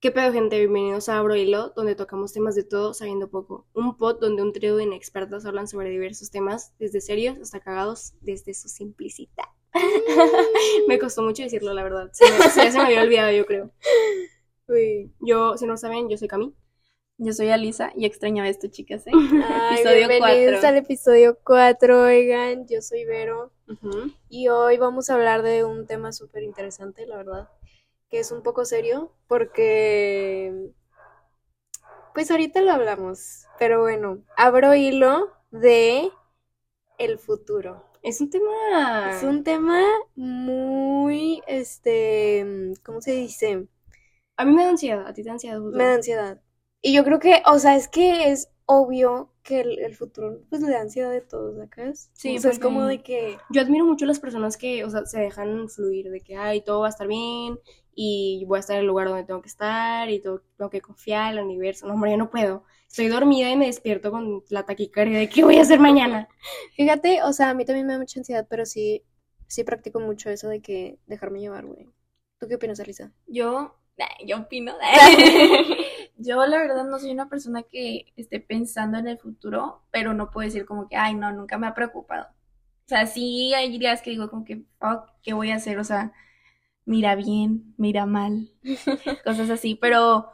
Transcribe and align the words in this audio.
¿Qué 0.00 0.10
pedo, 0.10 0.32
gente? 0.32 0.58
Bienvenidos 0.58 1.10
a 1.10 1.18
Abro 1.18 1.36
Hilo, 1.36 1.74
donde 1.76 1.94
tocamos 1.94 2.32
temas 2.32 2.54
de 2.54 2.64
todo 2.64 2.94
sabiendo 2.94 3.28
poco. 3.28 3.66
Un 3.74 3.98
pod 3.98 4.18
donde 4.18 4.40
un 4.40 4.54
trío 4.54 4.74
de 4.74 4.84
inexpertos 4.84 5.44
hablan 5.44 5.68
sobre 5.68 5.90
diversos 5.90 6.30
temas, 6.30 6.72
desde 6.78 7.02
serios 7.02 7.36
hasta 7.38 7.60
cagados, 7.60 8.14
desde 8.22 8.54
su 8.54 8.70
simplicidad. 8.70 9.44
me 10.88 10.98
costó 10.98 11.22
mucho 11.22 11.42
decirlo, 11.42 11.74
la 11.74 11.82
verdad. 11.82 12.08
Se 12.14 12.24
me, 12.30 12.38
se, 12.48 12.72
se 12.72 12.78
me 12.78 12.84
había 12.84 13.02
olvidado, 13.02 13.30
yo 13.30 13.44
creo. 13.44 13.72
Uy. 14.68 15.12
Yo, 15.20 15.58
si 15.58 15.66
no 15.66 15.76
saben, 15.76 16.08
yo 16.08 16.16
soy 16.16 16.28
Cami. 16.28 16.54
Yo 17.18 17.34
soy 17.34 17.50
Alisa 17.50 17.92
y 17.94 18.06
extrañaba 18.06 18.48
esto, 18.48 18.68
chicas, 18.68 19.06
¿eh? 19.06 19.10
Ay, 19.14 19.80
Episodio 19.80 20.08
bienvenidos 20.08 20.64
al 20.64 20.78
episodio 20.78 21.38
4, 21.44 22.04
oigan, 22.04 22.66
yo 22.66 22.80
soy 22.80 23.04
Vero 23.04 23.52
y 24.30 24.48
hoy 24.48 24.78
vamos 24.78 25.10
a 25.10 25.14
hablar 25.16 25.42
de 25.42 25.62
un 25.64 25.86
tema 25.86 26.12
súper 26.12 26.42
interesante, 26.42 27.06
la 27.06 27.18
verdad, 27.18 27.50
que 28.10 28.20
es 28.20 28.32
un 28.32 28.42
poco 28.42 28.64
serio 28.64 29.12
porque, 29.28 30.72
pues 32.14 32.30
ahorita 32.30 32.60
lo 32.60 32.72
hablamos, 32.72 33.46
pero 33.58 33.80
bueno, 33.80 34.22
abro 34.36 34.74
hilo 34.74 35.30
de 35.50 36.10
el 36.98 37.18
futuro. 37.18 37.84
Es 38.02 38.20
un 38.20 38.30
tema... 38.30 39.16
Es 39.16 39.22
un 39.22 39.44
tema 39.44 39.82
muy, 40.16 41.42
este, 41.46 42.72
¿cómo 42.82 43.00
se 43.00 43.12
dice? 43.12 43.68
A 44.36 44.44
mí 44.44 44.52
me 44.52 44.64
da 44.64 44.70
ansiedad, 44.70 45.06
a 45.06 45.12
ti 45.12 45.22
te 45.22 45.28
da 45.28 45.34
ansiedad. 45.34 45.60
Me 45.60 45.84
da 45.84 45.94
ansiedad. 45.94 46.40
Y 46.82 46.94
yo 46.94 47.04
creo 47.04 47.18
que, 47.18 47.42
o 47.46 47.58
sea, 47.58 47.76
es 47.76 47.88
que 47.88 48.30
es 48.30 48.48
obvio 48.64 49.32
que 49.42 49.60
el, 49.60 49.78
el 49.80 49.94
futuro, 49.94 50.40
pues 50.48 50.62
le 50.62 50.70
da 50.70 50.80
ansiedad 50.80 51.10
de 51.10 51.20
todos, 51.20 51.56
¿sacas? 51.58 52.10
Sí, 52.14 52.36
o 52.38 52.40
sea, 52.40 52.50
es 52.50 52.58
como 52.58 52.86
de 52.86 53.02
que, 53.02 53.36
Yo 53.50 53.60
admiro 53.60 53.84
mucho 53.84 54.04
a 54.04 54.08
las 54.08 54.20
personas 54.20 54.56
que, 54.56 54.84
o 54.84 54.90
sea, 54.90 55.04
se 55.06 55.20
dejan 55.20 55.68
fluir, 55.68 56.10
de 56.10 56.20
que, 56.20 56.36
ay, 56.36 56.62
todo 56.62 56.80
va 56.80 56.86
a 56.86 56.90
estar 56.90 57.06
bien 57.06 57.58
y 57.94 58.44
voy 58.46 58.58
a 58.58 58.60
estar 58.60 58.76
en 58.76 58.82
el 58.82 58.86
lugar 58.86 59.08
donde 59.08 59.24
tengo 59.24 59.42
que 59.42 59.48
estar 59.48 60.08
y 60.10 60.20
todo, 60.20 60.42
tengo 60.56 60.70
que 60.70 60.80
confiar 60.80 61.38
al 61.38 61.44
universo. 61.44 61.86
No, 61.86 61.94
hombre, 61.94 62.12
yo 62.12 62.16
no 62.16 62.30
puedo. 62.30 62.64
Estoy 62.88 63.08
dormida 63.08 63.50
y 63.50 63.56
me 63.56 63.66
despierto 63.66 64.10
con 64.10 64.42
la 64.48 64.64
taquicardia 64.64 65.18
de 65.18 65.28
qué 65.28 65.44
voy 65.44 65.58
a 65.58 65.62
hacer 65.62 65.80
mañana. 65.80 66.28
fíjate, 66.76 67.22
o 67.22 67.32
sea, 67.32 67.50
a 67.50 67.54
mí 67.54 67.64
también 67.64 67.86
me 67.86 67.92
da 67.92 67.98
mucha 67.98 68.20
ansiedad, 68.20 68.46
pero 68.48 68.66
sí, 68.66 69.04
sí 69.46 69.64
practico 69.64 70.00
mucho 70.00 70.30
eso 70.30 70.48
de 70.48 70.60
que 70.60 70.98
dejarme 71.06 71.40
llevar, 71.40 71.66
güey. 71.66 71.88
¿Tú 72.38 72.48
qué 72.48 72.56
opinas, 72.56 72.80
Alisa? 72.80 73.12
Yo, 73.26 73.74
yo 74.26 74.38
opino. 74.38 74.74
yo 76.16 76.46
la 76.46 76.58
verdad 76.58 76.84
no 76.84 76.98
soy 76.98 77.10
una 77.10 77.28
persona 77.28 77.62
que 77.62 78.06
esté 78.16 78.40
pensando 78.40 78.98
en 78.98 79.08
el 79.08 79.18
futuro, 79.18 79.82
pero 79.90 80.14
no 80.14 80.30
puedo 80.30 80.46
decir 80.46 80.64
como 80.64 80.88
que, 80.88 80.96
ay, 80.96 81.14
no, 81.14 81.32
nunca 81.32 81.58
me 81.58 81.66
ha 81.66 81.74
preocupado. 81.74 82.26
O 82.26 82.88
sea, 82.88 83.06
sí 83.06 83.54
hay 83.54 83.78
días 83.78 84.02
que 84.02 84.10
digo 84.10 84.28
como 84.30 84.44
que, 84.44 84.64
fuck, 84.80 85.10
¿qué 85.22 85.32
voy 85.32 85.50
a 85.50 85.56
hacer? 85.56 85.78
O 85.78 85.84
sea, 85.84 86.12
mira 86.84 87.14
bien, 87.14 87.74
mira 87.76 88.06
mal, 88.06 88.50
cosas 89.24 89.50
así, 89.50 89.74
pero, 89.74 90.28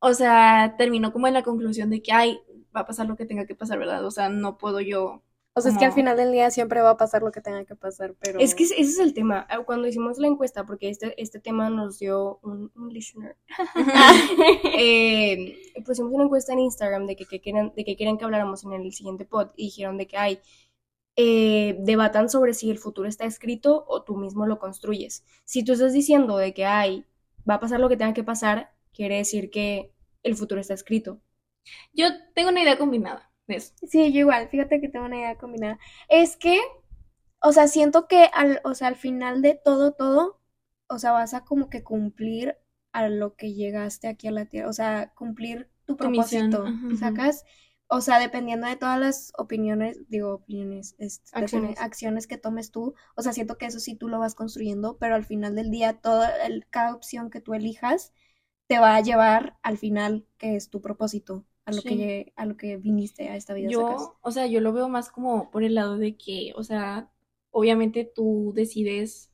o 0.00 0.14
sea, 0.14 0.74
termino 0.78 1.12
como 1.12 1.26
en 1.28 1.34
la 1.34 1.42
conclusión 1.42 1.90
de 1.90 2.02
que, 2.02 2.12
ay, 2.12 2.40
va 2.74 2.80
a 2.80 2.86
pasar 2.86 3.06
lo 3.06 3.16
que 3.16 3.26
tenga 3.26 3.46
que 3.46 3.54
pasar, 3.54 3.78
¿verdad? 3.78 4.04
O 4.04 4.10
sea, 4.10 4.28
no 4.28 4.58
puedo 4.58 4.80
yo 4.80 5.22
O 5.54 5.60
sea, 5.60 5.70
es 5.72 5.78
que 5.78 5.84
al 5.84 5.92
final 5.92 6.16
del 6.16 6.32
día 6.32 6.50
siempre 6.50 6.80
va 6.80 6.90
a 6.90 6.96
pasar 6.96 7.22
lo 7.22 7.30
que 7.32 7.40
tenga 7.42 7.64
que 7.64 7.76
pasar, 7.76 8.14
pero... 8.18 8.40
Es 8.40 8.54
que 8.54 8.64
ese 8.64 8.80
es 8.80 8.98
el 8.98 9.14
tema. 9.14 9.46
Ah, 9.50 9.60
Cuando 9.60 9.86
hicimos 9.86 10.18
la 10.18 10.28
encuesta, 10.28 10.64
porque 10.64 10.88
este, 10.88 11.20
este 11.20 11.40
tema 11.40 11.68
nos 11.70 11.98
dio 11.98 12.38
un, 12.42 12.72
un 12.74 12.92
listener, 12.92 13.36
eh, 14.78 15.56
pusimos 15.84 16.12
una 16.12 16.24
encuesta 16.24 16.52
en 16.52 16.60
Instagram 16.60 17.06
de 17.06 17.16
que, 17.16 17.26
que 17.26 17.40
quieren, 17.40 17.72
de 17.76 17.84
que 17.84 17.96
quieren 17.96 18.16
que 18.18 18.24
habláramos 18.24 18.64
en 18.64 18.72
el 18.72 18.92
siguiente 18.92 19.24
pod 19.24 19.48
y 19.56 19.66
dijeron 19.66 19.98
de 19.98 20.06
que 20.06 20.16
hay 20.16 20.40
eh, 21.16 21.76
debatan 21.80 22.28
sobre 22.28 22.54
si 22.54 22.70
el 22.70 22.78
futuro 22.78 23.08
está 23.08 23.24
escrito 23.26 23.84
o 23.88 24.02
tú 24.04 24.16
mismo 24.16 24.46
lo 24.46 24.58
construyes. 24.58 25.24
Si 25.44 25.64
tú 25.64 25.72
estás 25.72 25.92
diciendo 25.92 26.36
de 26.38 26.54
que 26.54 26.64
hay 26.66 27.06
va 27.48 27.54
a 27.54 27.60
pasar 27.60 27.80
lo 27.80 27.88
que 27.88 27.96
tenga 27.96 28.14
que 28.14 28.24
pasar, 28.24 28.72
quiere 28.92 29.16
decir 29.18 29.50
que 29.50 29.92
el 30.22 30.36
futuro 30.36 30.60
está 30.60 30.74
escrito. 30.74 31.20
Yo 31.94 32.06
tengo 32.34 32.50
una 32.50 32.62
idea 32.62 32.76
combinada 32.78 33.32
de 33.46 33.56
eso. 33.56 33.72
Sí, 33.82 34.12
yo 34.12 34.20
igual, 34.20 34.48
fíjate 34.48 34.80
que 34.80 34.88
tengo 34.88 35.06
una 35.06 35.18
idea 35.18 35.36
combinada. 35.38 35.78
Es 36.08 36.36
que, 36.36 36.60
o 37.40 37.52
sea, 37.52 37.68
siento 37.68 38.08
que 38.08 38.24
al, 38.34 38.60
o 38.64 38.74
sea, 38.74 38.88
al 38.88 38.96
final 38.96 39.42
de 39.42 39.54
todo, 39.64 39.92
todo, 39.94 40.40
o 40.88 40.98
sea, 40.98 41.12
vas 41.12 41.34
a 41.34 41.44
como 41.44 41.70
que 41.70 41.82
cumplir 41.84 42.56
a 42.92 43.08
lo 43.08 43.36
que 43.36 43.54
llegaste 43.54 44.08
aquí 44.08 44.28
a 44.28 44.32
la 44.32 44.46
Tierra, 44.46 44.68
o 44.68 44.72
sea, 44.72 45.12
cumplir 45.14 45.70
tu 45.86 45.96
Tu 45.96 46.08
misión, 46.08 46.50
propósito, 46.50 46.64
ajá. 46.66 46.88
¿sacas? 46.98 47.44
O 47.94 48.00
sea, 48.00 48.18
dependiendo 48.18 48.66
de 48.66 48.76
todas 48.76 48.98
las 48.98 49.32
opiniones, 49.38 49.98
digo, 50.08 50.34
opiniones, 50.34 50.96
Acciones. 51.32 51.78
acciones 51.78 52.26
que 52.26 52.38
tomes 52.38 52.70
tú, 52.70 52.94
o 53.16 53.22
sea, 53.22 53.32
siento 53.32 53.58
que 53.58 53.66
eso 53.66 53.80
sí 53.80 53.94
tú 53.96 54.08
lo 54.08 54.18
vas 54.18 54.34
construyendo, 54.34 54.96
pero 54.98 55.14
al 55.14 55.24
final 55.24 55.54
del 55.54 55.70
día, 55.70 56.00
toda 56.00 56.30
el- 56.46 56.66
cada 56.70 56.94
opción 56.94 57.30
que 57.30 57.40
tú 57.40 57.54
elijas 57.54 58.12
te 58.68 58.78
va 58.78 58.96
a 58.96 59.02
llevar 59.02 59.58
al 59.62 59.78
final, 59.78 60.26
que 60.38 60.56
es 60.56 60.70
tu 60.70 60.80
propósito, 60.82 61.46
a 61.66 61.72
lo 61.72 61.82
Sí. 61.82 61.84
que, 61.84 62.32
a 62.36 62.46
lo 62.46 62.56
que 62.56 62.76
viniste 62.78 63.28
a 63.28 63.36
esta 63.36 63.54
vida, 63.54 63.72
¿sacas? 63.72 64.12
Yo, 64.12 64.18
o 64.22 64.30
sea, 64.32 64.46
yo 64.46 64.60
lo 64.60 64.72
veo 64.72 64.88
más 64.88 65.10
como 65.10 65.50
por 65.50 65.62
el 65.62 65.74
lado 65.74 65.96
de 65.98 66.16
que, 66.16 66.52
o 66.56 66.64
sea, 66.64 67.10
obviamente 67.50 68.04
tú 68.04 68.52
decides 68.54 69.30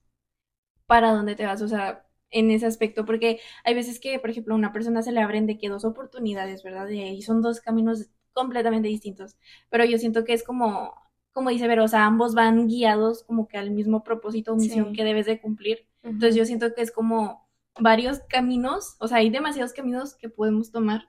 para 0.86 1.12
dónde 1.12 1.36
te 1.36 1.46
vas, 1.46 1.62
o 1.62 1.69
sea, 1.69 2.06
en 2.30 2.50
ese 2.50 2.66
aspecto, 2.66 3.04
porque 3.06 3.40
hay 3.64 3.75
veces 3.75 4.00
que, 4.00 4.19
por 4.20 4.30
ejemplo, 4.30 4.54
a 4.54 4.58
una 4.58 4.72
persona 4.72 5.02
se 5.02 5.12
le 5.12 5.20
abren 5.22 5.46
de 5.46 5.58
que 5.58 5.69
dos 5.70 5.84
oportunidades, 5.84 6.62
¿verdad? 6.64 6.86
De- 6.88 6.96
y 6.96 7.22
son 7.22 7.42
dos 7.42 7.60
caminos 7.60 8.10
completamente 8.38 8.88
distintos, 8.88 9.37
pero 9.71 9.84
yo 9.84 9.99
siento 9.99 10.25
que 10.25 10.32
es 10.32 10.43
como, 10.44 10.94
como 11.32 11.50
dice 11.50 11.66
Vero, 11.69 11.84
o 11.84 11.88
sea, 11.88 12.06
ambos 12.06 12.34
van 12.34 12.69
guiados 12.69 13.25
como 13.25 13.49
que 13.49 13.59
al 13.59 13.71
mismo 13.71 14.03
propósito 14.04 14.53
o 14.53 14.56
misión 14.56 14.87
Sí. 14.91 14.93
que 14.97 15.04
debes 15.04 15.26
de 15.26 15.41
cumplir. 15.41 15.87
Entonces 16.03 16.34
yo 16.37 16.44
siento 16.44 16.72
que 16.75 16.82
es 16.82 16.91
como 16.93 17.49
varios 17.81 18.21
caminos, 18.28 18.97
o 19.00 19.09
sea, 19.09 19.19
hay 19.19 19.31
demasiados 19.31 19.72
caminos 19.72 20.15
que 20.16 20.28
podemos 20.28 20.71
tomar 20.72 21.09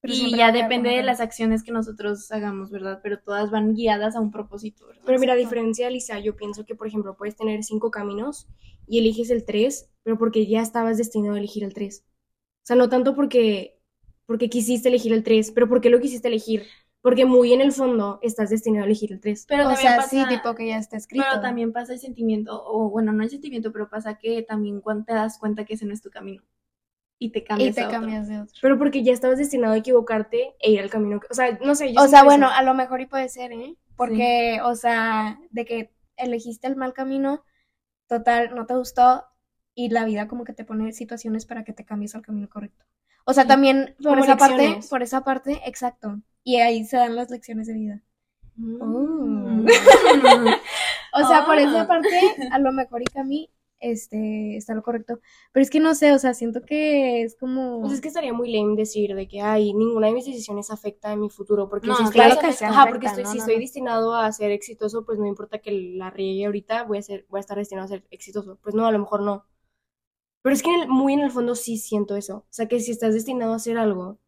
Pero 0.00 0.14
y 0.14 0.36
ya 0.36 0.50
depende 0.50 0.90
de 0.90 1.02
las 1.02 1.20
acciones 1.20 1.62
que 1.62 1.70
nosotros 1.72 2.32
hagamos, 2.32 2.70
¿verdad? 2.70 3.00
Pero 3.02 3.20
todas 3.20 3.50
van 3.52 3.74
guiadas 3.74 4.16
a 4.16 4.20
un 4.20 4.30
propósito, 4.32 4.86
¿verdad? 4.86 5.02
Pero 5.06 5.18
mira, 5.20 5.32
a 5.34 5.36
diferencia 5.36 5.90
Lisa, 5.90 6.18
yo 6.18 6.34
pienso 6.36 6.64
que, 6.64 6.74
por 6.74 6.86
ejemplo, 6.88 7.16
puedes 7.16 7.36
tener 7.36 7.62
cinco 7.62 7.90
caminos 7.92 8.48
y 8.88 8.98
eliges 8.98 9.30
el 9.30 9.44
tres, 9.44 9.90
pero 10.02 10.18
porque 10.18 10.46
ya 10.46 10.60
estabas 10.60 10.96
destinado 10.98 11.34
a 11.36 11.38
elegir 11.38 11.62
el 11.62 11.72
tres. 11.72 12.04
O 12.64 12.66
sea, 12.66 12.74
no 12.76 12.88
tanto 12.88 13.14
porque, 13.14 13.80
porque 14.26 14.48
quisiste 14.50 14.88
elegir 14.88 15.12
el 15.12 15.22
tres, 15.24 15.50
pero 15.52 15.68
porque 15.68 15.90
lo 15.90 16.00
quisiste 16.00 16.28
elegir. 16.28 16.66
Porque 17.00 17.24
muy 17.24 17.52
en 17.52 17.60
el 17.60 17.72
fondo 17.72 18.20
estás 18.22 18.50
destinado 18.50 18.84
a 18.84 18.86
elegir 18.86 19.12
el 19.12 19.20
tres. 19.20 19.44
Pero 19.48 19.64
o 19.64 19.66
también 19.68 19.88
sea, 19.88 19.96
pasa, 19.96 20.08
sí, 20.08 20.24
tipo 20.28 20.54
que 20.54 20.68
ya 20.68 20.78
está 20.78 20.96
escrito. 20.96 21.26
pero 21.28 21.40
también 21.40 21.72
pasa 21.72 21.92
el 21.94 21.98
sentimiento, 22.00 22.62
o 22.64 22.90
bueno, 22.90 23.12
no 23.12 23.22
el 23.24 23.30
sentimiento, 23.30 23.72
pero 23.72 23.88
pasa 23.90 24.18
que 24.18 24.42
también 24.42 24.80
cuando 24.80 25.04
te 25.06 25.14
das 25.14 25.38
cuenta 25.38 25.64
que 25.64 25.74
ese 25.74 25.86
no 25.86 25.92
es 25.94 26.02
tu 26.02 26.10
camino 26.10 26.42
y 27.18 27.30
te 27.32 27.44
y 27.56 27.70
cambias 27.70 27.74
te 27.74 27.82
a 27.82 27.88
otro. 27.88 28.00
cambias 28.00 28.28
de 28.28 28.40
otro. 28.40 28.54
Pero 28.60 28.78
porque 28.78 29.02
ya 29.02 29.12
estabas 29.12 29.38
destinado 29.38 29.74
a 29.74 29.78
equivocarte 29.78 30.54
e 30.60 30.70
ir 30.72 30.80
al 30.80 30.90
camino 30.90 31.20
que... 31.20 31.26
O 31.30 31.34
sea, 31.34 31.58
no 31.64 31.74
sé, 31.74 31.92
yo 31.94 32.02
O 32.02 32.08
sea, 32.08 32.24
eso. 32.24 32.24
bueno, 32.24 32.48
a 32.50 32.62
lo 32.62 32.74
mejor 32.74 33.00
y 33.00 33.06
puede 33.06 33.28
ser, 33.28 33.52
¿eh? 33.52 33.76
Porque, 33.96 34.60
o 34.64 34.74
sea, 34.74 35.40
de 35.50 35.64
que 35.64 35.92
elegiste 36.16 36.66
el 36.66 36.76
mal 36.76 36.92
camino, 36.94 37.44
total, 38.08 38.54
no 38.54 38.66
te 38.66 38.74
gustó 38.76 39.24
y 39.74 39.90
la 39.90 40.04
vida 40.04 40.28
como 40.28 40.44
que 40.44 40.52
te 40.52 40.64
pone 40.64 40.92
situaciones 40.92 41.46
para 41.46 41.64
que 41.64 41.72
te 41.72 41.84
cambies 41.84 42.14
al 42.14 42.22
camino 42.22 42.48
correcto. 42.48 42.84
O 43.24 43.32
sea, 43.32 43.46
también 43.46 43.94
por 44.02 44.18
esa 44.18 44.36
parte, 44.36 44.80
por 44.90 45.02
esa 45.02 45.22
parte, 45.24 45.60
exacto. 45.66 46.20
Y 46.44 46.56
ahí 46.56 46.84
se 46.84 46.96
dan 46.96 47.14
las 47.16 47.30
lecciones 47.30 47.66
de 47.66 47.74
vida. 47.74 48.02
Mm. 48.56 49.66
O 51.14 51.28
sea, 51.28 51.44
por 51.44 51.56
Ah. 51.58 51.62
esa 51.62 51.86
parte, 51.86 52.08
a 52.50 52.58
lo 52.58 52.72
mejor 52.72 53.02
y 53.02 53.04
Cami, 53.04 53.50
este, 53.80 54.56
está 54.56 54.74
lo 54.74 54.82
correcto. 54.82 55.20
Pero 55.52 55.62
es 55.62 55.68
que 55.68 55.78
no 55.78 55.94
sé, 55.94 56.12
o 56.12 56.18
sea, 56.18 56.32
siento 56.32 56.62
que 56.62 57.22
es 57.22 57.36
como... 57.36 57.80
Pues 57.82 57.92
es 57.94 58.00
que 58.00 58.08
estaría 58.08 58.32
muy 58.32 58.50
lame 58.50 58.76
decir 58.76 59.14
de 59.14 59.28
que, 59.28 59.42
ay, 59.42 59.74
ninguna 59.74 60.06
de 60.06 60.14
mis 60.14 60.24
decisiones 60.24 60.70
afecta 60.70 61.10
a 61.10 61.16
mi 61.16 61.28
futuro, 61.28 61.68
porque 61.68 61.88
No, 61.88 61.96
si 61.96 62.04
estoy, 62.04 62.14
claro 62.14 62.40
que 62.40 62.52
sí 62.52 62.64
ajá, 62.64 62.82
afecta, 62.82 62.90
porque 62.90 63.06
estoy, 63.08 63.24
no, 63.24 63.30
si 63.30 63.38
no, 63.38 63.42
estoy 63.44 63.58
destinado 63.60 64.14
a 64.14 64.32
ser 64.32 64.52
exitoso, 64.52 65.04
pues 65.04 65.18
no 65.18 65.26
importa 65.26 65.58
que 65.58 65.70
la 65.72 66.08
riegue 66.10 66.46
ahorita, 66.46 66.84
voy 66.84 66.96
a 66.98 67.02
ser, 67.02 67.26
voy 67.28 67.38
a 67.38 67.42
estar 67.42 67.58
destinado 67.58 67.84
a 67.84 67.88
ser 67.88 68.04
exitoso. 68.10 68.58
Pues 68.62 68.74
no, 68.74 68.86
a 68.86 68.92
lo 68.92 68.98
mejor 68.98 69.20
no. 69.22 69.44
Pero 70.42 70.54
es 70.54 70.62
que 70.62 70.70
en 70.74 70.80
el- 70.82 70.88
muy 70.88 71.12
en 71.14 71.20
el 71.20 71.30
fondo 71.30 71.54
sí 71.54 71.76
siento 71.78 72.16
eso. 72.16 72.36
O 72.38 72.46
sea, 72.50 72.66
que 72.68 72.80
si 72.80 72.90
estás 72.90 73.14
destinado 73.14 73.52
a 73.52 73.56
hacer 73.56 73.78
algo, 73.78 74.18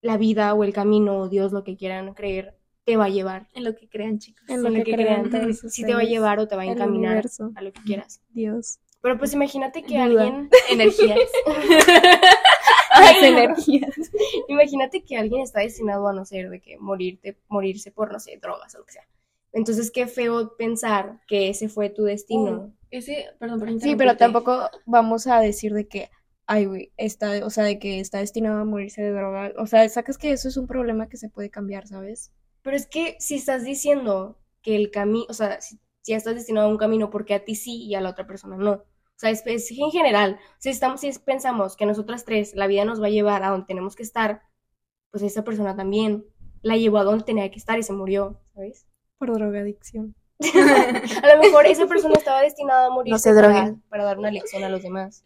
la 0.00 0.16
vida 0.16 0.52
o 0.54 0.64
el 0.64 0.72
camino 0.72 1.18
o 1.18 1.28
Dios, 1.28 1.52
lo 1.52 1.62
que 1.64 1.76
quieran 1.76 2.14
creer, 2.14 2.56
te 2.84 2.96
va 2.96 3.04
a 3.04 3.08
llevar. 3.08 3.46
En 3.54 3.62
lo 3.64 3.76
que 3.76 3.88
crean, 3.88 4.18
chicos. 4.18 4.42
En 4.48 4.62
lo 4.62 4.68
En 4.70 4.82
que 4.82 4.92
crean 4.92 5.30
sí 5.54 5.84
te 5.84 5.94
va 5.94 6.00
a 6.00 6.04
llevar 6.04 6.40
o 6.40 6.48
te 6.48 6.56
va 6.56 6.62
a 6.62 6.66
encaminar 6.66 7.12
universo. 7.12 7.52
a 7.54 7.62
lo 7.62 7.72
que 7.72 7.80
quieras. 7.82 8.20
Dios. 8.30 8.80
Pero 9.00 9.18
pues 9.18 9.32
imagínate 9.34 9.82
que 9.82 9.94
Duda. 9.94 10.04
alguien... 10.04 10.48
Energías. 10.70 11.18
Las 13.00 13.16
energías. 13.22 13.90
Imagínate 14.48 15.02
que 15.02 15.16
alguien 15.16 15.40
está 15.42 15.60
destinado 15.60 16.06
a 16.08 16.12
no 16.12 16.24
ser 16.24 16.50
de 16.50 16.60
que 16.60 16.78
morirte, 16.78 17.36
morirse 17.48 17.90
por, 17.90 18.12
no 18.12 18.20
sé, 18.20 18.36
drogas 18.40 18.74
o 18.74 18.78
lo 18.78 18.84
que 18.84 18.92
sea. 18.92 19.06
Entonces, 19.52 19.90
qué 19.90 20.06
feo 20.06 20.56
pensar 20.56 21.20
que 21.26 21.50
ese 21.50 21.68
fue 21.68 21.90
tu 21.90 22.04
destino. 22.04 22.74
Ese, 22.90 23.26
perdón 23.38 23.58
por 23.58 23.80
Sí, 23.80 23.96
pero 23.96 24.16
tampoco 24.16 24.70
vamos 24.86 25.26
a 25.26 25.40
decir 25.40 25.74
de 25.74 25.86
que, 25.86 26.10
ay, 26.46 26.66
güey, 26.66 26.92
está, 26.96 27.44
o 27.44 27.50
sea, 27.50 27.64
de 27.64 27.78
que 27.78 28.00
está 28.00 28.18
destinado 28.18 28.60
a 28.60 28.64
morirse 28.64 29.02
de 29.02 29.12
droga. 29.12 29.52
O 29.58 29.66
sea, 29.66 29.86
sacas 29.88 30.18
que 30.18 30.32
eso 30.32 30.48
es 30.48 30.56
un 30.56 30.66
problema 30.66 31.08
que 31.08 31.16
se 31.16 31.28
puede 31.28 31.50
cambiar, 31.50 31.86
¿sabes? 31.86 32.32
Pero 32.62 32.76
es 32.76 32.86
que 32.86 33.16
si 33.18 33.34
estás 33.34 33.64
diciendo 33.64 34.38
que 34.62 34.76
el 34.76 34.90
camino, 34.90 35.26
o 35.28 35.34
sea, 35.34 35.60
si, 35.60 35.78
si 36.00 36.12
ya 36.12 36.16
estás 36.16 36.34
destinado 36.34 36.68
a 36.68 36.70
un 36.70 36.78
camino, 36.78 37.10
porque 37.10 37.34
a 37.34 37.44
ti 37.44 37.54
sí 37.54 37.84
y 37.84 37.94
a 37.94 38.00
la 38.00 38.10
otra 38.10 38.26
persona 38.26 38.56
no. 38.56 38.72
O 38.72 39.18
sea, 39.22 39.30
es, 39.30 39.42
es 39.46 39.70
en 39.70 39.90
general. 39.90 40.38
Si, 40.58 40.70
estamos, 40.70 41.00
si 41.00 41.10
pensamos 41.18 41.76
que 41.76 41.86
nosotras 41.86 42.24
tres, 42.24 42.54
la 42.54 42.66
vida 42.66 42.84
nos 42.84 43.02
va 43.02 43.06
a 43.06 43.10
llevar 43.10 43.42
a 43.42 43.50
donde 43.50 43.66
tenemos 43.66 43.96
que 43.96 44.02
estar, 44.02 44.42
pues 45.10 45.22
esa 45.22 45.44
persona 45.44 45.76
también 45.76 46.24
la 46.62 46.76
llevó 46.76 46.98
a 46.98 47.04
donde 47.04 47.24
tenía 47.24 47.50
que 47.50 47.58
estar 47.58 47.78
y 47.78 47.82
se 47.82 47.92
murió, 47.92 48.40
¿sabes? 48.54 48.86
Por 49.22 49.34
drogadicción. 49.34 50.16
a 51.22 51.34
lo 51.36 51.40
mejor 51.40 51.64
esa 51.66 51.86
persona 51.86 52.14
estaba 52.14 52.40
destinada 52.40 52.86
a 52.86 52.90
morir 52.90 53.12
No 53.12 53.20
se 53.20 53.32
para, 53.32 53.76
para 53.88 54.02
dar 54.02 54.18
una 54.18 54.32
lección 54.32 54.64
a 54.64 54.68
los 54.68 54.82
demás. 54.82 55.24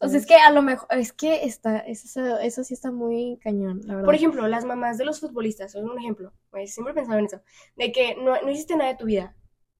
O 0.00 0.08
sea, 0.08 0.08
¿sabes? 0.08 0.22
es 0.22 0.26
que 0.26 0.36
a 0.36 0.50
lo 0.50 0.62
mejor, 0.62 0.88
es 0.92 1.12
que 1.12 1.44
está, 1.44 1.80
eso, 1.80 2.38
eso 2.38 2.64
sí 2.64 2.72
está 2.72 2.90
muy 2.90 3.38
cañón, 3.42 3.82
la 3.84 3.96
verdad. 3.96 4.06
Por 4.06 4.14
ejemplo, 4.14 4.48
las 4.48 4.64
mamás 4.64 4.96
de 4.96 5.04
los 5.04 5.20
futbolistas, 5.20 5.72
son 5.72 5.84
un 5.84 5.98
ejemplo, 5.98 6.32
pues 6.48 6.72
siempre 6.72 6.92
he 6.92 6.94
pensado 6.94 7.18
en 7.18 7.26
eso, 7.26 7.42
de 7.76 7.92
que 7.92 8.16
no, 8.16 8.40
no 8.40 8.48
hiciste 8.48 8.74
nada 8.74 8.92
de 8.92 8.96
tu 8.96 9.04
vida, 9.04 9.36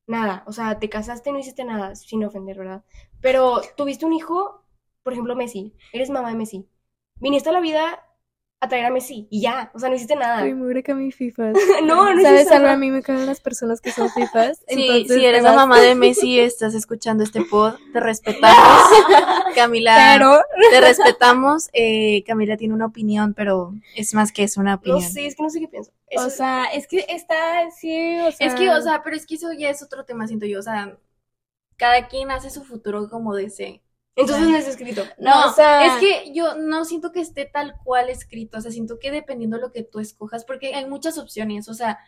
nada, 0.06 0.44
o 0.46 0.52
sea, 0.52 0.78
te 0.78 0.90
casaste 0.90 1.30
y 1.30 1.32
no 1.32 1.38
hiciste 1.38 1.64
nada, 1.64 1.94
sin 1.94 2.22
ofender, 2.24 2.58
¿verdad? 2.58 2.84
Pero 3.22 3.62
tuviste 3.74 4.04
un 4.04 4.12
hijo, 4.12 4.66
por 5.02 5.14
ejemplo, 5.14 5.34
Messi, 5.34 5.72
eres 5.94 6.10
mamá 6.10 6.28
de 6.28 6.36
Messi, 6.36 6.68
viniste 7.14 7.48
a 7.48 7.52
la 7.52 7.60
vida 7.60 8.05
a 8.58 8.68
traer 8.68 8.86
a 8.86 8.90
Messi 8.90 9.28
y 9.30 9.42
ya, 9.42 9.70
o 9.74 9.78
sea, 9.78 9.90
no 9.90 9.96
hiciste 9.96 10.16
nada. 10.16 10.42
Uy, 10.42 10.54
mugre 10.54 10.82
que 10.82 10.92
a 10.92 10.94
mi 10.94 11.12
fifas. 11.12 11.54
no, 11.84 12.14
no 12.14 12.22
¿Sabes 12.22 12.50
algo? 12.50 12.68
A 12.68 12.76
mí 12.76 12.90
me 12.90 13.02
caen 13.02 13.26
las 13.26 13.40
personas 13.40 13.80
que 13.80 13.92
son 13.92 14.08
fifas. 14.10 14.58
Sí, 14.66 14.88
entonces 14.88 15.16
si 15.18 15.24
eres 15.24 15.42
la 15.42 15.52
mamá 15.52 15.80
de 15.80 15.94
Messi 15.94 16.30
y 16.30 16.40
estás 16.40 16.74
escuchando 16.74 17.22
este 17.22 17.42
pod, 17.44 17.74
te 17.92 18.00
respetamos. 18.00 18.82
Camila, 19.54 20.14
Pero, 20.14 20.40
te 20.70 20.80
respetamos. 20.80 21.68
Eh, 21.74 22.24
Camila 22.26 22.56
tiene 22.56 22.72
una 22.72 22.86
opinión, 22.86 23.34
pero 23.34 23.74
es 23.94 24.14
más 24.14 24.32
que 24.32 24.44
eso, 24.44 24.60
una 24.60 24.72
No 24.72 24.76
opinión. 24.76 25.02
sé, 25.02 25.26
es 25.26 25.36
que 25.36 25.42
no 25.42 25.50
sé 25.50 25.60
qué 25.60 25.68
pienso. 25.68 25.92
o 26.16 26.30
sea, 26.30 26.64
es 26.66 26.86
que 26.86 27.04
está, 27.08 27.70
sí, 27.70 28.18
o 28.20 28.32
sea. 28.32 28.46
Es 28.46 28.54
que, 28.54 28.70
o 28.70 28.80
sea, 28.80 29.02
pero 29.02 29.16
es 29.16 29.26
que 29.26 29.34
eso 29.34 29.52
ya 29.52 29.68
es 29.68 29.82
otro 29.82 30.04
tema, 30.04 30.26
siento 30.26 30.46
yo. 30.46 30.60
O 30.60 30.62
sea, 30.62 30.96
cada 31.76 32.08
quien 32.08 32.30
hace 32.30 32.48
su 32.48 32.64
futuro 32.64 33.10
como 33.10 33.34
desee. 33.34 33.82
Entonces 34.16 34.48
no 34.48 34.56
es 34.56 34.66
escrito. 34.66 35.04
No, 35.18 35.46
o 35.46 35.52
sea- 35.52 35.86
es 35.86 35.92
que 36.00 36.32
yo 36.32 36.54
no 36.56 36.84
siento 36.84 37.12
que 37.12 37.20
esté 37.20 37.44
tal 37.44 37.74
cual 37.84 38.08
escrito, 38.10 38.58
o 38.58 38.60
sea, 38.60 38.70
siento 38.72 38.98
que 38.98 39.10
dependiendo 39.10 39.56
de 39.56 39.62
lo 39.62 39.72
que 39.72 39.82
tú 39.82 40.00
escojas, 40.00 40.44
porque 40.44 40.74
hay 40.74 40.86
muchas 40.86 41.18
opciones, 41.18 41.68
o 41.68 41.74
sea, 41.74 41.98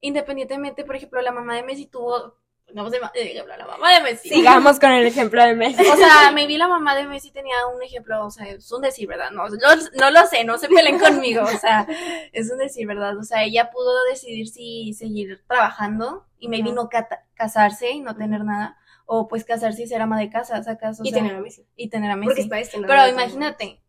independientemente, 0.00 0.84
por 0.84 0.96
ejemplo, 0.96 1.20
la 1.22 1.32
mamá 1.32 1.56
de 1.56 1.62
Messi 1.62 1.86
tuvo, 1.86 2.36
vamos 2.74 2.92
a 2.92 2.96
hablar, 3.40 3.58
la 3.58 3.66
mamá 3.66 3.94
de 3.94 4.00
Messi. 4.02 4.28
Sigamos 4.28 4.78
con 4.78 4.90
el 4.90 5.06
ejemplo 5.06 5.42
de 5.42 5.54
Messi. 5.54 5.82
O 5.86 5.96
sea, 5.96 6.30
me 6.32 6.46
vi 6.46 6.58
la 6.58 6.68
mamá 6.68 6.94
de 6.94 7.06
Messi 7.06 7.30
tenía 7.30 7.66
un 7.74 7.82
ejemplo, 7.82 8.24
o 8.26 8.30
sea, 8.30 8.46
es 8.48 8.70
un 8.70 8.82
decir, 8.82 9.06
¿verdad? 9.08 9.30
No, 9.30 9.48
no, 9.48 9.68
no 9.98 10.10
lo 10.10 10.26
sé, 10.26 10.44
no 10.44 10.58
se 10.58 10.68
peleen 10.68 10.98
conmigo, 10.98 11.42
o 11.42 11.58
sea, 11.58 11.86
es 12.32 12.50
un 12.50 12.58
decir, 12.58 12.86
¿verdad? 12.86 13.16
O 13.16 13.22
sea, 13.22 13.44
ella 13.44 13.70
pudo 13.70 13.92
decidir 14.10 14.48
si 14.48 14.92
seguir 14.92 15.42
trabajando 15.48 16.26
y 16.38 16.48
maybe 16.48 16.68
Ajá. 16.70 16.74
no 16.76 16.88
cata- 16.90 17.24
casarse 17.34 17.90
y 17.90 18.00
no 18.00 18.14
tener 18.16 18.44
nada, 18.44 18.76
o 19.06 19.28
pues 19.28 19.44
casarse 19.44 19.82
y 19.82 19.86
ser 19.86 20.00
ama 20.02 20.18
de 20.18 20.30
casa, 20.30 20.62
sacas, 20.62 21.00
o 21.00 21.04
y 21.04 21.10
sea, 21.10 21.18
tener 21.18 21.36
a 21.36 21.40
Messi. 21.40 21.66
y 21.76 21.88
tener 21.90 22.10
a 22.10 22.14
Porque 22.22 22.26
Messi. 22.26 22.40
está 22.42 22.56
destinado 22.56 22.88
Pero 22.88 23.08
imagínate, 23.08 23.82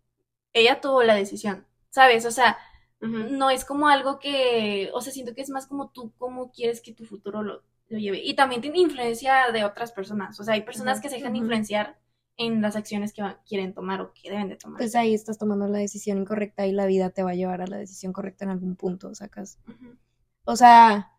ella 0.53 0.81
tuvo 0.81 1.03
la 1.03 1.15
decisión, 1.15 1.65
¿sabes? 1.89 2.25
O 2.25 2.31
sea, 2.31 2.57
no 2.99 3.49
es 3.49 3.65
como 3.65 3.87
algo 3.87 4.19
que, 4.19 4.89
o 4.93 5.01
sea, 5.01 5.13
siento 5.13 5.33
que 5.35 5.41
es 5.41 5.49
más 5.49 5.67
como 5.67 5.89
tú, 5.89 6.13
cómo 6.17 6.51
quieres 6.51 6.81
que 6.81 6.93
tu 6.93 7.05
futuro 7.05 7.43
lo, 7.43 7.63
lo 7.89 7.97
lleve. 7.99 8.19
Y 8.23 8.35
también 8.35 8.61
tiene 8.61 8.79
influencia 8.79 9.51
de 9.51 9.63
otras 9.63 9.91
personas, 9.91 10.39
o 10.39 10.43
sea, 10.43 10.55
hay 10.55 10.61
personas 10.63 11.01
que 11.01 11.09
se 11.09 11.17
dejan 11.17 11.35
influenciar 11.35 11.97
en 12.37 12.61
las 12.61 12.75
acciones 12.75 13.13
que 13.13 13.23
quieren 13.47 13.73
tomar 13.73 14.01
o 14.01 14.11
que 14.13 14.29
deben 14.29 14.49
de 14.49 14.57
tomar. 14.57 14.77
Pues 14.77 14.95
ahí 14.95 15.13
estás 15.13 15.37
tomando 15.37 15.67
la 15.67 15.77
decisión 15.77 16.17
incorrecta 16.17 16.65
y 16.65 16.73
la 16.73 16.85
vida 16.85 17.09
te 17.09 17.23
va 17.23 17.31
a 17.31 17.35
llevar 17.35 17.61
a 17.61 17.67
la 17.67 17.77
decisión 17.77 18.11
correcta 18.11 18.43
en 18.43 18.51
algún 18.51 18.75
punto, 18.75 19.15
sacas. 19.15 19.57
O 20.43 20.55
sea, 20.57 21.11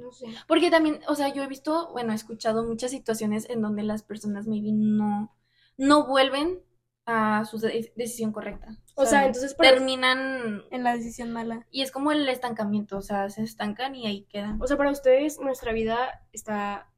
No 0.00 0.12
sé. 0.12 0.26
Porque 0.48 0.70
también, 0.70 1.00
o 1.08 1.14
sea, 1.14 1.28
yo 1.32 1.42
he 1.42 1.46
visto, 1.46 1.90
bueno, 1.92 2.12
he 2.12 2.16
escuchado 2.16 2.64
muchas 2.64 2.90
situaciones 2.90 3.48
en 3.50 3.60
donde 3.62 3.82
las 3.82 4.02
personas 4.02 4.46
maybe 4.46 4.70
no, 4.72 5.36
no 5.76 6.06
vuelven 6.06 6.60
a 7.06 7.44
su 7.44 7.58
de- 7.58 7.92
decisión 7.96 8.32
correcta. 8.32 8.68
O 8.94 9.06
sea, 9.06 9.26
entonces 9.26 9.56
terminan 9.56 10.62
en 10.70 10.84
la 10.84 10.94
decisión 10.94 11.32
mala. 11.32 11.66
y 11.70 11.82
es 11.82 11.90
como 11.90 12.12
el 12.12 12.28
estancamiento, 12.28 12.98
o 12.98 13.02
sea, 13.02 13.28
se 13.30 13.42
estancan 13.42 13.94
y 13.94 14.06
ahí 14.06 14.26
quedan. 14.30 14.60
o 14.62 14.66
sea, 14.66 14.76
para 14.76 14.90
ustedes 14.90 15.40
nuestra 15.40 15.72
vida 15.72 16.26
está 16.32 16.90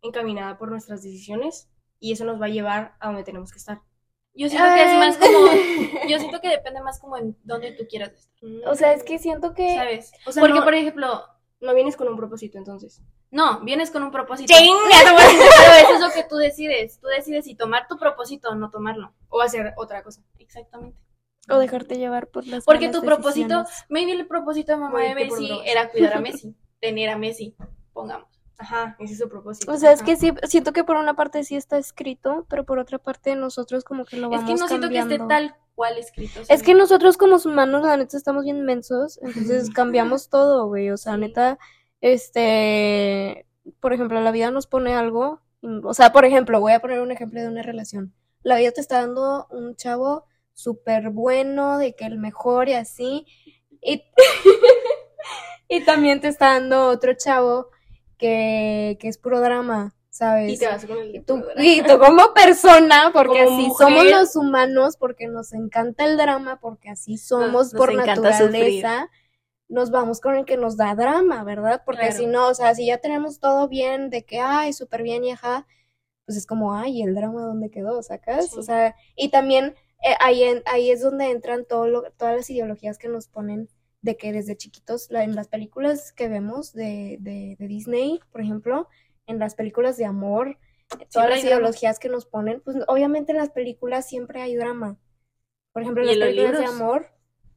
encaminada 0.00 0.58
por 0.58 0.70
nuestras 0.70 1.02
decisiones 1.02 1.68
y 2.00 2.12
eso 2.12 2.24
nos 2.24 2.40
va 2.40 2.46
a 2.46 2.50
llevar 2.50 2.96
a 3.00 3.08
donde 3.08 3.22
tenemos 3.24 3.52
que 3.52 3.58
estar. 3.58 3.82
Yo 4.34 4.48
siento 4.48 4.66
que 4.74 4.82
es 4.82 4.98
más 4.98 5.18
como, 5.18 5.38
yo 6.08 6.18
siento 6.18 6.40
que 6.40 6.48
depende 6.48 6.80
más 6.82 6.98
como 6.98 7.18
en 7.18 7.36
donde 7.44 7.72
tú 7.72 7.84
quieras 7.88 8.12
estar, 8.14 8.32
O 8.66 8.74
sea, 8.74 8.94
es 8.94 9.04
que 9.04 9.18
siento 9.18 9.52
que. 9.52 9.76
¿sabes? 9.76 10.10
O 10.26 10.32
sea, 10.32 10.40
Porque, 10.40 10.58
no, 10.58 10.64
por 10.64 10.74
ejemplo, 10.74 11.22
no 11.62 11.74
vienes 11.74 11.96
con 11.96 12.08
un 12.08 12.16
propósito 12.16 12.58
entonces. 12.58 13.00
no, 13.30 13.60
vienes 13.60 13.90
con 13.90 14.02
un 14.02 14.10
propósito. 14.10 14.52
¡Chinga! 14.52 14.76
Pero 15.14 15.74
eso 15.88 15.94
es 15.94 16.00
lo 16.00 16.10
que 16.10 16.24
tú 16.28 16.36
decides. 16.36 16.98
Tú 17.00 17.06
decides 17.06 17.44
si 17.46 17.54
tomar 17.54 17.86
tu 17.88 17.96
propósito 17.96 18.50
o 18.50 18.54
no 18.54 18.68
tomarlo. 18.70 19.14
O 19.30 19.40
hacer 19.40 19.72
otra 19.76 20.02
cosa. 20.02 20.22
Exactamente. 20.38 20.98
O 21.48 21.58
dejarte 21.58 21.96
llevar 21.96 22.28
por 22.28 22.46
las 22.46 22.64
Porque 22.64 22.88
tu 22.88 23.00
propósito, 23.02 23.60
decisiones. 23.60 23.84
maybe 23.88 24.12
el 24.12 24.26
propósito 24.26 24.72
de 24.72 24.78
mamá 24.78 25.00
de 25.00 25.14
Messi 25.14 25.50
era 25.64 25.90
cuidar 25.90 26.14
a 26.14 26.20
Messi, 26.20 26.54
tener 26.80 27.08
a 27.08 27.16
Messi, 27.18 27.56
pongamos. 27.92 28.28
Ajá, 28.62 28.96
ese 29.00 29.14
es 29.14 29.18
su 29.18 29.28
propósito. 29.28 29.70
O 29.72 29.76
sea, 29.76 29.90
es 29.92 30.02
que 30.02 30.16
sí, 30.16 30.32
siento 30.44 30.72
que 30.72 30.84
por 30.84 30.96
una 30.96 31.14
parte 31.14 31.42
sí 31.42 31.56
está 31.56 31.78
escrito, 31.78 32.46
pero 32.48 32.64
por 32.64 32.78
otra 32.78 32.98
parte 32.98 33.34
nosotros 33.34 33.82
como 33.82 34.04
que 34.04 34.16
lo 34.16 34.28
Es 34.28 34.30
vamos 34.30 34.46
que 34.46 34.60
no 34.60 34.68
siento 34.68 34.88
que 34.88 34.98
esté 34.98 35.18
cambiando. 35.18 35.28
tal 35.28 35.56
cual 35.74 35.98
escrito. 35.98 36.40
Es 36.48 36.62
que 36.62 36.74
nosotros 36.74 37.16
como 37.16 37.36
humanos, 37.44 37.82
la 37.84 37.96
neta, 37.96 38.16
estamos 38.16 38.44
bien 38.44 38.64
mensos, 38.64 39.18
entonces 39.22 39.70
cambiamos 39.70 40.28
todo, 40.28 40.68
güey. 40.68 40.90
O 40.90 40.96
sea, 40.96 41.14
Sí. 41.14 41.20
neta, 41.20 41.58
este, 42.00 43.46
por 43.80 43.92
ejemplo, 43.92 44.20
la 44.20 44.30
vida 44.30 44.50
nos 44.50 44.66
pone 44.66 44.94
algo, 44.94 45.40
o 45.82 45.94
sea, 45.94 46.12
por 46.12 46.24
ejemplo, 46.24 46.60
voy 46.60 46.72
a 46.72 46.80
poner 46.80 47.00
un 47.00 47.10
ejemplo 47.10 47.40
de 47.40 47.48
una 47.48 47.62
relación. 47.62 48.14
La 48.42 48.56
vida 48.56 48.70
te 48.72 48.80
está 48.80 49.00
dando 49.00 49.46
un 49.50 49.74
chavo 49.76 50.26
súper 50.52 51.10
bueno, 51.10 51.78
de 51.78 51.94
que 51.96 52.04
el 52.04 52.18
mejor 52.18 52.68
y 52.68 52.74
así, 52.74 53.26
y, 53.80 54.04
y 55.68 55.84
también 55.84 56.20
te 56.20 56.28
está 56.28 56.52
dando 56.54 56.86
otro 56.88 57.14
chavo 57.14 57.68
que, 58.22 58.96
que 59.00 59.08
es 59.08 59.18
puro 59.18 59.40
drama, 59.40 59.94
¿sabes? 60.10 60.52
Y 60.52 60.58
te 60.58 60.66
vas 60.66 60.84
con 60.86 60.98
el 60.98 61.12
de 61.12 61.20
tú, 61.20 61.40
puro 61.40 61.52
y 61.58 61.82
tú 61.82 61.98
como 61.98 62.32
persona, 62.34 63.10
porque 63.12 63.44
Como 63.44 63.56
así 63.58 63.66
mujer. 63.68 63.86
somos 63.88 64.04
los 64.10 64.36
humanos, 64.36 64.96
porque 64.96 65.26
nos 65.26 65.52
encanta 65.52 66.04
el 66.04 66.16
drama, 66.16 66.58
porque 66.60 66.88
así 66.90 67.18
somos 67.18 67.72
nos 67.72 67.74
por 67.74 67.92
naturaleza, 67.94 69.10
nos 69.68 69.90
vamos 69.90 70.20
con 70.20 70.36
el 70.36 70.44
que 70.44 70.56
nos 70.56 70.76
da 70.76 70.94
drama, 70.94 71.44
¿verdad? 71.44 71.82
Porque 71.84 72.02
Claro. 72.08 72.16
si 72.16 72.26
no, 72.26 72.48
o 72.48 72.54
sea, 72.54 72.74
si 72.74 72.86
ya 72.86 72.98
tenemos 72.98 73.40
todo 73.40 73.68
bien, 73.68 74.10
de 74.10 74.24
que, 74.24 74.38
ay, 74.40 74.72
súper 74.72 75.02
bien 75.02 75.24
y 75.24 75.32
ajá, 75.32 75.66
pues 76.26 76.36
es 76.38 76.46
como, 76.46 76.74
ay, 76.74 76.98
¿y 76.98 77.02
el 77.02 77.14
drama 77.14 77.42
dónde 77.42 77.70
quedó? 77.70 78.02
¿Sacas? 78.02 78.50
Sí. 78.50 78.58
O 78.58 78.62
sea, 78.62 78.94
y 79.16 79.30
también 79.30 79.74
eh, 80.04 80.14
ahí, 80.20 80.42
en- 80.42 80.62
ahí 80.66 80.90
es 80.90 81.00
donde 81.00 81.30
entran 81.30 81.64
todo 81.64 81.86
lo- 81.86 82.10
todas 82.16 82.36
las 82.36 82.50
ideologías 82.50 82.98
que 82.98 83.08
nos 83.08 83.28
ponen 83.28 83.68
de 84.02 84.16
que 84.16 84.32
desde 84.32 84.56
chiquitos, 84.56 85.10
la- 85.10 85.24
en 85.24 85.34
las 85.34 85.48
películas 85.48 86.12
que 86.12 86.28
vemos 86.28 86.72
de, 86.72 87.16
de, 87.20 87.56
de 87.58 87.68
Disney, 87.68 88.20
por 88.30 88.40
ejemplo, 88.40 88.88
en 89.26 89.38
las 89.38 89.54
películas 89.54 89.96
de 89.96 90.04
amor, 90.04 90.58
todas 91.10 91.30
las 91.30 91.42
ideologías 91.44 91.98
que 91.98 92.08
nos 92.08 92.26
ponen, 92.26 92.60
pues 92.60 92.76
obviamente 92.88 93.32
en 93.32 93.38
las 93.38 93.50
películas 93.50 94.06
siempre 94.08 94.42
hay 94.42 94.56
drama. 94.56 94.98
Por 95.72 95.82
ejemplo, 95.82 96.02
en 96.02 96.10
¿Y 96.10 96.16
las 96.16 96.28
películas 96.28 96.58
de 96.58 96.66
amor, 96.66 97.06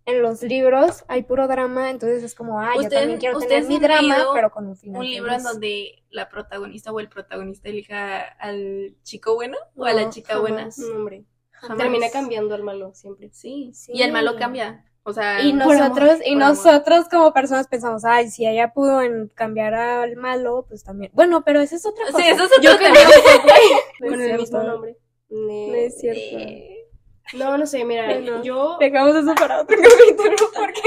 en 0.05 0.21
los 0.21 0.43
libros 0.43 1.03
hay 1.07 1.23
puro 1.23 1.47
drama, 1.47 1.89
entonces 1.89 2.21
es 2.23 2.35
como, 2.35 2.61
ay, 2.61 2.75
yo 2.75 2.81
¿Ustedes- 2.83 3.01
también 3.01 3.19
quiero 3.19 3.39
tener 3.39 3.63
mi 3.65 3.79
drama, 3.79 4.17
pero 4.35 4.51
con 4.51 4.67
un 4.67 4.77
final 4.77 5.01
Un 5.01 5.09
libro 5.09 5.33
en 5.33 5.41
donde 5.43 6.03
la 6.11 6.29
protagonista 6.29 6.91
o 6.93 6.99
el 6.99 7.09
protagonista 7.09 7.69
elija 7.69 8.19
al 8.21 8.95
chico 9.03 9.33
bueno 9.33 9.57
o 9.75 9.83
a 9.85 9.93
la 9.93 10.09
chica 10.11 10.37
buena. 10.39 10.69
No, 10.77 10.95
hombre. 10.95 11.25
Jamás. 11.49 11.77
Termina 11.79 12.09
cambiando 12.11 12.53
al 12.53 12.61
malo 12.63 12.93
siempre. 12.93 13.31
Sí, 13.33 13.71
Sí. 13.73 13.93
Y 13.95 14.03
el 14.03 14.11
malo 14.11 14.35
cambia. 14.37 14.85
O 15.07 15.13
sea, 15.13 15.39
Y 15.41 15.53
nosotros, 15.53 16.09
amor, 16.09 16.21
y 16.25 16.33
amor. 16.33 16.47
nosotros 16.47 17.07
como 17.09 17.31
personas 17.31 17.67
pensamos, 17.67 18.03
ay, 18.05 18.29
si 18.29 18.47
ella 18.47 18.73
pudo 18.73 19.01
en 19.01 19.27
cambiar 19.29 19.75
al 19.75 20.15
malo, 20.15 20.65
pues 20.67 20.83
también. 20.83 21.11
Bueno, 21.13 21.43
pero 21.43 21.61
esa 21.61 21.75
es 21.75 21.85
otra 21.85 22.05
cosa. 22.07 22.17
Sí, 22.17 22.27
eso 22.27 22.43
es 22.45 22.51
otro 22.51 22.63
Yo 22.63 22.77
tema. 22.77 22.95
No 23.99 24.07
con 24.09 24.21
el 24.21 24.37
mismo 24.37 24.63
nombre. 24.63 24.97
No 25.29 25.75
es 25.75 25.99
cierto. 25.99 26.37
No, 27.33 27.57
no 27.57 27.65
sé, 27.65 27.83
mira, 27.85 28.05
Bueno. 28.05 28.43
yo 28.43 28.77
Dejamos 28.79 29.15
eso 29.15 29.33
para 29.35 29.61
otro 29.61 29.75
capítulo 29.81 30.35
porque 30.55 30.81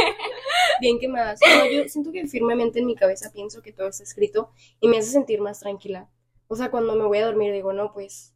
bien 0.80 0.98
quemadas. 0.98 1.40
No, 1.40 1.66
yo 1.70 1.88
siento 1.88 2.12
que 2.12 2.26
firmemente 2.26 2.78
en 2.80 2.86
mi 2.86 2.94
cabeza 2.94 3.30
pienso 3.32 3.60
que 3.62 3.72
todo 3.72 3.88
está 3.88 4.02
escrito 4.04 4.50
y 4.80 4.88
me 4.88 4.98
hace 4.98 5.10
sentir 5.10 5.40
más 5.40 5.60
tranquila. 5.60 6.08
O 6.46 6.56
sea, 6.56 6.70
cuando 6.70 6.94
me 6.96 7.04
voy 7.04 7.18
a 7.18 7.26
dormir 7.26 7.52
digo, 7.52 7.72
no, 7.72 7.92
pues, 7.92 8.34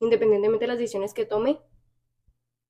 independientemente 0.00 0.64
de 0.64 0.68
las 0.68 0.78
decisiones 0.78 1.12
que 1.14 1.26
tome, 1.26 1.58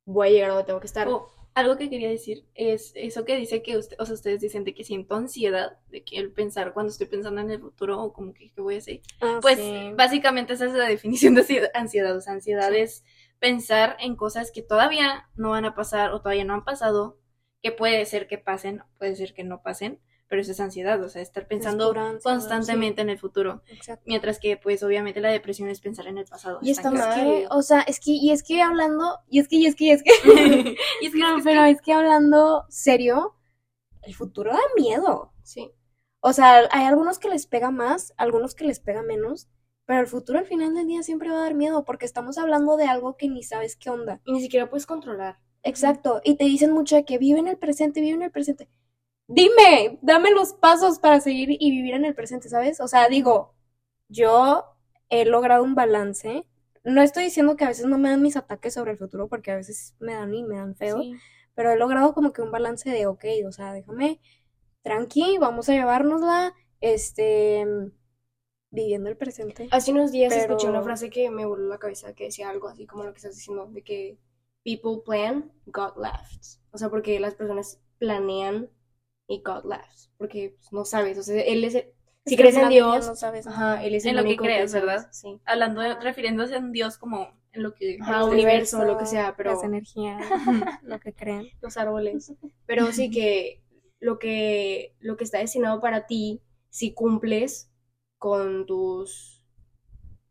voy 0.04 0.28
a 0.28 0.30
llegar 0.30 0.50
a 0.50 0.54
donde 0.54 0.66
tengo 0.66 0.80
que 0.80 0.86
estar. 0.86 1.08
oh, 1.08 1.28
algo 1.56 1.76
que 1.76 1.90
quería 1.90 2.10
decir 2.10 2.46
es 2.54 2.92
eso 2.94 3.24
que 3.24 3.36
dice 3.36 3.62
que 3.62 3.76
usted, 3.78 3.96
o 3.98 4.06
sea, 4.06 4.14
ustedes 4.14 4.40
dicen 4.40 4.64
de 4.64 4.74
que 4.74 4.84
siento 4.84 5.14
ansiedad 5.16 5.78
de 5.90 6.04
que 6.04 6.18
el 6.18 6.30
pensar 6.32 6.72
cuando 6.74 6.92
estoy 6.92 7.08
pensando 7.08 7.40
en 7.40 7.50
el 7.50 7.60
futuro 7.60 8.00
o 8.02 8.12
como 8.12 8.34
que 8.34 8.52
qué 8.52 8.60
voy 8.60 8.76
a 8.76 8.78
hacer. 8.78 9.00
Pues 9.40 9.58
básicamente 9.96 10.52
esa 10.54 10.66
es 10.66 10.72
la 10.74 10.86
definición 10.86 11.34
de 11.34 11.40
ansiedad- 11.42 11.70
ansiedad. 11.74 12.16
O 12.16 12.20
sea, 12.20 12.34
ansiedad 12.34 12.72
es 12.74 13.04
pensar 13.40 13.96
en 14.00 14.16
cosas 14.16 14.52
que 14.52 14.62
todavía 14.62 15.28
no 15.34 15.50
van 15.50 15.64
a 15.64 15.74
pasar 15.74 16.12
o 16.12 16.20
todavía 16.20 16.44
no 16.44 16.54
han 16.54 16.64
pasado, 16.64 17.18
que 17.62 17.72
puede 17.72 18.04
ser 18.06 18.28
que 18.28 18.38
pasen, 18.38 18.82
puede 18.98 19.16
ser 19.16 19.34
que 19.34 19.44
no 19.44 19.62
pasen, 19.62 20.00
pero 20.28 20.42
eso 20.42 20.52
es 20.52 20.60
ansiedad, 20.60 21.02
o 21.02 21.08
sea, 21.08 21.22
estar 21.22 21.46
pensando 21.46 21.94
constantemente 22.22 23.02
en 23.02 23.10
el 23.10 23.18
futuro. 23.18 23.62
Exacto. 23.68 24.02
Mientras 24.06 24.38
que, 24.40 24.56
pues, 24.56 24.82
obviamente 24.82 25.20
la 25.20 25.30
depresión 25.30 25.68
es 25.68 25.80
pensar 25.80 26.06
en 26.06 26.18
el 26.18 26.24
pasado. 26.24 26.58
Y 26.62 26.70
está 26.70 26.90
mal. 26.90 27.14
Que, 27.14 27.46
o 27.50 27.62
sea, 27.62 27.80
es 27.82 28.00
que, 28.00 28.12
y 28.12 28.32
es 28.32 28.42
que 28.42 28.60
hablando, 28.62 29.20
y 29.28 29.40
es 29.40 29.48
que, 29.48 29.56
y 29.56 29.66
es 29.66 29.76
que, 29.76 29.84
y 29.84 29.90
es 29.90 30.02
que, 30.02 30.10
y 31.00 31.06
es 31.06 31.12
que, 31.12 31.18
no, 31.18 31.38
pero 31.44 31.64
es 31.64 31.80
que 31.80 31.92
hablando 31.92 32.64
serio, 32.68 33.36
el 34.02 34.14
futuro 34.14 34.52
da 34.52 34.60
miedo. 34.76 35.32
Sí. 35.42 35.70
O 36.20 36.32
sea, 36.32 36.68
hay 36.72 36.84
algunos 36.86 37.18
que 37.18 37.28
les 37.28 37.46
pega 37.46 37.70
más, 37.70 38.12
algunos 38.16 38.54
que 38.54 38.64
les 38.64 38.80
pega 38.80 39.02
menos, 39.02 39.48
pero 39.84 40.00
el 40.00 40.08
futuro 40.08 40.40
al 40.40 40.46
final 40.46 40.74
del 40.74 40.88
día 40.88 41.04
siempre 41.04 41.30
va 41.30 41.36
a 41.36 41.42
dar 41.42 41.54
miedo 41.54 41.84
porque 41.84 42.04
estamos 42.04 42.38
hablando 42.38 42.76
de 42.76 42.86
algo 42.86 43.16
que 43.16 43.28
ni 43.28 43.44
sabes 43.44 43.76
qué 43.76 43.90
onda. 43.90 44.20
Y 44.24 44.32
ni 44.32 44.40
siquiera 44.40 44.68
puedes 44.68 44.86
controlar. 44.86 45.38
Exacto, 45.62 46.20
y 46.24 46.36
te 46.36 46.44
dicen 46.44 46.72
mucho 46.72 46.96
de 46.96 47.04
que 47.04 47.18
vive 47.18 47.38
en 47.38 47.48
el 47.48 47.58
presente, 47.58 48.00
vive 48.00 48.14
en 48.14 48.22
el 48.22 48.30
presente. 48.30 48.68
Dime, 49.28 49.98
dame 50.02 50.30
los 50.30 50.52
pasos 50.52 50.98
para 51.00 51.20
seguir 51.20 51.48
y 51.50 51.70
vivir 51.70 51.94
en 51.94 52.04
el 52.04 52.14
presente, 52.14 52.48
¿sabes? 52.48 52.80
O 52.80 52.86
sea, 52.86 53.08
digo, 53.08 53.54
yo 54.08 54.64
he 55.08 55.24
logrado 55.24 55.64
un 55.64 55.74
balance. 55.74 56.46
No 56.84 57.02
estoy 57.02 57.24
diciendo 57.24 57.56
que 57.56 57.64
a 57.64 57.68
veces 57.68 57.86
no 57.86 57.98
me 57.98 58.10
dan 58.10 58.22
mis 58.22 58.36
ataques 58.36 58.74
sobre 58.74 58.92
el 58.92 58.98
futuro, 58.98 59.28
porque 59.28 59.50
a 59.50 59.56
veces 59.56 59.96
me 59.98 60.14
dan 60.14 60.32
y 60.32 60.44
me 60.44 60.56
dan 60.56 60.76
feo, 60.76 61.00
Sí. 61.00 61.16
pero 61.54 61.72
he 61.72 61.76
logrado 61.76 62.14
como 62.14 62.32
que 62.32 62.42
un 62.42 62.52
balance 62.52 62.88
de, 62.88 63.06
ok, 63.06 63.24
o 63.48 63.50
sea, 63.52 63.72
déjame 63.72 64.20
tranqui, 64.82 65.38
vamos 65.38 65.68
a 65.68 65.72
llevárnosla, 65.72 66.54
este, 66.80 67.66
viviendo 68.70 69.08
el 69.10 69.16
presente. 69.16 69.68
Hace 69.72 69.90
unos 69.90 70.12
días 70.12 70.32
escuché 70.32 70.68
una 70.68 70.82
frase 70.82 71.10
que 71.10 71.30
me 71.30 71.44
voló 71.44 71.66
la 71.68 71.78
cabeza 71.78 72.14
que 72.14 72.24
decía 72.24 72.48
algo 72.50 72.68
así 72.68 72.86
como 72.86 73.02
lo 73.02 73.12
que 73.12 73.16
estás 73.16 73.34
diciendo, 73.34 73.66
de 73.66 73.82
que 73.82 74.18
people 74.62 75.02
plan, 75.04 75.50
God 75.66 75.96
laughs. 75.96 76.60
O 76.70 76.78
sea, 76.78 76.88
porque 76.90 77.18
las 77.18 77.34
personas 77.34 77.80
planean 77.98 78.70
y 79.28 79.42
God 79.42 79.64
laughs. 79.64 80.10
Porque 80.18 80.54
pues, 80.58 80.72
no 80.72 80.84
sabes, 80.84 81.18
o 81.18 81.22
sea, 81.22 81.40
él 81.42 81.64
es 81.64 81.74
el- 81.74 81.92
si 82.26 82.34
Es 82.34 82.40
crees 82.40 82.56
en 82.56 82.68
Dios, 82.68 83.06
no 83.06 83.14
sabes. 83.14 83.46
ajá, 83.46 83.84
él 83.84 83.94
es 83.94 84.04
En 84.04 84.10
el 84.10 84.16
lo 84.16 84.24
que 84.24 84.36
crees. 84.36 84.72
¿verdad? 84.72 85.08
Sí. 85.12 85.40
Hablando, 85.44 85.80
de- 85.80 85.94
refiriéndose 86.00 86.56
a 86.56 86.58
un 86.58 86.72
Dios 86.72 86.98
como 86.98 87.28
en 87.52 87.62
lo 87.62 87.72
que... 87.74 87.98
Ajá, 88.00 88.22
El 88.24 88.30
universo, 88.30 88.84
lo 88.84 88.98
que 88.98 89.06
sea, 89.06 89.34
pero 89.36 89.52
Las 89.52 89.62
energías, 89.64 90.20
lo 90.82 90.98
que 91.00 91.12
crean. 91.14 91.46
los 91.60 91.76
árboles. 91.76 92.32
Pero 92.66 92.92
sí 92.92 93.10
que 93.10 93.62
lo 94.00 94.18
que 94.18 94.94
lo 95.00 95.16
que 95.16 95.24
está 95.24 95.38
destinado 95.38 95.80
para 95.80 96.06
ti, 96.06 96.42
si 96.68 96.92
cumples 96.92 97.70
con 98.18 98.66
tus 98.66 99.42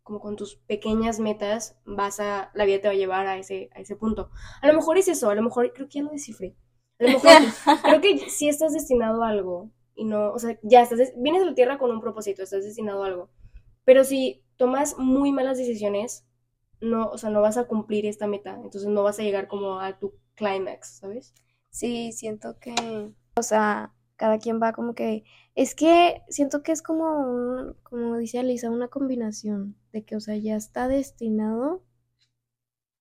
como 0.04 0.20
con 0.20 0.36
tus 0.36 0.58
pequeñas 0.58 1.20
metas, 1.20 1.78
vas 1.86 2.20
a 2.20 2.52
la 2.54 2.66
vida 2.66 2.80
te 2.82 2.88
va 2.88 2.94
a 2.94 2.98
llevar 2.98 3.26
a 3.28 3.38
ese 3.38 3.70
a 3.74 3.80
ese 3.80 3.96
punto. 3.96 4.30
A 4.62 4.68
lo 4.68 4.74
mejor 4.74 4.98
es 5.00 5.08
eso, 5.08 5.30
a 5.30 5.36
lo 5.36 5.42
mejor 5.42 5.74
creo 5.74 5.88
que 5.88 6.00
ya 6.00 6.04
lo 6.04 6.12
descifré. 6.12 6.56
A 7.00 7.04
lo 7.04 7.10
mejor 7.14 7.82
creo 7.84 8.02
que 8.02 8.30
si 8.30 8.48
estás 8.48 8.74
destinado 8.74 9.24
a 9.24 9.30
algo 9.30 9.72
y 9.96 10.06
no, 10.06 10.32
o 10.32 10.40
sea, 10.40 10.60
ya 10.62 10.82
estás 10.82 11.14
vienes 11.18 11.42
a 11.42 11.46
la 11.46 11.56
tierra 11.56 11.78
con 11.78 11.92
un 11.92 12.02
propósito, 12.02 12.44
estás 12.44 12.64
destinado 12.64 13.04
a 13.04 13.08
algo. 13.08 13.30
Pero 13.86 14.04
si 14.04 14.44
tomas 14.58 14.98
muy 14.98 15.32
malas 15.32 15.58
decisiones, 15.58 16.26
no, 16.82 17.10
o 17.10 17.18
sea, 17.18 17.30
no 17.30 17.42
vas 17.42 17.58
a 17.58 17.66
cumplir 17.66 18.06
esta 18.06 18.28
meta, 18.28 18.56
entonces 18.56 18.88
no 18.88 19.04
vas 19.04 19.20
a 19.20 19.24
llegar 19.24 19.48
como 19.48 19.80
a 19.80 19.98
tu 19.98 20.14
clímax, 20.36 20.98
¿sabes? 21.00 21.34
Sí, 21.70 22.12
siento 22.12 22.58
que, 22.60 22.74
o 23.36 23.44
sea, 23.44 23.94
cada 24.16 24.40
quien 24.40 24.62
va 24.62 24.74
como 24.74 24.96
que, 24.96 25.24
es 25.56 25.76
que 25.76 26.22
siento 26.30 26.64
que 26.64 26.72
es 26.72 26.82
como 26.82 27.06
un, 27.20 27.76
como 27.84 28.18
dice 28.18 28.40
Alisa, 28.40 28.70
una 28.70 28.88
combinación 28.88 29.76
de 29.92 30.04
que, 30.04 30.16
o 30.16 30.20
sea, 30.20 30.36
ya 30.38 30.56
está 30.56 30.88
destinado, 30.88 31.84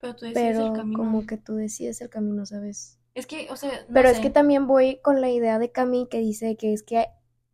Pero 0.01 0.17
tú 0.17 0.27
decides 0.27 0.57
pero 0.57 0.67
el 0.67 0.73
camino. 0.73 0.99
como 0.99 1.27
que 1.27 1.37
tú 1.37 1.55
decides 1.55 2.01
el 2.01 2.11
camino, 2.11 2.47
¿sabes? 2.47 2.99
Es 3.15 3.27
que, 3.27 3.49
o 3.51 3.57
sea, 3.57 3.71
no 3.89 3.95
Pero 3.95 4.09
es 4.09 4.19
que 4.19 4.31
también 4.31 4.67
voy 4.67 4.99
con 5.01 5.21
la 5.21 5.31
idea 5.31 5.59
de 5.59 5.71
Cami 5.71 6.09
que 6.09 6.19
dice 6.19 6.57
que 6.57 6.73
es 6.73 6.83
que 6.83 7.07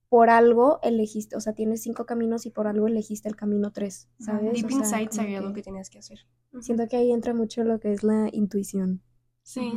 por 0.09 0.29
algo 0.29 0.81
elegiste, 0.83 1.37
o 1.37 1.41
sea, 1.41 1.53
tienes 1.53 1.83
cinco 1.83 2.05
caminos 2.05 2.45
y 2.45 2.51
por 2.51 2.67
algo 2.67 2.89
elegiste 2.89 3.29
el 3.29 3.37
camino 3.37 3.71
tres, 3.71 4.09
¿sabes? 4.19 4.55
Deep 4.55 4.67
O 4.67 4.85
sea, 4.85 5.01
inside 5.01 5.27
que 5.27 5.41
lo 5.41 5.53
que 5.53 5.63
tenías 5.63 5.89
que 5.89 5.99
hacer. 5.99 6.27
Siento 6.61 6.89
que 6.89 6.97
ahí 6.97 7.13
entra 7.13 7.33
mucho 7.33 7.63
lo 7.63 7.79
que 7.79 7.93
es 7.93 8.03
la 8.03 8.29
intuición. 8.33 9.03
Sí. 9.43 9.71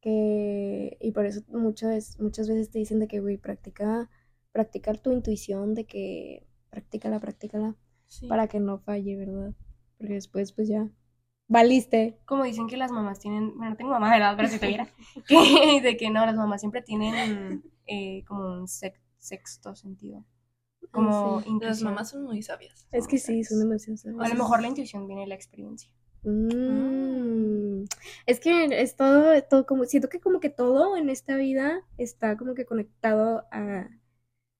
Que 0.00 0.96
y 1.00 1.10
por 1.10 1.26
eso 1.26 1.40
muchas 1.48 2.20
muchas 2.20 2.48
veces 2.48 2.70
te 2.70 2.78
dicen 2.78 3.00
de 3.00 3.08
que 3.08 3.18
güey 3.18 3.38
practica 3.38 4.08
practicar 4.52 4.98
tu 4.98 5.10
intuición 5.10 5.74
de 5.74 5.84
que 5.84 6.46
practícala 6.70 7.18
practícala 7.18 7.76
sí. 8.06 8.28
para 8.28 8.46
que 8.46 8.60
no 8.60 8.78
falle 8.78 9.16
verdad 9.16 9.52
porque 9.98 10.14
después 10.14 10.52
pues 10.52 10.68
ya 10.68 10.88
valiste 11.48 12.18
Como 12.24 12.44
dicen 12.44 12.66
que 12.66 12.76
las 12.76 12.90
mamás 12.90 13.18
tienen, 13.18 13.56
bueno, 13.56 13.70
no 13.70 13.76
tengo 13.76 13.90
mamá, 13.90 14.10
¿verdad? 14.10 14.34
Pero 14.36 14.48
si 14.48 14.58
tuviera, 14.58 14.88
que, 15.26 15.36
de 15.82 15.96
que 15.96 16.10
no, 16.10 16.24
las 16.26 16.36
mamás 16.36 16.60
siempre 16.60 16.82
tienen 16.82 17.62
eh, 17.86 18.24
como 18.26 18.44
un 18.52 18.66
sec- 18.66 19.00
sexto 19.18 19.74
sentido. 19.76 20.24
Como 20.90 21.40
Sí. 21.42 21.50
Las 21.60 21.82
mamás 21.82 22.10
son 22.10 22.24
muy 22.24 22.42
sabias. 22.42 22.86
es 22.92 23.06
que 23.08 23.18
sí 23.18 23.42
son 23.44 23.58
demasiado 23.60 23.94
A 23.94 24.12
lo 24.12 24.18
sabias. 24.18 24.38
mejor 24.38 24.60
la 24.62 24.68
intuición 24.68 25.06
viene 25.06 25.22
de 25.22 25.28
la 25.28 25.34
experiencia. 25.34 25.90
Mm. 26.22 27.84
es 28.26 28.40
que 28.40 28.64
es 28.82 28.96
todo 28.96 29.40
todo 29.44 29.64
como 29.64 29.84
siento 29.84 30.08
que 30.08 30.18
como 30.20 30.40
que 30.40 30.50
todo 30.50 30.96
en 30.96 31.08
esta 31.08 31.36
vida 31.36 31.82
está 31.98 32.36
como 32.36 32.54
que 32.54 32.66
conectado 32.66 33.44
a, 33.52 33.88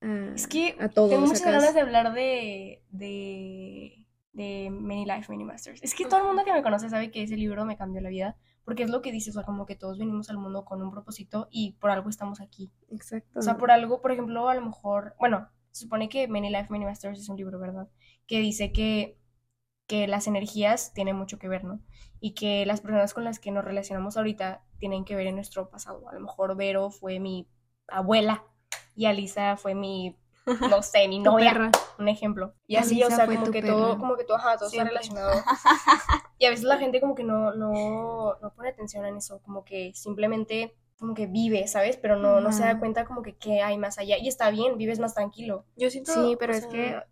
a 0.00 0.32
Es 0.34 0.46
que 0.46 0.76
a 0.78 0.88
todo 0.88 1.08
tengo 1.08 1.22
muchas 1.26 1.42
ganas 1.42 1.74
de 1.74 1.80
hablar 1.80 2.12
de, 2.14 2.84
de, 2.90 4.05
de 4.36 4.68
Many 4.70 5.06
Life, 5.06 5.32
Many 5.32 5.44
Masters. 5.44 5.82
Es 5.82 5.94
que 5.94 6.04
todo 6.04 6.20
el 6.20 6.26
mundo 6.26 6.44
que 6.44 6.52
me 6.52 6.62
conoce 6.62 6.90
sabe 6.90 7.10
que 7.10 7.22
ese 7.22 7.36
libro 7.36 7.64
me 7.64 7.78
cambió 7.78 8.02
la 8.02 8.10
vida, 8.10 8.36
porque 8.64 8.82
es 8.82 8.90
lo 8.90 9.00
que 9.00 9.10
dices, 9.10 9.34
o 9.34 9.40
sea, 9.40 9.46
como 9.46 9.64
que 9.64 9.76
todos 9.76 9.98
venimos 9.98 10.28
al 10.28 10.36
mundo 10.36 10.64
con 10.66 10.82
un 10.82 10.90
propósito 10.90 11.48
y 11.50 11.72
por 11.80 11.90
algo 11.90 12.10
estamos 12.10 12.42
aquí. 12.42 12.70
exacto 12.90 13.38
O 13.38 13.42
sea, 13.42 13.56
por 13.56 13.70
algo, 13.70 14.02
por 14.02 14.12
ejemplo, 14.12 14.48
a 14.48 14.54
lo 14.54 14.60
mejor, 14.60 15.14
bueno, 15.18 15.48
se 15.70 15.84
supone 15.84 16.10
que 16.10 16.28
Many 16.28 16.50
Life, 16.50 16.66
Many 16.68 16.84
Masters 16.84 17.18
es 17.18 17.28
un 17.30 17.38
libro, 17.38 17.58
¿verdad? 17.58 17.88
Que 18.26 18.40
dice 18.40 18.72
que, 18.72 19.18
que 19.86 20.06
las 20.06 20.26
energías 20.26 20.92
tienen 20.92 21.16
mucho 21.16 21.38
que 21.38 21.48
ver, 21.48 21.64
¿no? 21.64 21.80
Y 22.20 22.34
que 22.34 22.66
las 22.66 22.82
personas 22.82 23.14
con 23.14 23.24
las 23.24 23.38
que 23.38 23.50
nos 23.52 23.64
relacionamos 23.64 24.18
ahorita 24.18 24.66
tienen 24.78 25.06
que 25.06 25.16
ver 25.16 25.28
en 25.28 25.36
nuestro 25.36 25.70
pasado. 25.70 26.06
A 26.10 26.14
lo 26.14 26.20
mejor 26.20 26.56
Vero 26.56 26.90
fue 26.90 27.20
mi 27.20 27.48
abuela 27.88 28.44
y 28.94 29.06
Alisa 29.06 29.56
fue 29.56 29.74
mi, 29.74 30.18
no 30.70 30.82
sé, 30.82 31.08
mi 31.08 31.18
novia, 31.18 31.70
un 31.98 32.08
ejemplo. 32.08 32.54
Y 32.66 32.76
así, 32.76 33.02
Alisa 33.02 33.06
o 33.06 33.16
sea, 33.16 33.26
como 33.26 33.50
que 33.50 33.60
perra. 33.60 33.74
todo, 33.74 33.98
como 33.98 34.16
que 34.16 34.24
todo, 34.24 34.36
ajá, 34.36 34.56
todo 34.56 34.68
está 34.68 34.84
relacionado. 34.84 35.42
Y 36.38 36.44
a 36.44 36.50
veces 36.50 36.66
la 36.66 36.76
gente 36.76 37.00
como 37.00 37.14
que 37.14 37.24
no, 37.24 37.54
no, 37.54 38.36
no 38.42 38.54
pone 38.54 38.68
atención 38.68 39.06
en 39.06 39.16
eso, 39.16 39.40
como 39.40 39.64
que 39.64 39.92
simplemente 39.94 40.76
como 40.98 41.14
que 41.14 41.26
vive, 41.26 41.66
¿sabes? 41.66 41.96
Pero 41.96 42.16
no, 42.16 42.42
no 42.42 42.52
se 42.52 42.62
da 42.62 42.78
cuenta 42.78 43.06
como 43.06 43.22
que 43.22 43.36
qué 43.36 43.62
hay 43.62 43.78
más 43.78 43.96
allá. 43.98 44.18
Y 44.18 44.28
está 44.28 44.50
bien, 44.50 44.76
vives 44.76 44.98
más 44.98 45.14
tranquilo. 45.14 45.64
Yo 45.76 45.90
siento. 45.90 46.12
Sí, 46.12 46.36
pero 46.38 46.52
es 46.52 46.60
sea, 46.60 46.70
que 46.70 47.02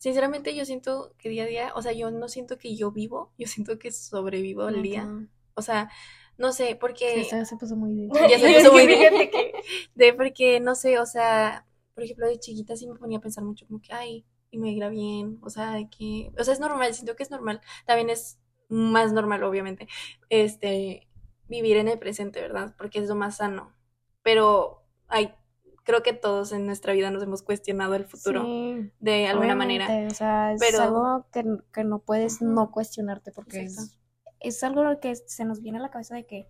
Sinceramente, 0.00 0.54
yo 0.54 0.64
siento 0.64 1.12
que 1.18 1.28
día 1.28 1.42
a 1.44 1.46
día, 1.46 1.72
o 1.74 1.82
sea, 1.82 1.92
yo 1.92 2.10
no 2.10 2.28
siento 2.28 2.56
que 2.56 2.74
yo 2.74 2.90
vivo, 2.90 3.32
yo 3.36 3.46
siento 3.46 3.78
que 3.78 3.92
sobrevivo 3.92 4.66
el 4.68 4.82
día. 4.82 5.06
O 5.54 5.60
sea, 5.60 5.90
no 6.38 6.52
sé, 6.52 6.68
Sí, 6.68 6.74
porque. 6.80 7.20
esta 7.20 7.44
se 7.44 7.56
puso 7.58 7.76
muy 7.76 7.92
bien. 7.92 8.10
Ya 8.30 8.38
se 8.38 8.54
puso 8.54 8.72
muy 8.72 8.86
De 9.94 10.14
porque, 10.14 10.58
no 10.58 10.74
sé, 10.74 10.98
o 10.98 11.04
sea, 11.04 11.66
por 11.94 12.04
ejemplo, 12.04 12.26
de 12.26 12.38
chiquita 12.38 12.76
sí 12.76 12.86
me 12.88 12.94
ponía 12.98 13.18
a 13.18 13.20
pensar 13.20 13.44
mucho 13.44 13.66
como 13.66 13.80
que, 13.80 13.92
ay, 13.92 14.24
y 14.50 14.58
me 14.58 14.70
irá 14.72 14.88
bien, 14.88 15.38
o 15.42 15.50
sea, 15.50 15.72
de 15.72 15.88
que, 15.88 16.32
o 16.38 16.42
sea, 16.44 16.54
es 16.54 16.60
normal, 16.60 16.92
siento 16.94 17.14
que 17.16 17.22
es 17.22 17.30
normal, 17.30 17.60
también 17.86 18.10
es 18.10 18.38
más 18.68 19.12
normal, 19.12 19.42
obviamente, 19.44 19.88
este, 20.28 21.08
vivir 21.48 21.76
en 21.76 21.88
el 21.88 21.98
presente, 21.98 22.40
¿verdad? 22.40 22.74
Porque 22.78 22.98
es 23.00 23.08
lo 23.08 23.14
más 23.16 23.36
sano, 23.36 23.72
pero, 24.22 24.84
ay, 25.08 25.34
creo 25.82 26.02
que 26.02 26.12
todos 26.12 26.52
en 26.52 26.66
nuestra 26.66 26.92
vida 26.92 27.10
nos 27.10 27.22
hemos 27.22 27.42
cuestionado 27.42 27.94
el 27.94 28.04
futuro 28.04 28.44
Sí, 28.44 28.90
de 29.00 29.26
alguna 29.26 29.56
manera. 29.56 29.86
O 30.06 30.10
sea, 30.14 30.52
es 30.52 30.60
Pero- 30.60 30.82
algo 30.82 31.26
que, 31.32 31.44
que 31.72 31.84
no 31.84 32.00
puedes 32.00 32.40
no 32.42 32.70
cuestionarte 32.70 33.32
porque 33.32 33.62
es, 33.62 33.98
es 34.40 34.62
algo 34.62 34.82
que 35.00 35.16
se 35.16 35.44
nos 35.44 35.62
viene 35.62 35.78
a 35.78 35.82
la 35.82 35.90
cabeza 35.90 36.14
de 36.14 36.26
que, 36.26 36.46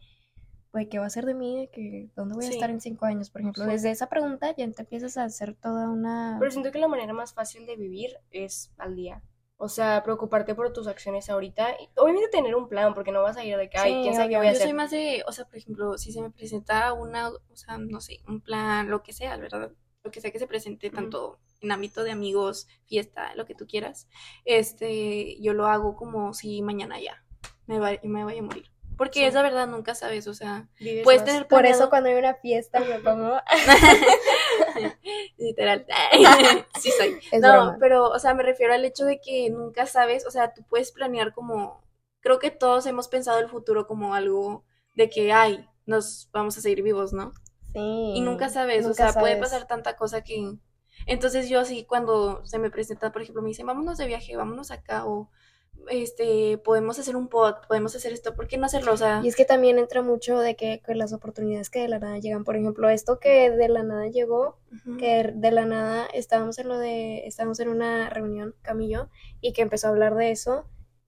pues, 0.71 0.89
¿qué 0.91 0.99
va 0.99 1.07
a 1.07 1.11
ser 1.11 1.27
de 1.27 1.35
mí? 1.35 1.57
De 1.59 1.69
que, 1.71 2.11
¿dónde 2.17 2.35
voy 2.35 2.45
a 2.45 2.49
Sí. 2.49 2.55
estar 2.55 2.71
en 2.71 2.81
cinco 2.81 3.07
años? 3.07 3.31
Por 3.31 3.41
ejemplo, 3.41 3.65
Sí. 3.65 3.71
desde 3.71 3.91
esa 3.91 4.09
pregunta 4.09 4.55
ya 4.57 4.71
te 4.71 4.83
empiezas 4.83 5.17
a 5.17 5.25
hacer 5.25 5.55
toda 5.55 5.89
una... 5.89 6.37
Pero 6.39 6.51
siento 6.51 6.71
que 6.71 6.79
la 6.79 6.89
manera 6.89 7.13
más 7.13 7.33
fácil 7.35 7.67
de 7.67 7.77
vivir 7.77 8.17
es 8.31 8.73
al 8.79 8.95
día. 8.97 9.23
O 9.63 9.69
sea, 9.69 10.03
preocuparte 10.03 10.55
por 10.55 10.73
tus 10.73 10.87
acciones 10.87 11.29
ahorita. 11.29 11.69
Obviamente 11.97 12.31
tener 12.31 12.55
un 12.55 12.67
plan, 12.69 12.95
porque 12.95 13.13
no 13.13 13.21
vas 13.23 13.37
a 13.37 13.45
ir 13.45 13.57
de 13.59 13.69
que, 13.69 13.77
ay, 13.77 13.93
Sí, 13.95 13.99
quién 14.03 14.15
sabe 14.15 14.31
qué 14.31 14.37
voy 14.39 14.47
a 14.47 14.51
Yo 14.53 14.57
hacer. 14.57 14.69
soy 14.69 14.73
más 14.75 14.91
de, 14.91 15.23
o 15.27 15.33
sea, 15.33 15.45
por 15.45 15.57
ejemplo, 15.57 15.99
si 15.99 16.13
se 16.13 16.23
me 16.23 16.31
presenta 16.31 16.93
una, 16.95 17.29
o 17.29 17.57
sea, 17.57 17.77
no 17.77 18.01
sé, 18.01 18.21
un 18.27 18.41
plan, 18.41 18.89
lo 18.89 19.03
que 19.03 19.13
sea, 19.13 19.37
¿verdad? 19.37 19.73
Lo 20.03 20.11
que 20.11 20.23
sea 20.23 20.31
que 20.31 20.39
se 20.39 20.47
presente, 20.47 20.87
Ujú. 20.87 20.97
tanto 20.97 21.41
en 21.61 21.73
ámbito 21.73 22.05
de 22.05 22.11
amigos, 22.13 22.69
fiesta, 22.87 23.35
lo 23.35 23.45
que 23.45 23.55
tú 23.55 23.67
quieras, 23.67 24.09
este, 24.47 25.39
yo 25.43 25.53
lo 25.53 25.67
hago 25.67 25.95
como 25.95 26.33
si 26.33 26.63
mañana 26.63 26.99
ya 27.01 27.23
me, 27.67 27.79
va- 27.79 27.99
me 28.03 28.25
vaya 28.25 28.41
a 28.41 28.45
morir. 28.45 28.71
Porque 29.01 29.21
Sí. 29.21 29.25
es 29.25 29.33
la 29.33 29.41
verdad, 29.41 29.67
nunca 29.67 29.95
sabes, 29.95 30.27
o 30.27 30.35
sea, 30.35 30.69
Vives 30.79 31.05
puedes 31.05 31.25
tener 31.25 31.49
Por 31.49 31.65
eso 31.65 31.89
cuando 31.89 32.11
hay 32.11 32.17
una 32.17 32.35
fiesta 32.35 32.81
me 32.81 32.99
pongo... 32.99 33.41
Literal. 35.39 35.87
sí 36.79 36.91
soy. 36.91 37.19
Es 37.33 37.41
no, 37.41 37.51
broma. 37.51 37.77
pero, 37.81 38.11
o 38.11 38.19
sea, 38.19 38.35
me 38.35 38.43
refiero 38.43 38.75
al 38.75 38.85
hecho 38.85 39.07
de 39.07 39.19
que 39.19 39.49
nunca 39.49 39.87
sabes, 39.87 40.27
o 40.27 40.31
sea, 40.31 40.53
tú 40.53 40.65
puedes 40.69 40.93
planear 40.93 41.33
como, 41.33 41.83
creo 42.21 42.39
que 42.39 42.51
todos 42.51 42.85
hemos 42.85 43.09
pensado 43.09 43.39
el 43.39 43.49
futuro 43.49 43.87
como 43.87 44.15
algo 44.15 44.67
de 44.93 45.09
que, 45.09 45.33
ay, 45.33 45.67
nos 45.87 46.29
vamos 46.31 46.59
a 46.59 46.61
seguir 46.61 46.83
vivos, 46.83 47.15
¿no? 47.15 47.33
Sí. 47.73 48.13
Y 48.17 48.21
nunca 48.21 48.51
sabes, 48.51 48.85
o 48.85 48.93
sea, 48.93 49.15
puede 49.15 49.37
pasar 49.39 49.67
tanta 49.67 49.97
cosa 49.97 50.23
que... 50.23 50.59
Entonces 51.07 51.49
yo 51.49 51.61
así 51.61 51.87
cuando 51.87 52.45
se 52.45 52.59
me 52.59 52.69
presenta, 52.71 53.13
por 53.13 53.23
ejemplo, 53.23 53.41
me 53.41 53.49
dicen, 53.49 53.65
vámonos 53.65 53.97
de 53.97 54.07
viaje, 54.09 54.37
vámonos 54.37 54.71
acá, 54.71 55.07
o 55.07 55.31
este, 55.89 56.59
podemos 56.59 56.99
hacer 56.99 57.17
un 57.17 57.29
pod, 57.29 57.55
podemos 57.69 57.95
hacer 57.97 58.13
esto, 58.13 58.35
¿por 58.35 58.47
qué 58.47 58.59
no 58.59 58.67
hacerlo? 58.67 58.93
O 58.93 58.97
sea, 58.97 59.21
Y 59.23 59.29
es 59.29 59.37
que 59.37 59.45
también 59.45 59.79
entra 59.79 60.03
mucho 60.03 60.39
de 60.39 60.57
que, 60.57 60.83
que 60.85 60.95
las 60.95 61.13
oportunidades 61.13 61.71
que 61.71 61.81
de 61.81 61.89
la 61.89 61.99
nada 61.99 62.19
llegan. 62.19 62.45
Por 62.45 62.57
ejemplo, 62.57 62.89
esto 62.89 63.19
que 63.19 63.51
de 63.51 63.69
la 63.69 63.83
nada 63.83 64.09
llegó, 64.09 64.59
que 64.99 65.33
de 65.35 65.51
la 65.51 65.65
nada 65.65 66.07
estábamos 66.13 66.59
en 66.59 66.69
lo 66.69 66.79
de, 66.79 67.27
estábamos 67.27 67.61
en 67.61 67.69
una 67.69 68.11
reunión, 68.11 68.55
Camillo, 68.63 69.09
y 69.41 69.53
que 69.53 69.63
empezó 69.63 69.89
a 69.89 69.91
hablar 69.91 70.15
de 70.15 70.31
eso. 70.31 70.67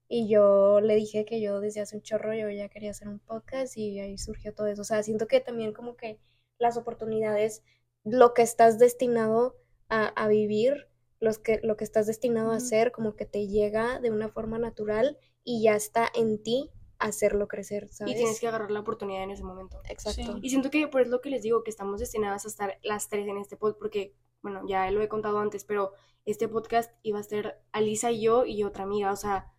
Y 0.09 0.29
yo 0.29 0.81
le 0.81 0.95
dije 0.95 1.25
que 1.25 1.41
yo 1.41 1.61
desde 1.61 1.81
hace 1.81 1.97
un 1.97 2.03
chorro 2.03 2.35
yo 2.35 2.51
ya 2.51 2.69
quería 2.69 2.91
hacer 2.91 3.09
un 3.09 3.19
podcast 3.19 3.77
y 3.79 3.99
ahí 3.99 4.19
surgió 4.19 4.53
todo 4.55 4.67
eso. 4.67 4.83
O 4.83 4.85
sea, 4.85 5.03
siento 5.03 5.27
que 5.27 5.41
también 5.41 5.73
como 5.73 5.97
que 5.97 6.19
las 6.59 6.77
oportunidades, 6.77 7.63
lo 8.05 8.35
que 8.35 8.43
estás 8.43 8.79
destinado 8.79 9.57
a, 9.89 10.09
a 10.09 10.29
vivir, 10.29 10.89
los 11.23 11.39
que, 11.39 11.61
lo 11.63 11.77
que 11.77 11.85
estás 11.85 12.09
destinado 12.09 12.51
a 12.51 12.57
hacer, 12.57 12.91
como 12.91 13.15
que 13.15 13.27
te 13.27 13.47
llega 13.47 14.01
de 14.01 14.11
una 14.11 14.29
forma 14.29 14.59
natural 14.59 15.17
y 15.45 15.63
ya 15.63 15.77
está 15.77 16.09
en 16.15 16.43
ti 16.43 16.71
hacerlo 16.99 17.47
crecer, 17.47 17.89
¿sabes? 17.93 18.15
Y 18.15 18.17
tienes 18.17 18.41
que 18.41 18.49
agarrar 18.49 18.73
la 18.73 18.81
oportunidad 18.81 19.23
en 19.23 19.31
ese 19.31 19.45
momento. 19.45 19.81
Exacto. 19.89 20.35
Sí. 20.35 20.41
Y 20.43 20.51
siento 20.51 20.69
que 20.69 20.89
por 20.89 21.01
eso 21.01 21.09
es 21.09 21.13
lo 21.13 21.21
que 21.21 21.31
les 21.31 21.43
digo, 21.43 21.63
que 21.63 21.71
estamos 21.71 22.01
destinadas 22.01 22.45
a 22.45 22.49
estar 22.49 22.79
las 22.83 23.09
tres 23.09 23.29
en 23.29 23.39
este 23.39 23.57
pod, 23.57 23.77
porque, 23.79 24.17
bueno, 24.43 24.63
ya 24.67 24.91
lo 24.91 25.01
he 25.01 25.09
contado 25.09 25.39
antes, 25.39 25.65
pero 25.65 25.93
este 26.25 26.49
podcast 26.49 26.93
iba 27.03 27.21
a 27.21 27.23
ser 27.23 27.61
Alisa 27.71 28.11
y 28.11 28.23
yo 28.23 28.45
y 28.45 28.65
otra 28.65 28.83
amiga, 28.83 29.13
o 29.13 29.17
sea, 29.17 29.53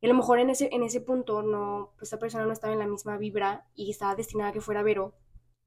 y 0.00 0.06
a 0.06 0.08
lo 0.08 0.14
mejor 0.14 0.38
en 0.38 0.48
ese, 0.48 0.70
en 0.72 0.82
ese 0.82 1.02
punto 1.02 1.42
no, 1.42 1.92
esta 2.00 2.18
persona 2.18 2.46
no 2.46 2.52
estaba 2.54 2.72
en 2.72 2.78
la 2.78 2.86
misma 2.86 3.18
vibra 3.18 3.66
y 3.74 3.90
estaba 3.90 4.14
destinada 4.14 4.50
a 4.50 4.52
que 4.54 4.62
fuera 4.62 4.82
Vero. 4.82 5.14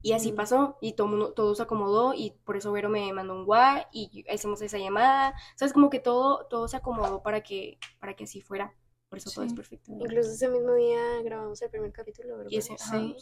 Y 0.04 0.12
así 0.12 0.32
pasó, 0.32 0.76
y 0.82 0.92
todo, 0.92 1.32
todo 1.32 1.54
se 1.54 1.62
acomodó, 1.62 2.12
y 2.14 2.32
por 2.44 2.56
eso 2.58 2.70
Vero 2.72 2.90
me 2.90 3.10
mandó 3.14 3.34
un 3.34 3.46
guay, 3.46 3.84
y 3.90 4.24
hicimos 4.32 4.60
esa 4.60 4.76
llamada. 4.78 5.34
¿Sabes? 5.56 5.72
Como 5.72 5.88
que 5.88 5.98
todo, 5.98 6.46
todo 6.46 6.68
se 6.68 6.76
acomodó 6.76 7.22
para 7.22 7.40
que, 7.42 7.78
para 8.00 8.14
que 8.14 8.24
así 8.24 8.40
fuera. 8.42 8.74
Por 9.08 9.18
eso 9.18 9.30
todo 9.30 9.44
es 9.44 9.54
perfecto. 9.54 9.92
Incluso 9.92 10.30
ese 10.30 10.48
mismo 10.48 10.74
día 10.74 11.22
grabamos 11.22 11.62
el 11.62 11.70
primer 11.70 11.92
capítulo, 11.92 12.36
¿verdad? 12.36 12.50
Y 12.50 12.56
ese- 12.58 12.76
Sí. 12.76 13.16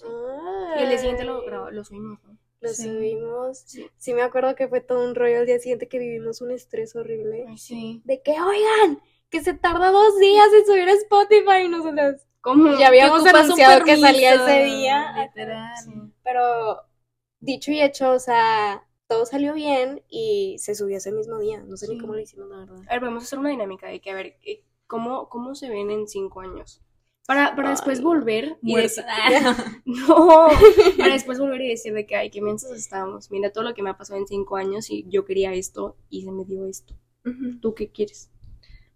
Y 0.77 0.83
el 0.83 0.89
día 0.89 0.99
siguiente 0.99 1.25
lo, 1.25 1.45
grabó- 1.45 1.71
lo 1.71 1.85
subimos, 1.85 2.19
¿no? 2.25 2.37
Lo 2.61 2.69
Sí. 2.71 2.85
subimos. 2.85 3.59
Sí. 3.99 4.12
Me 4.15 4.23
acuerdo 4.23 4.55
que 4.57 4.69
fue 4.69 4.81
todo 4.81 5.05
un 5.07 5.15
rollo 5.15 5.39
al 5.39 5.47
día 5.47 5.59
siguiente 5.59 5.89
que 5.89 5.99
vivimos 5.99 6.41
un 6.41 6.51
estrés 6.51 6.97
horrible. 6.97 7.45
Ay, 7.49 7.59
sí. 7.59 8.03
De 8.05 8.23
que, 8.23 8.33
oigan, 8.33 9.01
que 9.31 9.41
se 9.43 9.55
tarda 9.55 9.91
dos 9.91 10.19
días 10.19 10.49
en 10.53 10.67
subir 10.67 10.89
a 10.89 10.93
Spotify 10.93 11.65
y 11.67 11.69
nosotros. 11.69 12.27
Ya 12.79 12.89
habíamos 12.89 13.25
anunciado 13.27 13.85
que 13.85 13.97
salía 13.97 14.35
ese 14.35 14.65
día. 14.65 15.13
Literal. 15.23 15.77
Sí. 15.85 15.93
Pero 16.25 16.83
dicho 17.41 17.71
y 17.73 17.81
hecho, 17.81 18.13
o 18.13 18.19
sea, 18.19 18.87
todo 19.07 19.27
salió 19.27 19.55
bien 19.55 20.03
y 20.09 20.57
se 20.59 20.75
subió 20.75 20.97
ese 20.97 21.13
mismo 21.13 21.39
día. 21.39 21.63
No 21.63 21.77
sé 21.77 21.89
ni 21.89 21.99
cómo 21.99 22.15
lo 22.15 22.21
hicimos, 22.21 22.49
la 22.49 22.57
verdad. 22.59 22.81
A 22.89 22.93
ver, 22.93 23.01
vamos 23.01 23.23
a 23.23 23.27
hacer 23.27 23.39
una 23.39 23.51
dinámica 23.51 23.89
de 23.89 24.01
que, 24.01 24.11
a 24.11 24.15
ver, 24.15 24.39
eh, 24.43 24.65
¿cómo, 24.87 25.29
cómo 25.29 25.55
se 25.55 25.69
ven 25.69 25.91
en 25.91 26.09
cinco 26.09 26.41
años? 26.41 26.83
Para, 27.27 27.55
para 27.55 27.71
después 27.71 28.03
volver 28.03 28.59
y 28.63 28.75
decir, 28.75 29.05
Muerta. 29.29 29.83
no, 29.85 30.49
para 30.99 31.13
después 31.13 31.39
volver 31.39 31.61
y 31.61 31.69
decir 31.69 31.93
de 31.93 32.07
que, 32.07 32.17
ay, 32.17 32.31
qué 32.31 32.41
mensos 32.41 32.73
estábamos. 32.73 33.31
Mira 33.31 33.53
todo 33.53 33.65
lo 33.65 33.75
que 33.75 33.83
me 33.83 33.91
ha 33.91 33.97
pasado 33.97 34.19
en 34.19 34.27
cinco 34.27 34.57
años 34.57 34.91
y 34.91 35.07
yo 35.09 35.25
quería 35.25 35.53
esto 35.53 35.97
y 36.09 36.23
se 36.25 36.33
me 36.33 36.45
dio 36.45 36.67
esto. 36.67 36.95
¿Tú 37.61 37.75
qué 37.75 37.93
quieres? 37.93 38.31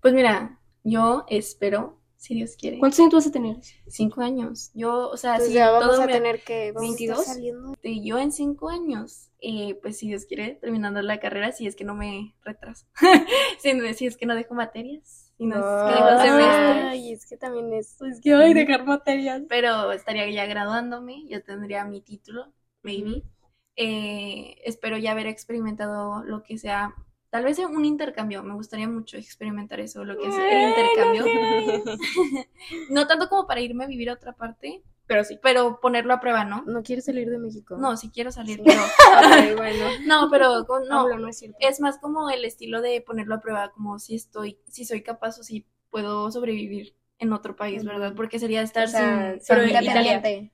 Pues 0.01 0.13
mira, 0.13 0.61
yo 0.83 1.25
espero, 1.29 2.01
si 2.17 2.35
Dios 2.35 2.57
quiere, 2.59 2.79
¿Cuántos 2.79 2.99
años 3.01 3.11
tú 3.11 3.17
vas 3.17 3.27
a 3.27 3.33
tener? 3.33 3.57
cinco 3.89 4.21
años. 4.23 4.71
Yo, 4.75 5.09
o 5.11 5.17
sea, 5.17 5.37
Pues 5.37 5.49
si 5.49 5.55
ya 5.55 5.71
vamos 5.71 5.99
a 6.01 6.07
me- 6.07 6.13
tener 6.13 6.43
que. 6.43 6.73
vamos 6.73 6.91
a 6.91 6.93
estar 6.95 7.17
22. 7.17 7.25
saliendo. 7.27 7.75
yo 7.83 8.19
en 8.19 8.33
cinco 8.33 8.69
años, 8.71 9.31
eh, 9.41 9.79
pues 9.83 9.99
si 9.99 10.09
Dios 10.09 10.25
quiere, 10.25 10.55
terminando 10.61 11.01
la 11.03 11.21
carrera, 11.21 11.53
si 11.53 11.67
es 11.67 11.77
que 11.77 11.85
no 11.85 11.95
me 11.95 12.35
retraso, 12.43 12.87
si, 13.61 13.75
no- 13.75 13.93
si 13.95 14.07
es 14.07 14.17
que 14.17 14.27
no 14.27 14.35
dejo 14.35 14.55
materias, 14.55 15.33
si 15.37 15.45
no 15.47 15.57
es 15.57 15.63
que 15.63 15.95
dejo 15.95 16.23
semestres, 16.23 16.85
Ay, 16.85 17.13
es 17.13 17.27
que 17.27 17.37
también 17.37 17.73
es. 17.75 18.01
Es 18.01 18.21
que, 18.21 18.33
ay, 18.35 18.55
dejar 18.55 18.85
materias. 18.85 19.43
pero 19.49 19.93
estaría 19.93 20.29
ya 20.31 20.47
graduándome, 20.47 21.25
ya 21.29 21.41
tendría 21.41 21.85
mi 21.85 22.01
título, 22.01 22.53
maybe. 22.83 23.23
Eh, 23.77 24.57
espero 24.65 24.97
ya 24.97 25.13
haber 25.13 25.27
experimentado 25.27 26.25
lo 26.25 26.43
que 26.43 26.57
sea, 26.57 26.95
tal 27.37 27.45
vez 27.45 27.59
un 27.59 27.85
intercambio, 27.85 28.43
me 28.43 28.55
gustaría 28.55 28.89
mucho 28.89 29.19
experimentar 29.19 29.79
eso, 29.79 30.03
lo 30.07 30.17
que 30.17 30.27
es 30.27 30.35
el 30.39 30.69
intercambio. 30.71 31.25
no 32.91 33.07
tanto 33.07 33.29
como 33.29 33.47
para 33.47 33.61
irme 33.61 33.85
a 33.85 33.87
vivir 33.87 34.09
a 34.09 34.15
otra 34.15 34.33
parte, 34.33 34.83
Pero 35.07 35.23
sí. 35.23 35.39
pero 35.43 35.79
ponerlo 35.79 36.15
a 36.15 36.21
prueba, 36.21 36.45
¿no? 36.47 36.63
¿No 36.67 36.83
quieres 36.83 37.05
salir 37.05 37.29
de 37.29 37.37
México? 37.37 37.77
No, 37.77 37.95
si 37.99 38.09
quiero 38.09 38.33
salir, 38.33 38.57
Sí. 38.57 38.63
pero 38.65 38.81
Ok, 39.53 39.57
bueno. 39.59 39.85
no, 40.07 40.31
pero 40.31 40.65
con- 40.67 40.89
no, 40.89 41.15
no 41.19 41.29
es 41.29 41.37
cierto. 41.39 41.59
es 41.61 41.79
más 41.79 41.99
como 41.99 42.31
el 42.31 42.43
estilo 42.47 42.81
de 42.81 43.03
ponerlo 43.03 43.35
a 43.35 43.41
prueba, 43.43 43.71
como 43.73 43.99
si 43.99 44.15
estoy, 44.15 44.59
si 44.67 44.87
soy 44.87 45.03
capaz 45.03 45.39
o 45.39 45.43
si 45.43 45.67
puedo 45.91 46.31
sobrevivir 46.33 46.95
en 47.19 47.35
otro 47.35 47.55
país. 47.55 47.85
¿verdad? 47.85 48.15
Porque 48.17 48.39
sería 48.39 48.63
estar 48.63 48.87
O 48.87 48.89
sea, 48.89 49.33
sin 49.35 49.43
pero 49.47 49.61
familia. 49.61 49.81
independiente. 49.83 50.53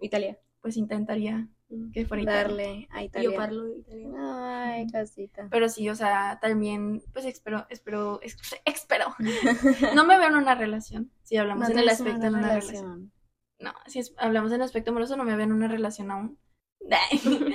Italia. 0.00 0.36
Pues 0.60 0.76
intentaría 0.76 1.46
que 1.92 2.06
fuera. 2.06 2.24
Darle 2.32 2.88
a 2.90 3.02
Italia. 3.02 3.30
Yo 3.30 3.36
parlo 3.36 3.74
italiano. 3.74 4.16
Ay, 4.18 4.86
casita. 4.90 5.48
Pero 5.50 5.68
sí, 5.68 5.88
o 5.88 5.94
sea, 5.94 6.38
también, 6.40 7.02
pues 7.12 7.24
espero, 7.24 7.66
espero, 7.70 8.20
espero. 8.64 9.14
No 9.94 10.04
me 10.04 10.18
veo 10.18 10.28
en 10.28 10.36
una 10.36 10.54
relación, 10.54 11.10
si 11.22 11.36
hablamos 11.36 11.70
en 11.70 11.78
el 11.78 11.88
aspecto 11.88 12.20
de 12.20 12.28
una 12.28 12.48
relación. 12.48 13.12
No, 13.58 13.72
si 13.86 14.00
es- 14.00 14.14
hablamos 14.18 14.50
en 14.50 14.56
el 14.56 14.62
aspecto 14.62 14.90
amoroso, 14.90 15.16
no 15.16 15.24
me 15.24 15.36
veo 15.36 15.44
en 15.44 15.52
una 15.52 15.68
relación 15.68 16.10
aún. 16.10 16.38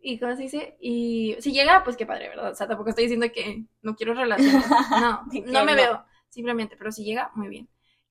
¿Y 0.00 0.18
cómo 0.18 0.34
se 0.36 0.42
dice? 0.42 0.76
Y 0.80 1.36
si 1.40 1.52
llega, 1.52 1.82
pues 1.84 1.96
qué 1.96 2.06
padre, 2.06 2.28
¿verdad? 2.28 2.52
O 2.52 2.54
sea, 2.54 2.68
tampoco 2.68 2.90
estoy 2.90 3.04
diciendo 3.04 3.26
que 3.32 3.64
no 3.82 3.94
quiero 3.96 4.14
relaciones. 4.14 4.64
No, 4.90 5.24
no 5.46 5.64
me 5.64 5.74
veo, 5.74 6.04
simplemente, 6.28 6.76
pero 6.76 6.92
si 6.92 7.04
llega, 7.04 7.30
muy 7.34 7.48
bien. 7.48 7.68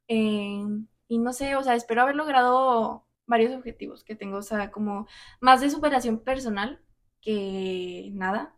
Eh, 0.08 0.64
y 1.08 1.18
no 1.20 1.34
sé, 1.34 1.56
o 1.56 1.64
sea, 1.64 1.76
espero 1.76 2.02
haber 2.02 2.16
logrado 2.16 3.07
varios 3.28 3.54
objetivos 3.56 4.04
que 4.04 4.16
tengo, 4.16 4.38
o 4.40 4.42
sea, 4.44 4.72
como 4.72 5.08
más 5.42 5.62
de 5.62 5.70
superación 5.72 6.20
personal 6.22 6.82
que 7.22 8.10
nada. 8.14 8.56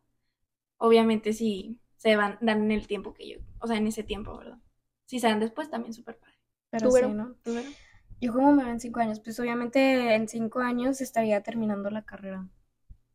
Obviamente 0.77 1.33
si 1.33 1.79
se 1.97 2.15
van, 2.15 2.37
dan 2.41 2.63
en 2.63 2.71
el 2.71 2.87
tiempo 2.87 3.13
que 3.13 3.29
yo, 3.29 3.39
o 3.59 3.67
sea, 3.67 3.77
en 3.77 3.87
ese 3.87 4.03
tiempo, 4.03 4.37
¿verdad? 4.37 4.59
Si 5.05 5.19
se 5.19 5.27
dan 5.27 5.39
después, 5.39 5.69
también 5.69 5.93
súper 5.93 6.17
padre. 6.19 6.35
Pero 6.69 6.89
¿Tú, 6.89 6.91
sí? 6.91 7.15
¿no? 7.15 7.35
¿Tú? 7.43 7.75
Yo 8.21 8.33
como 8.33 8.53
me 8.53 8.63
veo 8.63 8.73
en 8.73 8.79
cinco 8.79 8.99
años, 9.01 9.19
pues 9.21 9.39
obviamente 9.39 10.15
en 10.15 10.27
cinco 10.29 10.59
años 10.59 11.01
estaría 11.01 11.43
terminando 11.43 11.89
la 11.89 12.03
carrera. 12.05 12.47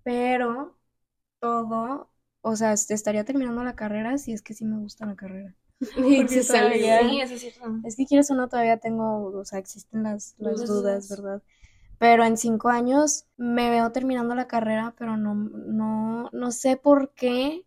Pero 0.04 0.78
todo, 1.40 2.10
o 2.42 2.56
sea, 2.56 2.72
est- 2.74 2.90
estaría 2.92 3.24
terminando 3.24 3.64
la 3.64 3.76
carrera 3.76 4.18
si 4.18 4.32
es 4.34 4.42
que 4.42 4.54
sí 4.54 4.64
me 4.66 4.78
gusta 4.78 5.06
la 5.06 5.16
carrera. 5.16 5.54
Y 5.96 6.28
se 6.28 6.44
todavía- 6.44 7.00
Sí, 7.08 7.20
eso 7.20 7.34
es 7.34 7.40
cierto. 7.40 7.60
Es 7.84 7.96
que 7.96 8.06
quieres 8.06 8.30
o 8.30 8.34
no, 8.34 8.48
todavía 8.48 8.78
tengo, 8.78 9.26
o 9.26 9.44
sea, 9.44 9.58
existen 9.58 10.02
las, 10.02 10.34
las 10.38 10.56
dudas, 10.66 11.08
dudas. 11.08 11.10
¿verdad? 11.10 11.42
Pero 11.98 12.24
en 12.24 12.36
cinco 12.36 12.68
años 12.68 13.26
me 13.36 13.70
veo 13.70 13.92
terminando 13.92 14.34
la 14.34 14.46
carrera, 14.48 14.94
pero 14.98 15.16
no, 15.16 15.34
no, 15.34 16.28
no 16.32 16.50
sé 16.50 16.76
por 16.76 17.12
qué 17.14 17.64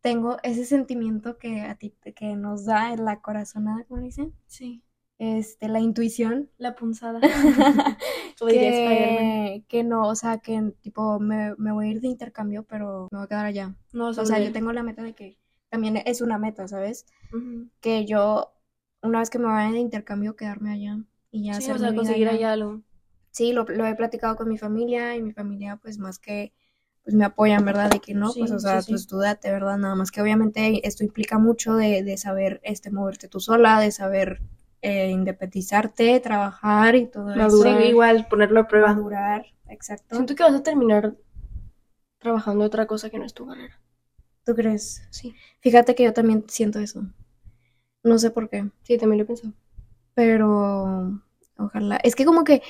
tengo 0.00 0.38
ese 0.42 0.64
sentimiento 0.64 1.38
que 1.38 1.60
a 1.60 1.76
ti, 1.76 1.94
que 2.16 2.34
nos 2.34 2.64
da 2.64 2.96
la 2.96 3.20
corazonada, 3.20 3.84
¿cómo 3.84 4.00
le 4.00 4.06
dicen? 4.06 4.34
Sí, 4.46 4.82
Este, 5.18 5.68
la 5.68 5.78
intuición. 5.80 6.50
la 6.58 6.74
punzada. 6.74 7.20
Que, 8.48 9.64
que 9.68 9.84
no, 9.84 10.08
o 10.08 10.14
sea, 10.16 10.38
que 10.38 10.72
tipo 10.80 11.20
me, 11.20 11.54
me 11.58 11.70
voy 11.72 11.86
a 11.86 11.90
ir 11.90 12.00
de 12.00 12.08
intercambio, 12.08 12.64
pero 12.64 13.06
me 13.12 13.18
voy 13.18 13.24
a 13.26 13.28
quedar 13.28 13.46
allá. 13.46 13.74
No, 13.92 14.08
O 14.08 14.14
sea, 14.26 14.40
yo 14.40 14.52
tengo 14.52 14.72
la 14.72 14.82
meta 14.82 15.02
de 15.04 15.12
que 15.14 15.38
también 15.72 15.96
es 16.06 16.20
una 16.22 16.38
meta, 16.38 16.68
¿sabes? 16.68 17.06
Que 17.80 18.06
yo, 18.06 18.52
una 19.02 19.20
vez 19.20 19.30
que 19.30 19.38
me 19.40 19.46
vaya 19.46 19.72
de 19.72 19.80
intercambio, 19.80 20.36
quedarme 20.36 20.72
allá 20.72 20.98
y 21.32 21.46
ya 21.46 21.56
Sí, 21.56 21.64
hacer 21.64 21.76
o 21.76 21.78
sea, 21.78 21.94
conseguir 21.94 22.28
allá. 22.28 22.36
allá 22.38 22.52
algo. 22.54 22.82
Sí, 23.30 23.52
lo, 23.52 23.64
lo 23.64 23.86
he 23.86 23.94
platicado 23.96 24.36
con 24.36 24.48
mi 24.48 24.58
familia 24.58 25.16
y 25.16 25.22
mi 25.22 25.32
familia, 25.32 25.76
pues 25.82 25.98
más 25.98 26.18
que, 26.18 26.52
pues 27.04 27.16
me 27.16 27.24
apoyan, 27.24 27.64
¿verdad? 27.64 27.90
De 27.90 28.00
que 28.00 28.14
no, 28.14 28.32
Sí, 28.32 28.40
pues 28.40 28.50
o 28.52 28.58
sea, 28.60 28.82
sí. 28.82 28.92
pues 28.92 29.06
tú 29.06 29.18
date, 29.18 29.50
¿verdad? 29.52 29.78
Nada 29.78 29.94
más 29.96 30.10
que 30.12 30.22
obviamente 30.22 30.86
esto 30.86 31.04
implica 31.04 31.38
mucho 31.38 31.74
de, 31.76 32.02
de 32.04 32.18
saber, 32.18 32.60
este, 32.64 32.90
moverte 32.90 33.28
tú 33.28 33.40
sola, 33.40 33.80
de 33.80 33.90
saber 33.92 34.42
eh, 34.82 35.10
independizarte, 35.10 36.20
trabajar 36.20 36.96
y 36.96 37.06
todo 37.06 37.34
Madurar. 37.34 37.82
eso. 37.82 37.88
igual, 37.90 38.26
ponerlo 38.28 38.60
a 38.60 38.68
prueba. 38.68 38.94
Madurar, 38.94 39.46
exacto. 39.68 40.14
Siento 40.14 40.34
que 40.36 40.44
vas 40.44 40.54
a 40.54 40.62
terminar 40.62 41.14
trabajando 42.18 42.64
otra 42.64 42.86
cosa 42.86 43.10
que 43.10 43.18
no 43.18 43.26
es 43.26 43.34
tu 43.34 43.46
carrera. 43.46 43.78
¿Tú 44.44 44.54
crees? 44.54 45.02
Sí. 45.10 45.36
Fíjate 45.60 45.94
que 45.94 46.04
yo 46.04 46.12
también 46.12 46.44
siento 46.48 46.78
eso. 46.78 47.04
No 48.04 48.18
sé 48.18 48.30
por 48.30 48.48
qué, 48.48 48.70
Sí, 48.84 48.96
también 48.96 49.18
lo 49.20 49.26
pensado. 49.26 49.54
pero 50.14 51.20
ojalá. 51.56 51.96
Es 52.02 52.14
que 52.14 52.24
como 52.24 52.44
que, 52.44 52.62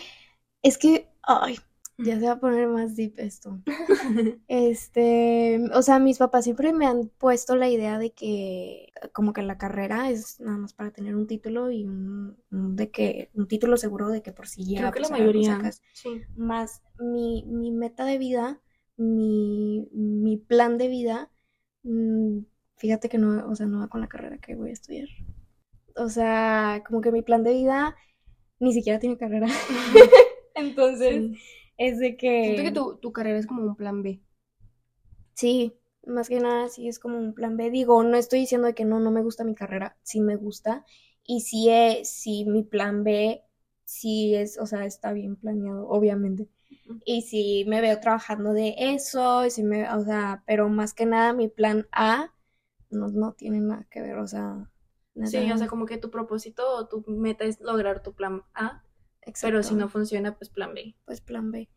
es 0.63 0.79
que, 0.79 1.09
ay, 1.23 1.59
Ya 1.99 2.19
se 2.21 2.27
va 2.27 2.33
a 2.35 2.41
poner 2.41 2.69
más 2.69 2.97
deep 2.97 3.15
esto. 3.19 3.61
Este, 4.49 5.61
o 5.75 5.83
sea, 5.83 5.99
mis 5.99 6.19
papás 6.19 6.45
siempre 6.45 6.73
me 6.75 6.87
han 6.87 7.09
puesto 7.19 7.57
la 7.57 7.71
idea 7.71 7.99
de 7.99 8.13
que 8.13 8.93
como 9.15 9.33
que 9.33 9.43
la 9.43 9.59
carrera 9.59 10.11
es 10.11 10.41
nada 10.41 10.59
más 10.59 10.75
para 10.75 10.93
tener 10.93 11.17
un 11.17 11.27
título 11.27 11.71
y 11.71 11.87
un, 11.87 12.37
un 12.51 12.77
de 12.77 12.91
que 12.91 13.31
un 13.35 13.49
título 13.49 13.79
seguro 13.79 14.09
de 14.11 14.23
que 14.23 14.33
por 14.33 14.49
si 14.49 14.67
ya 14.71 14.81
Creo 14.81 14.93
que 14.93 15.01
la 15.01 15.09
pues, 15.09 15.13
algo 15.13 15.19
mayoría. 15.19 15.43
sacas. 15.43 15.83
Sí. 15.93 16.23
Más 16.37 16.83
mi, 17.01 17.45
mi 17.47 17.73
meta 17.73 18.05
de 18.05 18.19
vida, 18.19 18.61
mi, 18.99 19.89
mi 19.93 20.37
plan 20.39 20.79
de 20.79 20.89
vida, 20.89 21.32
mm, 21.83 22.41
fíjate 22.77 23.09
que 23.09 23.19
no, 23.19 23.49
o 23.49 23.55
sea, 23.57 23.67
no 23.67 23.81
va 23.81 23.89
con 23.89 24.01
la 24.01 24.09
carrera 24.09 24.39
que 24.39 24.55
voy 24.55 24.71
a 24.71 24.73
estudiar. 24.73 25.09
O 25.97 26.09
sea, 26.09 26.83
como 26.87 27.01
que 27.01 27.13
mi 27.13 27.23
plan 27.23 27.45
de 27.45 27.53
vida 27.55 27.97
ni 28.61 28.73
siquiera 28.75 28.99
tiene 29.01 29.19
carrera. 29.19 29.49
Entonces, 30.55 31.27
Sí. 31.27 31.39
es 31.79 31.99
de 31.99 32.17
que... 32.17 32.29
Siento 32.43 32.63
que 32.63 32.73
tu, 32.73 32.97
tu 32.99 33.13
carrera 33.13 33.39
es 33.39 33.47
como 33.47 33.63
un 33.63 33.77
plan 33.77 34.03
B. 34.03 34.21
Sí, 35.35 35.75
más 36.07 36.29
que 36.29 36.41
nada 36.41 36.69
sí 36.69 36.89
es 36.89 36.99
como 36.99 37.19
un 37.19 37.35
plan 37.35 37.57
B. 37.57 37.71
Digo, 37.71 38.03
no 38.03 38.17
estoy 38.17 38.41
diciendo 38.41 38.67
de 38.67 38.75
que 38.75 38.85
no, 38.85 39.01
no 39.01 39.11
me 39.11 39.23
gusta 39.23 39.45
mi 39.45 39.55
carrera, 39.55 39.97
sí 40.03 40.21
me 40.21 40.37
gusta. 40.37 40.85
Y 41.25 41.41
sí, 41.43 41.69
es, 41.71 42.09
sí 42.11 42.45
mi 42.47 42.63
plan 42.65 43.05
B, 43.05 43.43
sí 43.85 44.35
es, 44.35 44.59
o 44.59 44.67
sea, 44.67 44.85
está 44.87 45.13
bien 45.13 45.37
planeado, 45.37 45.89
obviamente. 45.89 46.49
Y 47.05 47.23
sí 47.23 47.65
me 47.67 47.81
veo 47.81 47.99
trabajando 48.01 48.53
de 48.53 48.75
eso, 48.79 49.45
y 49.47 49.51
sí 49.51 49.63
me, 49.63 49.89
o 49.91 50.05
sea, 50.05 50.43
pero 50.47 50.69
más 50.69 50.95
que 50.95 51.07
nada 51.07 51.33
mi 51.33 51.49
plan 51.49 51.87
A 51.93 52.33
no, 52.91 53.09
no 53.09 53.33
tiene 53.33 53.61
nada 53.61 53.87
que 53.91 54.01
ver, 54.03 54.19
o 54.19 54.27
sea, 54.27 54.71
Sí, 55.25 55.51
o 55.51 55.59
sea, 55.59 55.69
como 55.69 55.87
que 55.87 55.99
tu 55.99 56.11
propósito 56.11 56.69
o 56.75 56.87
tu 56.89 57.05
meta 57.07 57.45
es 57.45 57.61
lograr 57.61 58.03
tu 58.03 58.13
plan 58.13 58.43
A, 58.55 58.83
pero 59.41 59.63
si 59.63 59.75
Exacto. 59.75 59.75
no 59.75 59.89
funciona, 59.89 60.37
pues 60.37 60.51
plan 60.51 60.75
B. 60.75 60.97
pues 61.05 61.21
plan 61.21 61.51
B. 61.51 61.69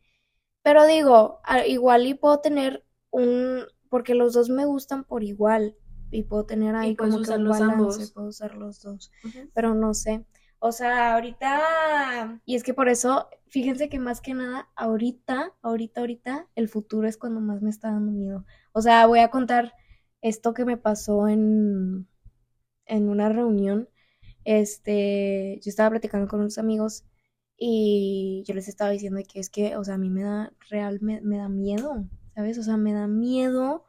Pero 0.62 0.86
digo, 0.86 1.40
igual 1.66 2.06
y 2.06 2.14
puedo 2.14 2.40
tener 2.40 2.84
un, 3.10 3.64
porque 3.88 4.14
los 4.14 4.32
dos 4.34 4.48
me 4.48 4.64
gustan 4.66 5.04
por 5.04 5.22
igual 5.22 5.76
y 6.10 6.24
puedo 6.24 6.44
tener 6.44 6.74
ahí 6.74 6.96
puedes 6.96 7.14
como 7.14 7.22
que 7.22 7.30
un 7.30 7.48
balance, 7.48 8.02
ambos. 8.02 8.12
puedo 8.14 8.28
usar 8.28 8.54
los 8.56 8.80
dos, 8.82 9.12
pero 9.54 9.74
no 9.74 9.94
sé. 9.94 10.24
O 10.66 10.72
sea, 10.72 11.14
ahorita, 11.14 12.40
y 12.44 12.56
es 12.56 12.64
que 12.64 12.74
por 12.74 12.88
eso, 12.88 13.28
fíjense 13.46 13.88
que 13.88 14.00
más 14.00 14.20
que 14.20 14.34
nada, 14.34 14.68
ahorita, 14.74 15.54
ahorita, 15.62 16.00
ahorita, 16.00 16.48
el 16.56 16.68
futuro 16.68 17.06
es 17.06 17.16
cuando 17.16 17.40
más 17.40 17.62
me 17.62 17.70
está 17.70 17.92
dando 17.92 18.10
miedo. 18.10 18.44
O 18.72 18.82
sea, 18.82 19.06
voy 19.06 19.20
a 19.20 19.30
contar 19.30 19.74
esto 20.22 20.54
que 20.54 20.64
me 20.64 20.76
pasó 20.76 21.28
en, 21.28 22.08
en 22.86 23.08
una 23.08 23.28
reunión. 23.28 23.88
Este, 24.44 25.60
yo 25.62 25.70
estaba 25.70 25.90
platicando 25.90 26.26
con 26.26 26.40
unos 26.40 26.58
amigos 26.58 27.04
y 27.56 28.42
yo 28.46 28.54
les 28.54 28.66
estaba 28.66 28.90
diciendo 28.90 29.20
que 29.32 29.38
es 29.38 29.50
que, 29.50 29.76
o 29.76 29.84
sea, 29.84 29.94
a 29.94 29.98
mí 29.98 30.10
me 30.10 30.24
da, 30.24 30.52
real, 30.68 31.00
me, 31.00 31.20
me 31.20 31.36
da 31.38 31.48
miedo, 31.48 32.08
¿sabes? 32.34 32.58
O 32.58 32.64
sea, 32.64 32.76
me 32.76 32.92
da 32.92 33.06
miedo 33.06 33.84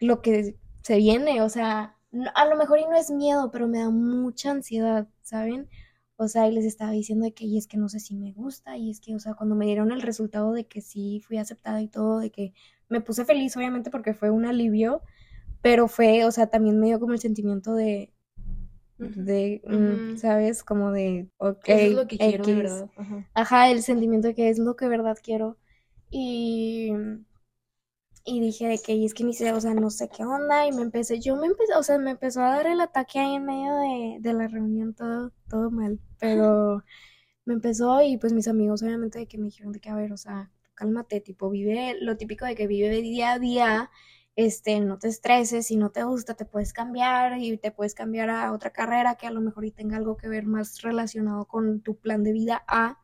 lo 0.00 0.22
que 0.22 0.58
se 0.82 0.96
viene, 0.96 1.42
o 1.42 1.48
sea, 1.48 1.97
a 2.34 2.46
lo 2.46 2.56
mejor 2.56 2.78
y 2.78 2.84
no 2.84 2.96
es 2.96 3.10
miedo, 3.10 3.50
pero 3.50 3.68
me 3.68 3.78
da 3.78 3.90
mucha 3.90 4.50
ansiedad, 4.50 5.08
¿saben? 5.22 5.68
O 6.16 6.26
sea, 6.28 6.48
y 6.48 6.52
les 6.52 6.64
estaba 6.64 6.90
diciendo 6.90 7.24
de 7.24 7.32
que, 7.32 7.44
y 7.44 7.58
es 7.58 7.66
que 7.66 7.76
no 7.76 7.88
sé 7.88 8.00
si 8.00 8.16
me 8.16 8.32
gusta, 8.32 8.76
y 8.76 8.90
es 8.90 9.00
que, 9.00 9.14
o 9.14 9.20
sea, 9.20 9.34
cuando 9.34 9.54
me 9.54 9.66
dieron 9.66 9.92
el 9.92 10.02
resultado 10.02 10.52
de 10.52 10.66
que 10.66 10.80
sí 10.80 11.20
fui 11.26 11.38
aceptada 11.38 11.80
y 11.80 11.88
todo, 11.88 12.18
de 12.18 12.30
que 12.30 12.54
me 12.88 13.00
puse 13.00 13.24
feliz, 13.24 13.56
obviamente, 13.56 13.90
porque 13.90 14.14
fue 14.14 14.30
un 14.30 14.44
alivio, 14.44 15.02
pero 15.62 15.88
fue, 15.88 16.24
o 16.24 16.30
sea, 16.30 16.48
también 16.48 16.80
me 16.80 16.86
dio 16.88 16.98
como 16.98 17.12
el 17.12 17.20
sentimiento 17.20 17.74
de, 17.74 18.12
de, 18.98 19.62
mm. 19.64 20.16
¿sabes? 20.16 20.64
Como 20.64 20.90
de, 20.90 21.28
ok, 21.36 21.68
Eso 21.68 21.86
es 21.86 21.92
lo 21.92 22.06
que 22.08 22.18
quiero, 22.18 22.44
de 22.44 22.54
verdad. 22.54 22.90
Ajá. 22.96 23.30
Ajá, 23.34 23.70
el 23.70 23.82
sentimiento 23.82 24.28
de 24.28 24.34
que 24.34 24.48
es 24.48 24.58
lo 24.58 24.76
que 24.76 24.88
verdad 24.88 25.18
quiero. 25.22 25.56
Y, 26.10 26.90
y 28.28 28.40
dije 28.40 28.68
de 28.68 28.78
que, 28.78 28.94
y 28.94 29.04
es 29.06 29.14
que 29.14 29.24
ni 29.24 29.34
sé, 29.34 29.52
o 29.52 29.60
sea, 29.60 29.74
no 29.74 29.90
sé 29.90 30.08
qué 30.08 30.24
onda. 30.24 30.66
Y 30.66 30.72
me 30.72 30.82
empecé, 30.82 31.20
yo 31.20 31.36
me 31.36 31.46
empecé, 31.46 31.74
o 31.74 31.82
sea, 31.82 31.98
me 31.98 32.12
empezó 32.12 32.40
a 32.42 32.50
dar 32.56 32.66
el 32.66 32.80
ataque 32.80 33.18
ahí 33.18 33.34
en 33.36 33.44
medio 33.46 33.74
de, 33.76 34.18
de 34.20 34.32
la 34.34 34.48
reunión, 34.48 34.94
todo, 34.94 35.32
todo 35.48 35.70
mal. 35.70 36.00
Pero 36.18 36.84
me 37.46 37.54
empezó 37.54 38.02
y 38.02 38.18
pues 38.18 38.32
mis 38.32 38.48
amigos 38.48 38.82
obviamente 38.82 39.18
de 39.18 39.26
que 39.26 39.38
me 39.38 39.46
dijeron 39.46 39.72
de 39.72 39.80
que, 39.80 39.90
a 39.90 39.94
ver, 39.96 40.12
o 40.12 40.16
sea, 40.18 40.50
cálmate, 40.74 41.20
tipo, 41.20 41.50
vive 41.50 41.96
lo 42.00 42.16
típico 42.16 42.44
de 42.46 42.54
que 42.54 42.66
vive 42.66 43.00
día 43.02 43.32
a 43.34 43.38
día. 43.38 43.90
Este, 44.36 44.80
no 44.80 44.98
te 44.98 45.08
estreses, 45.08 45.66
si 45.66 45.76
no 45.76 45.90
te 45.90 46.04
gusta 46.04 46.34
te 46.34 46.44
puedes 46.44 46.72
cambiar 46.72 47.38
y 47.40 47.56
te 47.58 47.72
puedes 47.72 47.94
cambiar 47.94 48.30
a 48.30 48.52
otra 48.52 48.70
carrera 48.70 49.16
que 49.16 49.26
a 49.26 49.32
lo 49.32 49.40
mejor 49.40 49.64
y 49.64 49.72
tenga 49.72 49.96
algo 49.96 50.16
que 50.16 50.28
ver 50.28 50.46
más 50.46 50.80
relacionado 50.82 51.46
con 51.46 51.80
tu 51.82 51.96
plan 51.98 52.22
de 52.22 52.32
vida 52.32 52.62
A. 52.68 53.00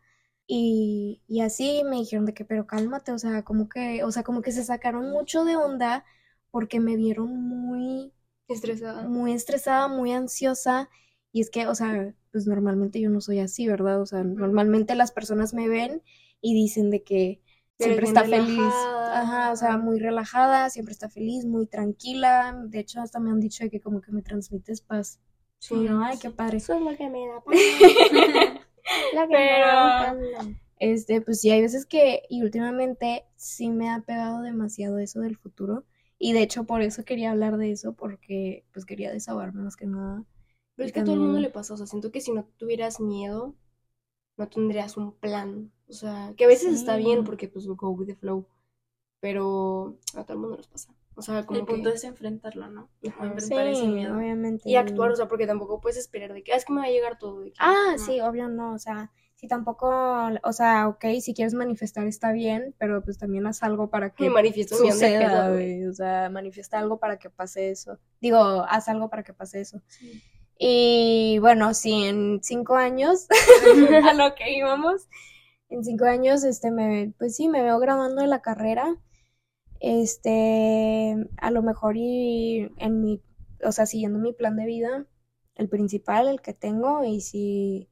Y, 0.46 1.22
y 1.26 1.40
así 1.40 1.82
me 1.84 1.96
dijeron 1.96 2.26
de 2.26 2.34
que, 2.34 2.44
pero 2.44 2.66
cálmate, 2.66 3.12
o 3.12 3.18
sea, 3.18 3.44
como 3.44 3.68
que, 3.68 4.04
o 4.04 4.12
sea, 4.12 4.22
como 4.24 4.42
que 4.42 4.52
se 4.52 4.64
sacaron 4.64 5.10
mucho 5.10 5.44
de 5.44 5.56
onda 5.56 6.04
porque 6.50 6.80
me 6.80 6.96
vieron 6.96 7.30
muy, 7.34 8.12
Estresada. 8.48 9.08
muy 9.08 9.32
estresada, 9.32 9.88
muy 9.88 10.12
ansiosa. 10.12 10.90
Y 11.32 11.40
es 11.40 11.50
que, 11.50 11.66
o 11.66 11.74
sea, 11.74 12.14
pues 12.32 12.46
normalmente 12.46 13.00
yo 13.00 13.10
no 13.10 13.20
soy 13.20 13.40
así, 13.40 13.66
¿verdad? 13.68 14.00
O 14.00 14.06
sea, 14.06 14.22
normalmente 14.24 14.94
las 14.94 15.12
personas 15.12 15.54
me 15.54 15.68
ven 15.68 16.02
y 16.40 16.54
dicen 16.54 16.90
de 16.90 17.02
que 17.02 17.42
siempre 17.78 18.06
está 18.06 18.24
feliz. 18.24 18.60
Ajá, 19.12 19.52
o 19.52 19.56
sea, 19.56 19.78
muy 19.78 19.98
relajada, 19.98 20.70
siempre 20.70 20.92
está 20.92 21.08
feliz, 21.08 21.44
muy 21.46 21.66
tranquila. 21.66 22.56
De 22.68 22.80
hecho, 22.80 23.00
hasta 23.00 23.20
me 23.20 23.30
han 23.30 23.40
dicho 23.40 23.64
de 23.64 23.70
que 23.70 23.80
como 23.80 24.00
que 24.00 24.12
me 24.12 24.22
transmites 24.22 24.80
paz. 24.82 25.20
Sí, 25.58 25.74
Y 25.76 25.84
yo, 25.86 26.00
ay, 26.02 26.18
qué 26.18 26.30
padre. 26.30 26.58
Eso 26.58 26.74
es 26.74 26.80
lo 26.82 26.96
que 26.96 27.08
me 27.10 27.26
da 27.26 27.40
paz. 27.44 27.74
Lo 29.14 29.28
que 29.28 29.34
Pero-. 29.34 30.54
Este, 30.78 31.20
pues 31.20 31.40
sí, 31.40 31.50
hay 31.50 31.62
veces 31.62 31.86
que, 31.86 32.22
y 32.28 32.42
últimamente 32.42 33.24
sí 33.36 33.70
me 33.70 33.90
ha 33.90 34.00
pegado 34.00 34.42
demasiado 34.42 34.98
eso 34.98 35.20
del 35.20 35.36
futuro. 35.36 35.84
Y 36.18 36.32
de 36.32 36.42
hecho, 36.42 36.64
por 36.64 36.82
eso 36.82 37.04
quería 37.04 37.30
hablar 37.30 37.56
de 37.56 37.70
eso, 37.70 37.94
porque 37.94 38.64
pues 38.72 38.84
quería 38.84 39.12
desahogarme 39.12 39.62
más 39.62 39.76
que 39.76 39.86
nada. 39.86 40.24
Pero 40.74 40.86
es 40.86 40.92
que 40.92 41.00
a 41.00 41.04
todo 41.04 41.14
el 41.14 41.20
mundo 41.20 41.38
le 41.38 41.50
pasa, 41.50 41.74
o 41.74 41.76
sea, 41.76 41.86
siento 41.86 42.10
que 42.10 42.20
si 42.20 42.32
no 42.32 42.44
tuvieras 42.58 43.00
miedo, 43.00 43.54
no 44.36 44.48
tendrías 44.48 44.96
un 44.96 45.12
plan. 45.12 45.72
O 45.88 45.92
sea, 45.92 46.34
que 46.36 46.44
a 46.44 46.48
veces 46.48 46.74
está 46.74 46.96
bien 46.96 47.24
porque 47.24 47.48
pues 47.48 47.66
go 47.66 47.90
with 47.90 48.06
the 48.06 48.16
flow, 48.16 48.46
pero 49.20 49.98
a 50.14 50.24
todo 50.24 50.34
el 50.34 50.40
mundo 50.40 50.56
les 50.56 50.66
pasa. 50.66 50.94
O 51.16 51.22
sea, 51.22 51.44
como 51.46 51.60
El 51.60 51.66
punto 51.66 51.90
que... 51.90 51.96
es 51.96 52.04
enfrentarlo, 52.04 52.68
¿no? 52.68 52.88
Ajá. 53.08 53.26
Enfrentar 53.26 53.66
ese 53.68 53.86
miedo. 53.86 54.16
obviamente. 54.16 54.68
Y 54.68 54.76
actuar, 54.76 55.10
o 55.12 55.16
sea, 55.16 55.28
porque 55.28 55.46
tampoco 55.46 55.80
puedes 55.80 55.96
esperar 55.98 56.32
de 56.32 56.42
que, 56.42 56.52
ah, 56.52 56.56
es 56.56 56.64
que 56.64 56.72
me 56.72 56.80
va 56.80 56.86
a 56.86 56.90
llegar 56.90 57.18
todo. 57.18 57.40
de 57.40 57.50
que, 57.50 57.56
Ah, 57.60 57.94
no. 57.96 57.98
sí, 57.98 58.20
obvio 58.20 58.48
no, 58.48 58.74
o 58.74 58.78
sea, 58.78 59.12
si 59.36 59.46
tampoco, 59.48 59.88
o 60.42 60.52
sea, 60.52 60.88
ok, 60.88 61.04
si 61.20 61.34
quieres 61.34 61.54
manifestar 61.54 62.06
está 62.06 62.32
bien, 62.32 62.74
pero 62.78 63.02
pues 63.02 63.18
también 63.18 63.46
haz 63.46 63.62
algo 63.62 63.90
para 63.90 64.10
que 64.10 64.24
de 64.28 64.64
suceda, 64.68 65.50
güey. 65.50 65.86
o 65.86 65.92
sea, 65.92 66.30
manifiesta 66.30 66.78
algo 66.78 66.98
para 66.98 67.18
que 67.18 67.30
pase 67.30 67.70
eso. 67.70 67.98
Digo, 68.20 68.38
haz 68.38 68.88
algo 68.88 69.10
para 69.10 69.22
que 69.22 69.34
pase 69.34 69.60
eso. 69.60 69.82
Sí. 69.88 70.22
Y 70.58 71.38
bueno, 71.40 71.74
sí, 71.74 72.04
en 72.04 72.40
cinco 72.42 72.76
años, 72.76 73.26
a 74.08 74.14
lo 74.14 74.34
que 74.34 74.56
íbamos, 74.56 75.08
en 75.68 75.84
cinco 75.84 76.04
años, 76.04 76.44
este, 76.44 76.70
me, 76.70 77.12
pues 77.18 77.36
sí, 77.36 77.48
me 77.48 77.62
veo 77.62 77.78
graduando 77.80 78.22
de 78.22 78.28
la 78.28 78.40
carrera, 78.40 78.96
este, 79.80 81.16
a 81.36 81.50
lo 81.50 81.62
mejor 81.62 81.96
y 81.96 82.70
en 82.78 83.00
mi, 83.00 83.22
o 83.62 83.72
sea, 83.72 83.86
siguiendo 83.86 84.18
mi 84.18 84.32
plan 84.32 84.56
de 84.56 84.66
vida, 84.66 85.06
el 85.54 85.68
principal, 85.68 86.28
el 86.28 86.40
que 86.40 86.54
tengo, 86.54 87.04
y 87.04 87.20
si, 87.20 87.88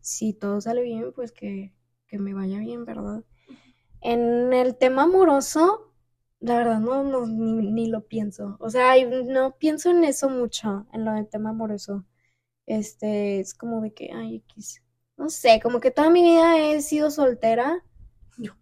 si 0.00 0.32
todo 0.32 0.60
sale 0.60 0.82
bien, 0.82 1.12
pues 1.14 1.32
que, 1.32 1.74
que 2.06 2.18
me 2.18 2.34
vaya 2.34 2.58
bien, 2.58 2.84
¿verdad? 2.84 3.24
En 4.00 4.52
el 4.52 4.76
tema 4.76 5.04
amoroso, 5.04 5.92
la 6.40 6.56
verdad 6.56 6.80
no, 6.80 7.04
no 7.04 7.26
ni, 7.26 7.70
ni 7.70 7.88
lo 7.88 8.06
pienso. 8.06 8.56
O 8.60 8.68
sea, 8.68 8.94
no 9.26 9.56
pienso 9.58 9.90
en 9.90 10.04
eso 10.04 10.28
mucho, 10.28 10.86
en 10.92 11.04
lo 11.04 11.12
del 11.12 11.28
tema 11.28 11.50
amoroso. 11.50 12.04
Este, 12.66 13.40
es 13.40 13.54
como 13.54 13.80
de 13.80 13.92
que, 13.92 14.10
ay, 14.12 14.36
X. 14.48 14.82
No 15.16 15.28
sé, 15.28 15.60
como 15.62 15.80
que 15.80 15.90
toda 15.92 16.10
mi 16.10 16.22
vida 16.22 16.58
he 16.58 16.82
sido 16.82 17.10
soltera. 17.10 17.84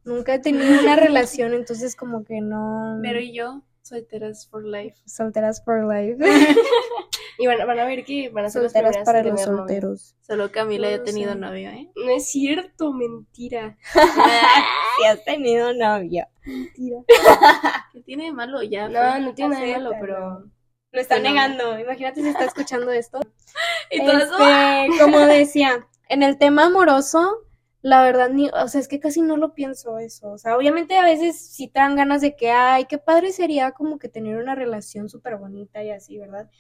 Nunca 0.05 0.35
he 0.35 0.39
tenido 0.39 0.81
una 0.81 0.97
relación, 0.97 1.55
entonces 1.55 1.97
como 1.97 2.25
que 2.25 2.41
no. 2.41 2.99
Pero 3.03 3.21
y 3.21 3.33
yo, 3.35 3.63
solteras 3.83 4.47
for 4.49 4.65
life. 4.65 4.97
Solteras 5.07 5.63
for 5.65 5.85
life. 5.85 6.17
Y 7.39 7.47
van, 7.47 7.57
van 7.67 7.79
a 7.79 7.87
ver 7.87 8.05
que 8.05 8.29
van 8.29 8.45
a 8.45 8.51
ser 8.51 8.63
las 8.65 8.73
Solteras 8.73 8.97
primeras 8.99 9.07
para 9.07 9.23
los 9.23 9.47
novio. 9.47 9.57
solteros. 9.57 10.15
Solo 10.21 10.53
Camila 10.53 10.91
No 10.91 10.95
ya 10.95 11.01
ha 11.01 11.05
tenido 11.05 11.33
sé. 11.33 11.39
novio, 11.39 11.71
¿eh? 11.71 11.91
No 11.97 12.11
es 12.11 12.27
cierto, 12.31 12.93
mentira. 12.93 13.79
Si 14.99 15.07
has 15.07 15.25
tenido 15.25 15.73
novio. 15.73 16.27
Mentira. 16.45 16.99
¿Qué 17.95 18.03
tiene 18.03 18.25
de 18.25 18.33
malo 18.33 18.63
ya? 18.63 18.91
No, 18.91 19.01
pues? 19.01 19.23
no 19.23 19.35
tiene 19.35 19.55
nada 19.55 19.65
de 19.67 19.73
malo, 19.73 19.91
pero-. 19.99 20.51
Lo 20.93 21.01
está 21.01 21.19
negando. 21.19 21.79
Imagínate 21.79 22.21
si 22.21 22.29
está 22.29 22.45
escuchando 22.45 22.91
esto. 22.93 23.21
Y 23.91 24.05
todo 24.05 24.19
eso. 24.19 24.35
Este, 24.39 25.03
como 25.03 25.21
decía, 25.21 25.87
en 26.11 26.23
el 26.23 26.37
tema 26.37 26.67
amoroso, 26.67 27.39
la 27.83 28.03
verdad, 28.03 28.31
ni, 28.31 28.49
o 28.51 28.69
sea, 28.69 28.81
es 28.81 28.89
que 28.89 29.01
casi 29.01 29.23
no 29.23 29.37
lo 29.37 29.55
pienso 29.55 29.99
eso. 29.99 30.31
O 30.33 30.39
sea, 30.39 30.57
obviamente 30.57 30.97
a 30.99 31.05
veces 31.05 31.39
sí 31.41 31.69
te 31.69 31.81
dan 31.81 31.97
ganas 31.97 32.21
de 32.21 32.37
que, 32.37 32.51
ay, 32.51 32.85
qué 32.87 32.99
padre 32.99 33.33
sería 33.33 33.73
como 33.73 33.99
que 33.99 34.09
tener 34.09 34.37
una 34.37 34.55
relación 34.55 35.09
súper 35.09 35.37
bonita 35.37 35.83
y 35.85 35.91
así, 35.91 36.19
¿verdad? 36.19 36.51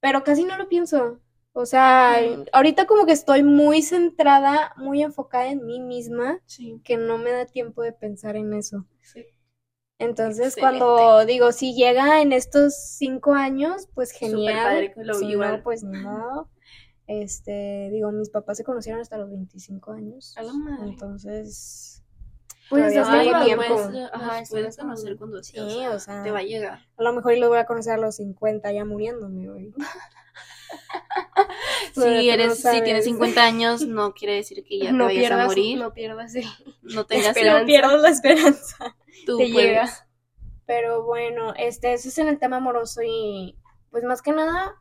Pero 0.00 0.24
casi 0.24 0.44
no 0.44 0.56
lo 0.56 0.68
pienso. 0.68 1.20
O 1.52 1.66
sea, 1.66 2.16
ahorita 2.52 2.86
como 2.86 3.06
que 3.06 3.12
estoy 3.12 3.42
muy 3.42 3.82
centrada, 3.82 4.72
muy 4.76 5.02
enfocada 5.02 5.48
en 5.48 5.66
mí 5.66 5.80
misma, 5.80 6.40
Sí. 6.46 6.80
que 6.84 6.96
no 6.96 7.18
me 7.18 7.32
da 7.32 7.46
tiempo 7.46 7.82
de 7.82 7.92
pensar 7.92 8.36
en 8.36 8.54
eso. 8.54 8.86
sí. 9.02 9.26
Entonces, 9.98 10.56
Excelente. 10.56 10.78
cuando 10.80 11.24
digo, 11.26 11.52
si 11.52 11.74
llega 11.74 12.22
en 12.22 12.32
estos 12.32 12.74
cinco 12.74 13.34
años, 13.34 13.88
pues 13.94 14.12
genial. 14.12 14.56
padre 14.64 14.92
que 14.94 15.04
lo 15.04 15.14
Si 15.14 15.26
igual. 15.26 15.58
no, 15.58 15.62
pues 15.62 15.84
ni 15.84 15.98
modo. 15.98 16.48
Este, 17.12 17.88
digo, 17.90 18.12
mis 18.12 18.30
papás 18.30 18.56
se 18.56 18.62
conocieron 18.62 19.00
hasta 19.00 19.18
los 19.18 19.30
25 19.30 19.90
años. 19.90 20.32
A 20.36 20.42
la 20.44 20.52
madre. 20.52 20.90
Entonces, 20.90 22.04
Pues 22.68 22.92
tengo 22.94 23.04
más 23.08 23.44
tiempo. 23.44 23.64
Puedes, 23.66 24.10
Ajá, 24.12 24.42
puedes 24.48 24.76
conocer 24.76 24.84
maduro. 24.84 25.16
cuando 25.18 25.42
Sí, 25.42 25.56
sí, 25.56 25.86
o 25.86 25.98
sea, 25.98 26.22
te 26.22 26.30
va 26.30 26.38
a 26.38 26.42
llegar. 26.44 26.86
a 26.96 27.02
lo 27.02 27.12
mejor 27.12 27.32
y 27.34 27.40
lo 27.40 27.48
voy 27.48 27.58
a 27.58 27.66
conocer 27.66 27.94
a 27.94 27.96
los 27.96 28.14
50 28.16 28.70
ya 28.72 28.84
muriéndome, 28.84 29.48
güey. 29.48 29.74
Si 31.94 31.94
tú 31.94 32.00
no 32.02 32.06
eres, 32.06 32.58
si 32.58 32.62
tienes 32.82 33.04
sabes. 33.04 33.04
50 33.04 33.42
años, 33.44 33.82
no 33.86 34.14
quiere 34.14 34.34
decir 34.34 34.62
que 34.64 34.78
ya 34.78 34.84
te 34.90 34.92
no 34.92 35.04
vayas 35.06 35.20
pierdas, 35.22 35.44
a 35.44 35.46
morir. 35.48 35.78
No, 35.78 35.84
no 35.86 35.92
pierdas 35.94 36.34
el... 36.36 36.44
tengas 37.08 37.26
esperanza. 37.36 37.60
No 37.60 37.66
pierdo 37.66 37.96
la 37.96 38.08
esperanza. 38.08 38.96
tú 39.26 39.38
te 39.38 39.50
puedes. 39.50 39.52
llega. 39.52 39.90
Pero 40.66 41.04
bueno, 41.04 41.52
este, 41.56 41.92
eso 41.94 42.08
es 42.08 42.18
en 42.18 42.28
el 42.28 42.38
tema 42.38 42.58
amoroso 42.58 43.00
y 43.04 43.58
pues 43.90 44.04
más 44.04 44.22
que 44.22 44.30
nada, 44.30 44.76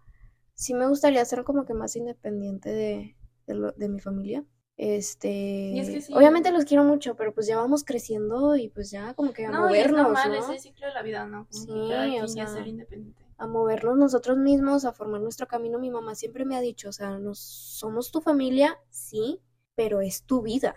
sí 0.59 0.73
me 0.73 0.87
gustaría 0.87 1.23
ser 1.25 1.43
como 1.43 1.65
que 1.65 1.73
más 1.73 1.95
independiente 1.95 2.69
de, 2.69 3.15
de, 3.47 3.53
lo- 3.53 3.71
de 3.73 3.89
mi 3.89 3.99
familia. 3.99 4.43
Este, 4.77 5.73
Y 5.73 5.79
es 5.79 5.89
que 5.89 6.01
sí. 6.01 6.13
obviamente 6.15 6.51
los 6.51 6.63
quiero 6.65 6.83
mucho, 6.83 7.15
pero 7.15 7.33
pues 7.33 7.47
ya 7.47 7.57
vamos 7.57 7.83
creciendo 7.83 8.55
y 8.55 8.69
pues 8.69 8.91
ya 8.91 9.13
como 9.13 9.33
que 9.33 9.45
a 9.45 9.51
No, 9.51 9.57
y 9.69 9.73
es 9.73 9.91
movernos, 9.91 10.03
normal, 10.03 10.29
¿no? 10.31 10.37
es 10.37 10.49
el 10.49 10.59
ciclo 10.59 10.87
de 10.87 10.93
la 10.93 11.01
vida, 11.01 11.25
¿no? 11.25 11.47
Como 11.47 11.65
Sí, 11.65 11.71
que 11.71 11.93
cada 11.93 12.05
o 12.05 12.09
quien 12.11 12.35
ya 12.35 12.45
sea, 12.45 12.53
ser 12.53 12.67
independiente. 12.67 13.23
A 13.37 13.47
movernos 13.47 13.97
nosotros 13.97 14.37
mismos, 14.37 14.85
a 14.85 14.93
formar 14.93 15.21
nuestro 15.21 15.47
camino. 15.47 15.79
Mi 15.79 15.89
mamá 15.91 16.15
siempre 16.15 16.45
me 16.45 16.55
ha 16.55 16.61
dicho, 16.61 16.89
o 16.89 16.91
sea, 16.93 17.19
nos, 17.19 17.39
somos 17.39 18.11
tu 18.11 18.21
familia, 18.21 18.77
sí, 18.89 19.41
pero 19.75 20.01
es 20.01 20.23
tu 20.23 20.41
vida, 20.41 20.75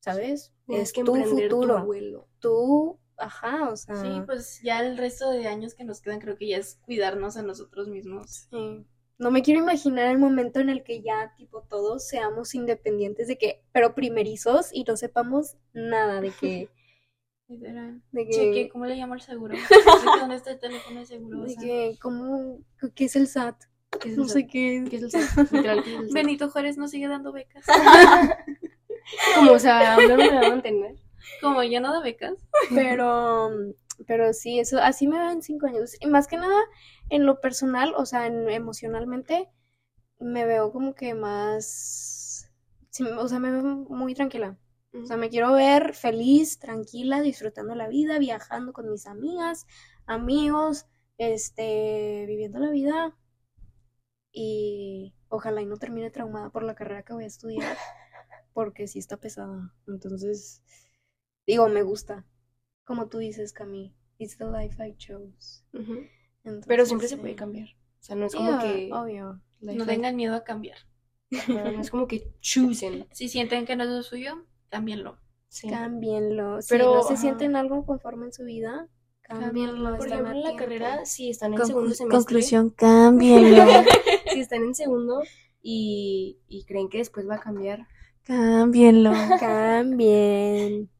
¿sabes? 0.00 0.52
Es 0.68 0.92
que 0.92 1.00
tu 1.00 1.12
emprender 1.14 1.50
tu 1.50 1.56
futuro. 1.56 1.84
vuelo. 1.86 2.28
Tú, 2.40 2.98
ajá, 3.16 3.70
o 3.70 3.76
sea, 3.76 3.96
Sí, 4.00 4.22
pues 4.26 4.60
ya 4.62 4.80
el 4.80 4.98
resto 4.98 5.30
de 5.30 5.46
años 5.48 5.74
que 5.74 5.84
nos 5.84 6.00
quedan 6.00 6.20
creo 6.20 6.36
que 6.36 6.48
ya 6.48 6.58
es 6.58 6.78
cuidarnos 6.84 7.36
a 7.36 7.42
nosotros 7.42 7.88
mismos. 7.88 8.48
Sí. 8.50 8.86
No 9.18 9.30
me 9.30 9.42
quiero 9.42 9.60
imaginar 9.60 10.10
el 10.10 10.18
momento 10.18 10.60
en 10.60 10.70
el 10.70 10.82
que 10.82 11.00
ya, 11.02 11.34
tipo, 11.36 11.62
todos 11.62 12.06
seamos 12.06 12.54
independientes 12.54 13.28
de 13.28 13.38
que, 13.38 13.62
pero 13.72 13.94
primerizos 13.94 14.70
y 14.72 14.84
no 14.84 14.96
sepamos 14.96 15.56
nada 15.72 16.20
de 16.20 16.30
que, 16.30 16.68
Literal. 17.48 18.02
de 18.10 18.26
que, 18.26 18.32
Cheque, 18.32 18.68
¿cómo 18.70 18.86
le 18.86 18.96
llamo 18.96 19.14
al 19.14 19.20
seguro? 19.20 19.54
¿Dónde 20.20 20.36
está 20.36 20.52
el 20.52 20.60
teléfono 20.60 21.00
de 21.00 21.06
seguro? 21.06 21.40
O 21.40 21.44
de 21.44 21.50
sea, 21.50 21.62
que, 21.62 21.98
¿cómo, 22.00 22.58
qué 22.94 23.04
es 23.04 23.16
el 23.16 23.28
SAT? 23.28 23.56
¿Qué 24.00 24.10
es 24.10 24.16
No 24.16 24.26
sé 24.26 24.46
qué. 24.46 24.84
¿Qué 24.90 24.96
es 24.96 25.02
el 25.02 25.10
SAT? 25.10 25.52
Literal, 25.52 25.84
¿qué 25.84 25.94
es 25.94 26.00
el 26.00 26.06
SAT? 26.08 26.14
Benito 26.14 26.50
Juárez 26.50 26.76
no 26.76 26.88
sigue 26.88 27.06
dando 27.06 27.32
becas. 27.32 27.64
Como, 29.36 29.52
o 29.52 29.58
sea, 29.58 29.96
no 29.96 30.16
me 30.16 30.30
va 30.30 30.40
a 30.40 30.46
entender. 30.46 30.96
Como 31.40 31.62
ya 31.62 31.80
no 31.80 31.92
da 31.92 32.00
becas. 32.00 32.34
Pero, 32.74 33.50
pero 34.06 34.32
sí, 34.32 34.58
eso, 34.60 34.78
así 34.80 35.06
me 35.08 35.18
veo 35.18 35.30
en 35.30 35.42
cinco 35.42 35.66
años. 35.66 35.92
Y 36.00 36.06
más 36.08 36.26
que 36.28 36.36
nada, 36.36 36.60
en 37.10 37.26
lo 37.26 37.40
personal, 37.40 37.94
o 37.96 38.06
sea, 38.06 38.26
en- 38.26 38.48
emocionalmente, 38.50 39.48
me 40.20 40.44
veo 40.46 40.72
como 40.72 40.94
que 40.94 41.14
más, 41.14 42.50
sí, 42.90 43.04
o 43.04 43.28
sea, 43.28 43.38
me 43.38 43.50
veo 43.52 43.62
muy 43.64 44.14
tranquila. 44.14 44.58
O 44.94 45.06
sea, 45.06 45.16
me 45.16 45.30
quiero 45.30 45.52
ver 45.54 45.94
feliz, 45.94 46.58
tranquila, 46.60 47.20
disfrutando 47.22 47.74
la 47.74 47.88
vida, 47.88 48.18
viajando 48.18 48.72
con 48.72 48.90
mis 48.90 49.06
amigas, 49.06 49.66
amigos, 50.06 50.86
este, 51.18 52.24
viviendo 52.28 52.58
la 52.60 52.70
vida. 52.70 53.16
Y 54.32 55.14
ojalá 55.28 55.62
y 55.62 55.66
no 55.66 55.78
termine 55.78 56.10
traumada 56.10 56.50
por 56.50 56.62
la 56.62 56.74
carrera 56.74 57.04
que 57.04 57.12
voy 57.14 57.24
a 57.24 57.28
estudiar, 57.28 57.76
porque 58.54 58.86
sí 58.88 58.98
está 58.98 59.16
pesada. 59.18 59.74
Entonces, 59.88 60.62
digo, 61.46 61.68
me 61.68 61.82
gusta. 61.82 62.26
Como 62.84 63.08
tú 63.08 63.18
dices, 63.18 63.52
Cami, 63.52 63.94
it's 64.18 64.36
the 64.36 64.44
life 64.46 64.76
I 64.82 64.94
chose. 64.96 65.62
Pero 65.72 66.06
Entonces, 66.44 66.88
siempre 66.88 67.08
se 67.08 67.16
puede 67.16 67.34
cambiar. 67.34 67.68
O 67.68 68.02
sea, 68.02 68.16
no 68.16 68.26
es 68.26 68.34
como 68.34 68.58
que... 68.60 68.90
obvio. 68.92 69.40
life 69.60 69.78
No 69.78 69.86
tengan 69.86 70.16
miedo 70.16 70.34
a 70.34 70.44
cambiar. 70.44 70.78
No 71.48 71.80
es 71.80 71.90
como 71.90 72.06
que 72.06 72.30
choosing. 72.40 73.06
Si 73.12 73.28
sienten 73.28 73.64
que 73.64 73.74
no 73.76 73.84
es 73.84 73.90
lo 73.90 74.02
suyo, 74.02 74.44
cámbienlo. 74.68 75.18
Sí. 75.48 75.68
Cámbienlo. 75.68 76.60
Si 76.62 76.68
Pero, 76.68 76.94
no 76.96 77.02
se 77.02 77.14
ajá. 77.14 77.22
sienten 77.22 77.56
algo 77.56 77.84
conforme 77.86 78.26
en 78.26 78.32
su 78.32 78.44
vida, 78.44 78.88
cámbienlo. 79.22 79.96
Por 79.96 80.06
ejemplo, 80.06 80.30
en 80.30 80.36
la 80.38 80.42
tiempo. 80.50 80.58
carrera, 80.58 81.04
si 81.06 81.30
están 81.30 81.54
en 81.54 81.64
segundo 81.64 81.94
semestre, 81.94 82.18
conclusión, 82.18 82.70
cámbienlo. 82.70 83.64
si 84.32 84.40
están 84.40 84.62
en 84.64 84.74
segundo 84.74 85.22
y, 85.62 86.38
y 86.46 86.64
creen 86.66 86.88
que 86.88 86.98
después 86.98 87.28
va 87.28 87.36
a 87.36 87.40
cambiar, 87.40 87.86
cámbienlo. 88.24 89.12
Cambien. 89.40 90.90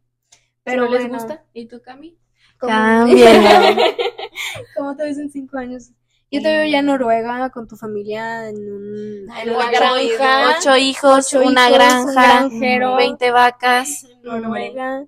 Pero 0.64 0.82
Pero 0.84 0.88
les 0.90 1.02
bueno. 1.02 1.14
gusta, 1.18 1.44
¿Y 1.52 1.66
tú, 1.66 1.80
Cami? 1.82 2.16
¿Cómo- 2.58 2.72
Cámbienlo. 2.72 3.50
¿Cómo 4.76 4.96
te 4.96 5.04
ves 5.04 5.18
en 5.18 5.30
cinco 5.30 5.58
años? 5.58 5.90
Yo 6.30 6.42
te 6.42 6.48
veo 6.48 6.66
ya 6.68 6.80
en 6.80 6.86
Noruega 6.86 7.50
con 7.50 7.68
tu 7.68 7.76
familia 7.76 8.48
en, 8.48 8.56
un, 8.56 9.30
en 9.30 9.50
una 9.50 9.70
granja. 9.70 10.56
Ocho 10.58 10.76
hijos, 10.76 11.32
Ocho 11.32 11.46
una 11.46 11.68
hijos, 11.70 11.70
un 11.70 11.74
granja, 11.74 12.12
granjero. 12.12 12.96
20 12.96 13.30
vacas, 13.30 14.06
Noruega. 14.22 15.04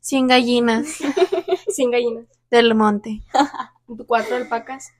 100 0.00 0.26
gallinas 0.26 0.86
100 1.68 1.90
gallinas, 1.90 2.24
del 2.50 2.74
monte, 2.74 3.22
cuatro 4.06 4.36
alpacas. 4.36 4.90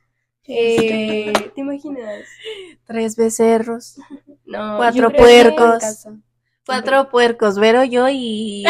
Eh, 0.45 1.33
¿Te 1.55 1.61
imaginas? 1.61 2.25
tres 2.87 3.17
becerros, 3.17 3.97
No, 4.47 4.77
Cuatro 4.79 5.11
puercos. 5.13 6.07
cuatro 6.65 7.09
puercos, 7.11 7.59
Vero, 7.59 7.85
yo 7.85 8.09
y, 8.11 8.65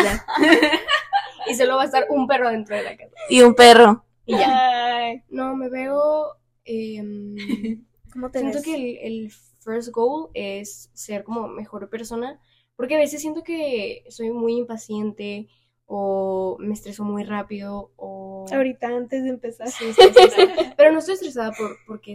Y 1.49 1.55
solo 1.55 1.77
va 1.77 1.83
a 1.83 1.87
estar 1.87 2.07
un 2.11 2.27
perro 2.27 2.51
dentro 2.51 2.77
de 2.77 2.83
la 2.83 2.97
casa. 2.97 3.15
y 3.29 3.43
un 3.43 3.55
perro. 3.55 4.05
Y 4.27 4.33
ya. 4.33 5.13
No, 5.31 5.57
me 5.57 5.69
veo. 5.69 6.37
em, 6.65 7.37
¿Cómo 8.13 8.31
te 8.31 8.41
siento 8.41 8.59
ves? 8.59 8.65
que 8.65 8.75
el, 8.75 8.99
el 8.99 9.33
first 9.61 9.91
goal 9.91 10.31
es 10.35 10.91
ser 10.95 11.25
como 11.25 11.49
mejor 11.49 11.89
persona. 11.89 12.41
Porque 12.77 12.95
a 12.95 12.99
veces 12.99 13.21
siento 13.21 13.43
que 13.43 14.05
soy 14.09 14.31
muy 14.31 14.57
impaciente 14.57 15.49
o 15.87 16.57
me 16.61 16.75
estreso 16.75 17.03
muy 17.03 17.25
rápido 17.25 17.93
o... 17.97 18.45
Ahorita, 18.53 18.89
antes 18.89 19.25
de 19.25 19.31
empezar. 19.31 19.69
Sí, 19.69 19.87
estoy 19.87 20.07
estresada. 20.07 20.75
Pero 20.77 20.93
no 20.93 20.99
estoy 20.99 21.15
estresada 21.15 21.51
por, 21.53 21.77
porque 21.87 22.15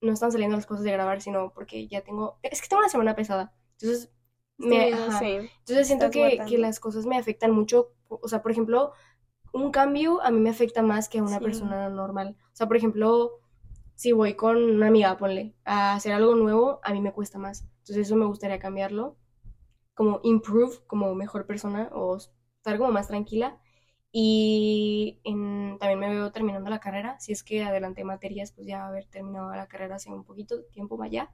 no 0.00 0.12
están 0.12 0.32
saliendo 0.32 0.56
las 0.56 0.66
cosas 0.66 0.84
de 0.84 0.92
grabar, 0.92 1.20
sino 1.20 1.52
porque 1.52 1.88
ya 1.88 2.00
tengo... 2.02 2.38
Es 2.42 2.62
que 2.62 2.68
tengo 2.68 2.80
una 2.80 2.88
semana 2.88 3.16
pesada. 3.16 3.52
Entonces, 3.72 4.10
me, 4.56 4.92
ajá. 4.92 5.18
Sí. 5.18 5.36
Entonces 5.58 5.86
siento 5.86 6.10
que, 6.10 6.40
que 6.48 6.58
las 6.58 6.80
cosas 6.80 7.06
me 7.06 7.18
afectan 7.18 7.50
mucho. 7.50 7.92
O 8.08 8.28
sea, 8.28 8.42
por 8.42 8.50
ejemplo, 8.52 8.92
un 9.52 9.70
cambio 9.70 10.22
a 10.22 10.30
mí 10.30 10.40
me 10.40 10.50
afecta 10.50 10.82
más 10.82 11.08
que 11.08 11.18
a 11.18 11.22
una 11.22 11.38
Sí. 11.38 11.44
persona 11.44 11.88
normal. 11.88 12.36
O 12.52 12.56
sea, 12.56 12.66
por 12.68 12.76
ejemplo, 12.76 13.40
si 13.94 14.12
voy 14.12 14.34
con 14.34 14.56
una 14.56 14.88
amiga, 14.88 15.16
ponle, 15.18 15.54
a 15.64 15.94
hacer 15.94 16.12
algo 16.12 16.34
nuevo, 16.34 16.80
a 16.84 16.92
mí 16.92 17.00
me 17.00 17.12
cuesta 17.12 17.38
más. 17.38 17.62
Entonces 17.80 17.98
eso 18.08 18.16
me 18.16 18.26
gustaría 18.26 18.58
cambiarlo. 18.58 19.16
Como 19.94 20.20
improve 20.22 20.78
como 20.86 21.14
mejor 21.14 21.46
persona 21.46 21.90
o 21.92 22.16
estar 22.16 22.78
como 22.78 22.92
más 22.92 23.08
tranquila. 23.08 23.58
Y 24.12 25.20
en- 25.24 25.76
también 25.78 25.98
me 26.00 26.08
veo 26.10 26.32
terminando 26.32 26.70
la 26.70 26.80
carrera. 26.80 27.18
Si 27.20 27.32
es 27.32 27.42
que 27.42 27.62
adelanté 27.64 28.04
materias, 28.04 28.52
pues 28.52 28.66
ya 28.66 28.86
haber 28.86 29.06
terminado 29.06 29.50
la 29.54 29.66
carrera 29.68 29.96
hace 29.96 30.10
un 30.10 30.24
poquito 30.24 30.56
de 30.56 30.64
tiempo 30.64 31.02
allá. 31.02 31.30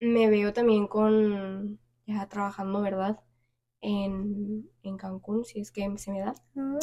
Me 0.00 0.28
veo 0.30 0.52
también 0.52 0.86
con 0.88 1.78
ya 2.06 2.28
trabajando, 2.28 2.82
¿verdad? 2.82 3.20
En, 3.84 4.70
en 4.84 4.96
Cancún, 4.96 5.44
si 5.44 5.60
es 5.60 5.72
que 5.72 5.90
se 5.98 6.12
me 6.12 6.20
da. 6.20 6.34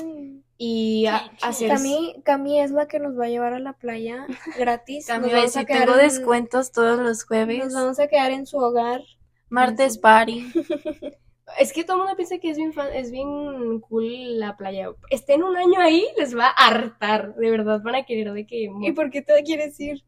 Ay. 0.03 0.43
Y 0.57 1.05
a- 1.05 1.31
hacer... 1.41 1.69
Cami, 1.69 2.21
Cami 2.25 2.59
es 2.59 2.71
la 2.71 2.87
que 2.89 2.99
nos 2.99 3.17
va 3.17 3.25
a 3.25 3.29
llevar 3.29 3.53
a 3.53 3.59
la 3.59 3.71
playa 3.73 4.27
gratis. 4.59 5.07
Cami 5.07 5.31
Nos 5.31 5.53
quedar 5.53 5.65
tengo 5.85 5.93
en- 5.93 5.99
descuentos 6.01 6.71
todos 6.73 6.99
los 6.99 7.23
jueves, 7.23 7.63
Nos 7.65 7.73
vamos 7.73 7.99
a 8.01 8.07
quedar 8.07 8.31
en 8.31 8.45
su 8.45 8.57
hogar. 8.57 9.01
martes 9.49 9.97
party. 9.97 10.45
Es 11.57 11.73
que 11.73 11.83
todo 11.83 11.95
el 11.97 12.03
mundo 12.03 12.15
piensa 12.15 12.37
que 12.37 12.51
es 12.51 12.57
bien, 12.57 12.73
fa- 12.73 12.93
es 12.93 13.09
bien 13.09 13.79
cool 13.79 14.37
la 14.39 14.55
playa. 14.55 14.91
Estén 15.09 15.41
un 15.41 15.57
año 15.57 15.79
ahí, 15.81 16.05
les 16.15 16.37
va 16.37 16.45
a 16.45 16.67
hartar. 16.67 17.33
De 17.33 17.49
verdad, 17.49 17.81
van 17.83 17.95
a 17.95 18.05
querer 18.05 18.31
de 18.33 18.45
que... 18.45 18.69
¿Y 18.81 18.91
por 18.91 19.09
qué 19.09 19.23
te 19.23 19.41
quieres 19.41 19.79
ir? 19.79 20.03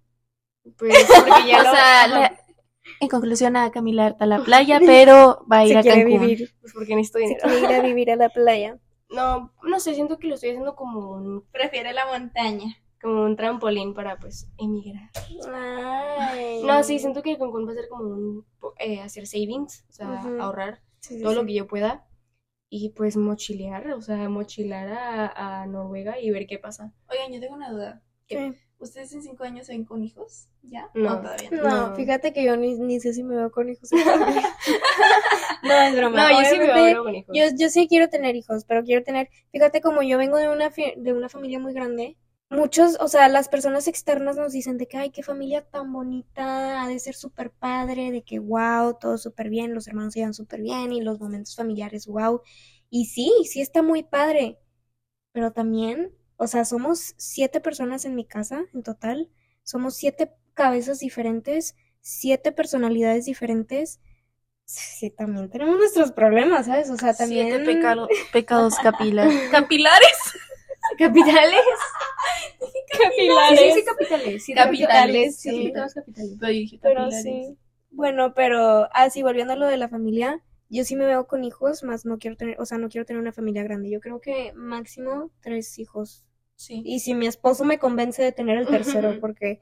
Pues 0.78 0.94
porque 1.08 1.48
ya 1.48 1.58
O 1.62 1.64
lo- 1.64 1.72
sea, 1.72 2.04
ajá, 2.04 2.08
la- 2.10 2.41
en 3.00 3.08
conclusión, 3.10 3.56
a 3.56 3.72
Camila 3.72 4.08
harta 4.08 4.26
la 4.26 4.44
playa, 4.44 4.80
pero 4.86 5.46
va 5.52 5.60
a 5.60 5.66
ir 5.66 5.72
Se 5.74 5.78
a 5.78 5.82
quiere 5.82 6.04
Cancún. 6.04 6.20
vivir. 6.28 6.50
pues 6.62 6.74
porque 6.74 6.96
necesito 6.96 7.20
Se 7.20 7.26
dinero. 7.26 7.48
quiere 7.48 7.60
ir 7.60 7.74
a 7.74 7.82
vivir 7.88 8.12
a 8.12 8.16
la 8.16 8.30
playa. 8.30 8.78
No, 9.10 9.54
no 9.64 9.80
sé, 9.80 9.94
siento 9.94 10.20
que 10.20 10.28
lo 10.28 10.36
estoy 10.36 10.50
haciendo 10.52 10.76
como 10.76 11.12
un, 11.12 11.44
Prefiere 11.52 11.92
la 11.94 12.06
montaña. 12.06 12.76
como 13.02 13.24
un 13.24 13.36
trampolín 13.36 13.94
para, 13.94 14.18
pues, 14.20 14.48
emigrar. 14.58 15.10
Ay. 15.54 16.62
No, 16.64 16.84
sí, 16.84 17.00
siento 17.00 17.22
que 17.22 17.38
Cancún 17.38 17.68
va 17.68 17.72
a 17.72 17.76
ser 17.76 17.88
como 17.90 18.04
un... 18.06 18.46
eh, 18.80 19.02
hacer 19.02 19.28
savings, 19.28 19.86
o 19.90 19.92
sea, 19.92 20.08
Ujú. 20.26 20.42
ahorrar 20.42 20.82
Sí, 21.00 21.18
sí, 21.18 21.24
todo 21.24 21.34
lo 21.34 21.42
sí. 21.42 21.48
que 21.48 21.54
yo 21.56 21.68
pueda. 21.68 22.06
Y 22.70 22.90
pues 22.92 23.18
mochilear, 23.18 23.92
o 23.92 24.02
sea, 24.02 24.30
mochilar 24.30 24.88
a, 24.94 25.62
a 25.62 25.66
Noruega 25.68 26.20
y 26.20 26.30
ver 26.32 26.48
qué 26.48 26.58
pasa. 26.58 26.94
Oigan, 27.10 27.34
yo 27.34 27.40
tengo 27.42 27.56
una 27.56 27.70
duda. 27.72 28.02
Sí. 28.30 28.38
¿Ustedes 28.82 29.14
en 29.14 29.24
cinco 29.24 29.44
años 29.44 29.68
se 29.68 29.74
ven 29.74 29.86
con 29.86 30.04
hijos? 30.04 30.48
¿Ya? 30.64 30.90
No. 30.94 31.14
¿O 31.14 31.20
todavía 31.20 31.52
no? 31.52 31.70
No, 31.70 31.94
fíjate 31.96 32.34
que 32.34 32.44
yo 32.44 32.58
ni, 32.58 32.76
ni 32.76 33.00
sé 33.00 33.14
si 33.14 33.24
me 33.24 33.36
veo 33.36 33.52
con 33.52 33.70
hijos. 33.70 33.90
no, 35.64 35.74
es 35.82 35.96
broma. 35.96 36.18
No, 36.18 36.32
yo 36.32 36.46
sí 36.46 36.60
me 36.60 36.66
veo 36.66 37.04
con 37.04 37.16
hijos. 37.16 37.38
Yo, 37.38 37.44
yo 37.58 37.70
sí 37.70 37.88
quiero 37.88 38.10
tener 38.10 38.36
hijos, 38.36 38.66
pero 38.66 38.84
quiero 38.84 39.04
tener, 39.04 39.30
fíjate 39.52 39.82
como 39.82 40.02
yo 40.02 40.18
vengo 40.18 40.38
de 40.38 40.50
una, 40.50 40.72
fi- 40.72 40.94
de 40.98 41.14
una 41.14 41.30
familia 41.30 41.60
muy 41.60 41.74
grande, 41.74 42.18
muchos, 42.50 42.98
o 43.00 43.08
sea, 43.08 43.30
las 43.30 43.48
personas 43.50 43.88
externas 43.88 44.36
nos 44.36 44.52
dicen 44.52 44.78
de 44.78 44.88
que, 44.88 44.98
ay, 44.98 45.12
qué 45.12 45.24
familia 45.24 45.62
tan 45.64 45.92
bonita, 45.94 46.84
ha 46.84 46.88
de 46.88 47.00
ser 47.00 47.16
súper 47.16 47.52
padre, 47.52 48.12
de 48.12 48.24
que, 48.24 48.40
wow, 48.40 48.98
todo 49.00 49.18
súper 49.18 49.50
bien, 49.50 49.74
los 49.74 49.88
hermanos 49.88 50.14
se 50.14 50.20
llevan 50.20 50.34
súper 50.34 50.62
bien 50.62 50.92
y 50.92 51.02
los 51.02 51.20
momentos 51.20 51.56
familiares, 51.56 52.08
wow. 52.08 52.42
Y 52.90 53.06
sí, 53.06 53.32
sí 53.50 53.62
está 53.62 53.82
muy 53.82 54.04
padre, 54.04 54.60
pero 55.34 55.52
también, 55.52 56.14
o 56.42 56.48
sea, 56.48 56.66
somos 56.66 57.14
siete 57.18 57.62
personas 57.62 58.06
en 58.06 58.16
mi 58.16 58.26
casa 58.26 58.64
en 58.74 58.84
total, 58.84 59.30
somos 59.64 59.96
siete 59.96 60.32
cabezas 60.54 61.00
diferentes, 61.00 61.76
siete 62.02 62.52
personalidades 62.52 63.26
diferentes. 63.26 64.00
Sí, 64.66 65.10
también 65.12 65.50
tenemos 65.50 65.78
nuestros 65.78 66.12
problemas, 66.14 66.66
¿sabes? 66.68 66.90
O 66.90 66.98
sea, 66.98 67.14
también... 67.14 67.48
Siete 67.50 67.66
pecado- 67.66 68.08
pecados 68.34 68.76
capilares. 68.80 69.50
¿Capilares? 69.52 70.18
¿Capitales? 70.98 71.62
Capilares. 72.98 73.60
Sí, 73.60 73.72
sí, 73.80 73.86
capitales. 73.86 74.44
Sí, 74.46 74.54
Capitales, 74.54 75.36
sí. 75.38 75.72
capitales. 75.74 76.38
Pero 76.40 76.52
dije 76.52 76.80
Pero 76.82 76.96
capilares. 76.96 77.24
sí. 77.24 77.58
Bueno, 77.92 78.34
pero 78.34 78.88
así 78.94 79.22
volviendo 79.22 79.54
a 79.54 79.56
lo 79.58 79.68
de 79.68 79.78
la 79.78 79.90
familia, 79.90 80.42
yo 80.70 80.86
sí 80.86 80.96
me 80.96 81.06
veo 81.06 81.28
con 81.28 81.44
hijos, 81.44 81.84
más 81.84 82.06
no 82.06 82.18
quiero 82.20 82.38
tener, 82.38 82.60
o 82.62 82.66
sea, 82.66 82.78
no 82.78 82.90
quiero 82.90 83.06
tener 83.06 83.22
una 83.22 83.34
familia 83.34 83.64
grande. 83.64 83.90
Yo 83.90 84.00
creo 84.00 84.22
que 84.22 84.54
máximo 84.54 85.32
tres 85.42 85.78
hijos. 85.80 86.26
Sí. 86.62 86.84
Y 86.86 87.00
si 87.00 87.16
mi 87.16 87.28
esposo 87.28 87.66
me 87.66 87.80
convence 87.80 88.22
de 88.22 88.32
tener 88.32 88.58
el 88.58 88.68
tercero, 88.68 89.20
porque 89.20 89.62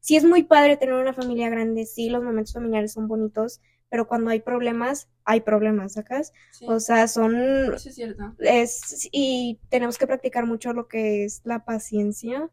sí 0.00 0.16
es 0.16 0.24
muy 0.24 0.44
padre 0.44 0.76
tener 0.76 0.94
una 0.94 1.12
familia 1.12 1.48
grande, 1.50 1.86
sí, 1.86 2.08
los 2.08 2.22
momentos 2.22 2.54
familiares 2.54 2.92
son 2.92 3.08
bonitos, 3.08 3.60
pero 3.88 4.06
cuando 4.06 4.30
hay 4.30 4.40
problemas, 4.40 5.08
hay 5.24 5.40
problemas, 5.40 5.94
¿sacas? 5.94 6.32
sí. 6.52 6.64
O 6.68 6.78
sea, 6.80 7.08
son 7.08 7.34
Eso 7.74 7.88
es 7.88 7.94
cierto. 7.94 8.34
es, 8.38 9.08
y 9.10 9.60
tenemos 9.68 9.98
que 9.98 10.06
practicar 10.06 10.46
mucho 10.46 10.72
lo 10.72 10.86
que 10.88 11.24
es 11.24 11.40
la 11.44 11.64
paciencia, 11.64 12.48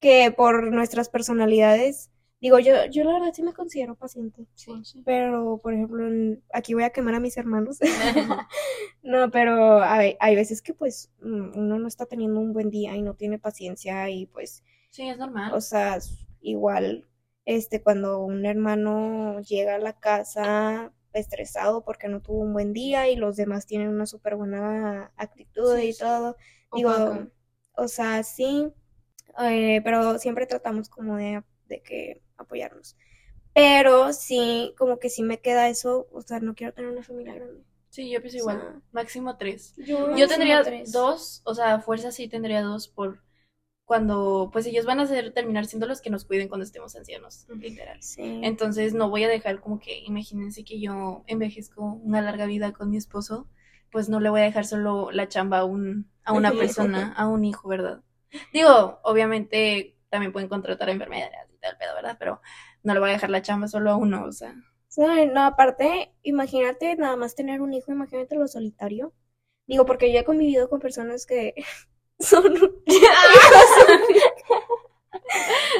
que 0.00 0.30
por 0.36 0.70
nuestras 0.72 1.08
personalidades, 1.08 2.10
digo, 2.44 2.58
yo, 2.58 2.84
yo 2.90 3.04
la 3.04 3.14
verdad 3.14 3.32
sí 3.32 3.42
me 3.42 3.54
considero 3.54 3.94
paciente, 3.96 4.46
Sí. 4.54 4.72
pero 5.04 5.58
por 5.62 5.72
ejemplo, 5.74 6.06
aquí 6.52 6.74
voy 6.74 6.84
a 6.84 6.90
quemar 6.90 7.14
a 7.14 7.20
mis 7.20 7.36
hermanos. 7.36 7.78
No, 9.02 9.30
pero 9.30 9.82
hay, 9.82 10.16
hay 10.20 10.34
veces 10.36 10.62
que 10.62 10.74
pues 10.74 11.10
mm, 11.20 11.58
uno 11.58 11.78
no 11.78 11.88
está 11.88 12.06
teniendo 12.06 12.40
un 12.40 12.52
buen 12.52 12.70
día 12.70 12.96
y 12.96 13.02
no 13.02 13.14
tiene 13.14 13.38
paciencia 13.38 14.08
y 14.10 14.26
pues, 14.26 14.62
Sí, 14.90 15.08
es 15.08 15.18
normal. 15.18 15.52
o 15.54 15.60
sea, 15.60 15.98
igual, 16.40 17.06
este, 17.46 17.82
cuando 17.82 18.20
un 18.24 18.46
hermano 18.46 19.40
llega 19.40 19.74
a 19.76 19.78
la 19.78 19.98
casa 19.98 20.92
estresado 21.14 21.84
porque 21.84 22.08
no 22.08 22.20
tuvo 22.20 22.40
un 22.40 22.52
buen 22.52 22.72
día 22.72 23.08
y 23.08 23.16
los 23.16 23.36
demás 23.36 23.66
tienen 23.66 23.88
una 23.88 24.06
súper 24.06 24.36
buena 24.36 25.12
actitud 25.16 25.76
Sí, 25.78 25.86
y 25.88 25.92
sí. 25.94 26.00
todo, 26.00 26.36
digo, 26.74 26.92
o 27.76 27.88
sea, 27.88 28.22
sí, 28.22 28.72
eh, 29.40 29.80
pero 29.84 30.18
siempre 30.18 30.46
tratamos 30.46 30.88
como 30.88 31.16
de, 31.16 31.42
de 31.68 31.82
que 31.82 32.22
apoyarnos. 32.36 32.96
Pero 33.54 34.12
sí, 34.12 34.74
como 34.78 34.98
que 34.98 35.10
sí 35.10 35.22
me 35.22 35.40
queda 35.40 35.68
eso, 35.68 36.08
o 36.12 36.22
sea, 36.22 36.40
no 36.40 36.54
quiero 36.54 36.72
tener 36.74 36.90
una 36.90 37.02
familia 37.02 37.34
grande. 37.34 37.62
Sí, 37.90 38.10
yo 38.10 38.20
pienso 38.20 38.38
O 38.38 38.40
sea, 38.40 38.54
igual. 38.54 38.82
Máximo 38.92 39.36
tres. 39.36 39.74
Yo, 39.76 40.10
Yo 40.14 40.26
máximo 40.26 40.28
tendría 40.28 40.62
tres. 40.62 40.92
dos, 40.92 41.42
o 41.44 41.54
sea, 41.54 41.74
a 41.74 41.80
fuerza 41.80 42.10
sí 42.10 42.28
tendría 42.28 42.62
dos 42.62 42.88
por 42.88 43.22
cuando, 43.84 44.50
pues 44.52 44.66
ellos 44.66 44.86
van 44.86 45.00
a 45.00 45.06
ser, 45.06 45.32
terminar 45.32 45.66
siendo 45.66 45.86
los 45.86 46.00
que 46.00 46.10
nos 46.10 46.24
cuiden 46.24 46.48
cuando 46.48 46.64
estemos 46.64 46.96
ancianos, 46.96 47.46
literal. 47.48 48.02
Sí. 48.02 48.40
Entonces 48.42 48.94
no 48.94 49.10
voy 49.10 49.24
a 49.24 49.28
dejar 49.28 49.60
como 49.60 49.78
que, 49.78 50.00
imagínense 50.00 50.64
que 50.64 50.80
yo 50.80 51.22
envejezco 51.26 51.82
una 52.02 52.22
larga 52.22 52.46
vida 52.46 52.72
con 52.72 52.90
mi 52.90 52.96
esposo, 52.96 53.48
pues 53.92 54.08
no 54.08 54.20
le 54.20 54.30
voy 54.30 54.40
a 54.40 54.44
dejar 54.44 54.64
solo 54.66 55.10
la 55.12 55.28
chamba 55.28 55.58
a 55.60 55.64
un, 55.64 56.10
a 56.24 56.32
una 56.32 56.52
persona, 56.52 57.12
a 57.12 57.28
un 57.28 57.44
hijo, 57.44 57.68
¿verdad? 57.68 58.02
Digo, 58.52 59.00
obviamente 59.04 59.96
también 60.08 60.32
pueden 60.32 60.48
contratar 60.48 60.88
enfermedades 60.88 61.32
tal 61.64 61.76
pedo, 61.78 61.94
¿verdad? 61.94 62.16
Pero 62.18 62.40
no 62.82 62.94
le 62.94 63.00
voy 63.00 63.10
a 63.10 63.14
dejar 63.14 63.30
la 63.30 63.42
chamba 63.42 63.68
solo 63.68 63.90
a 63.90 63.96
uno, 63.96 64.24
o 64.24 64.32
sea. 64.32 64.54
No, 64.96 65.44
aparte, 65.44 66.14
imagínate 66.22 66.94
nada 66.96 67.16
más 67.16 67.34
tener 67.34 67.60
un 67.60 67.74
hijo, 67.74 67.90
imagínate 67.92 68.36
lo 68.36 68.46
solitario. 68.46 69.12
Digo, 69.66 69.86
porque 69.86 70.12
yo 70.12 70.20
he 70.20 70.24
convivido 70.24 70.68
con 70.68 70.78
personas 70.78 71.26
que 71.26 71.54
son 72.18 72.54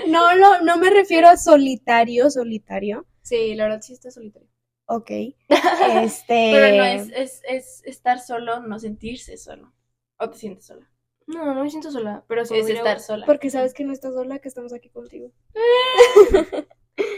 No, 0.08 0.34
no, 0.36 0.60
no 0.62 0.76
me 0.78 0.90
refiero 0.90 1.28
a 1.28 1.36
solitario, 1.36 2.30
solitario. 2.30 3.06
Sí, 3.22 3.54
la 3.54 3.64
verdad 3.64 3.82
sí 3.82 3.92
está 3.92 4.10
solitario. 4.10 4.48
Ok. 4.86 5.10
Este. 6.02 6.50
Pero 6.52 6.76
no 6.76 6.84
es, 6.84 7.10
es, 7.14 7.42
es 7.46 7.82
estar 7.84 8.20
solo, 8.20 8.60
no 8.60 8.78
sentirse 8.78 9.36
solo. 9.36 9.72
¿O 10.18 10.30
te 10.30 10.38
sientes 10.38 10.66
sola? 10.66 10.90
No, 11.26 11.54
no 11.54 11.62
me 11.64 11.70
siento 11.70 11.90
sola, 11.90 12.24
pero 12.28 12.44
sí 12.44 12.54
Es 12.56 12.64
hubiera- 12.64 12.80
estar 12.80 13.00
sola. 13.00 13.26
Porque 13.26 13.48
sabes 13.50 13.72
que 13.74 13.84
no 13.84 13.92
estás 13.92 14.14
sola, 14.14 14.38
que 14.40 14.48
estamos 14.48 14.72
aquí 14.72 14.90
contigo. 14.90 15.30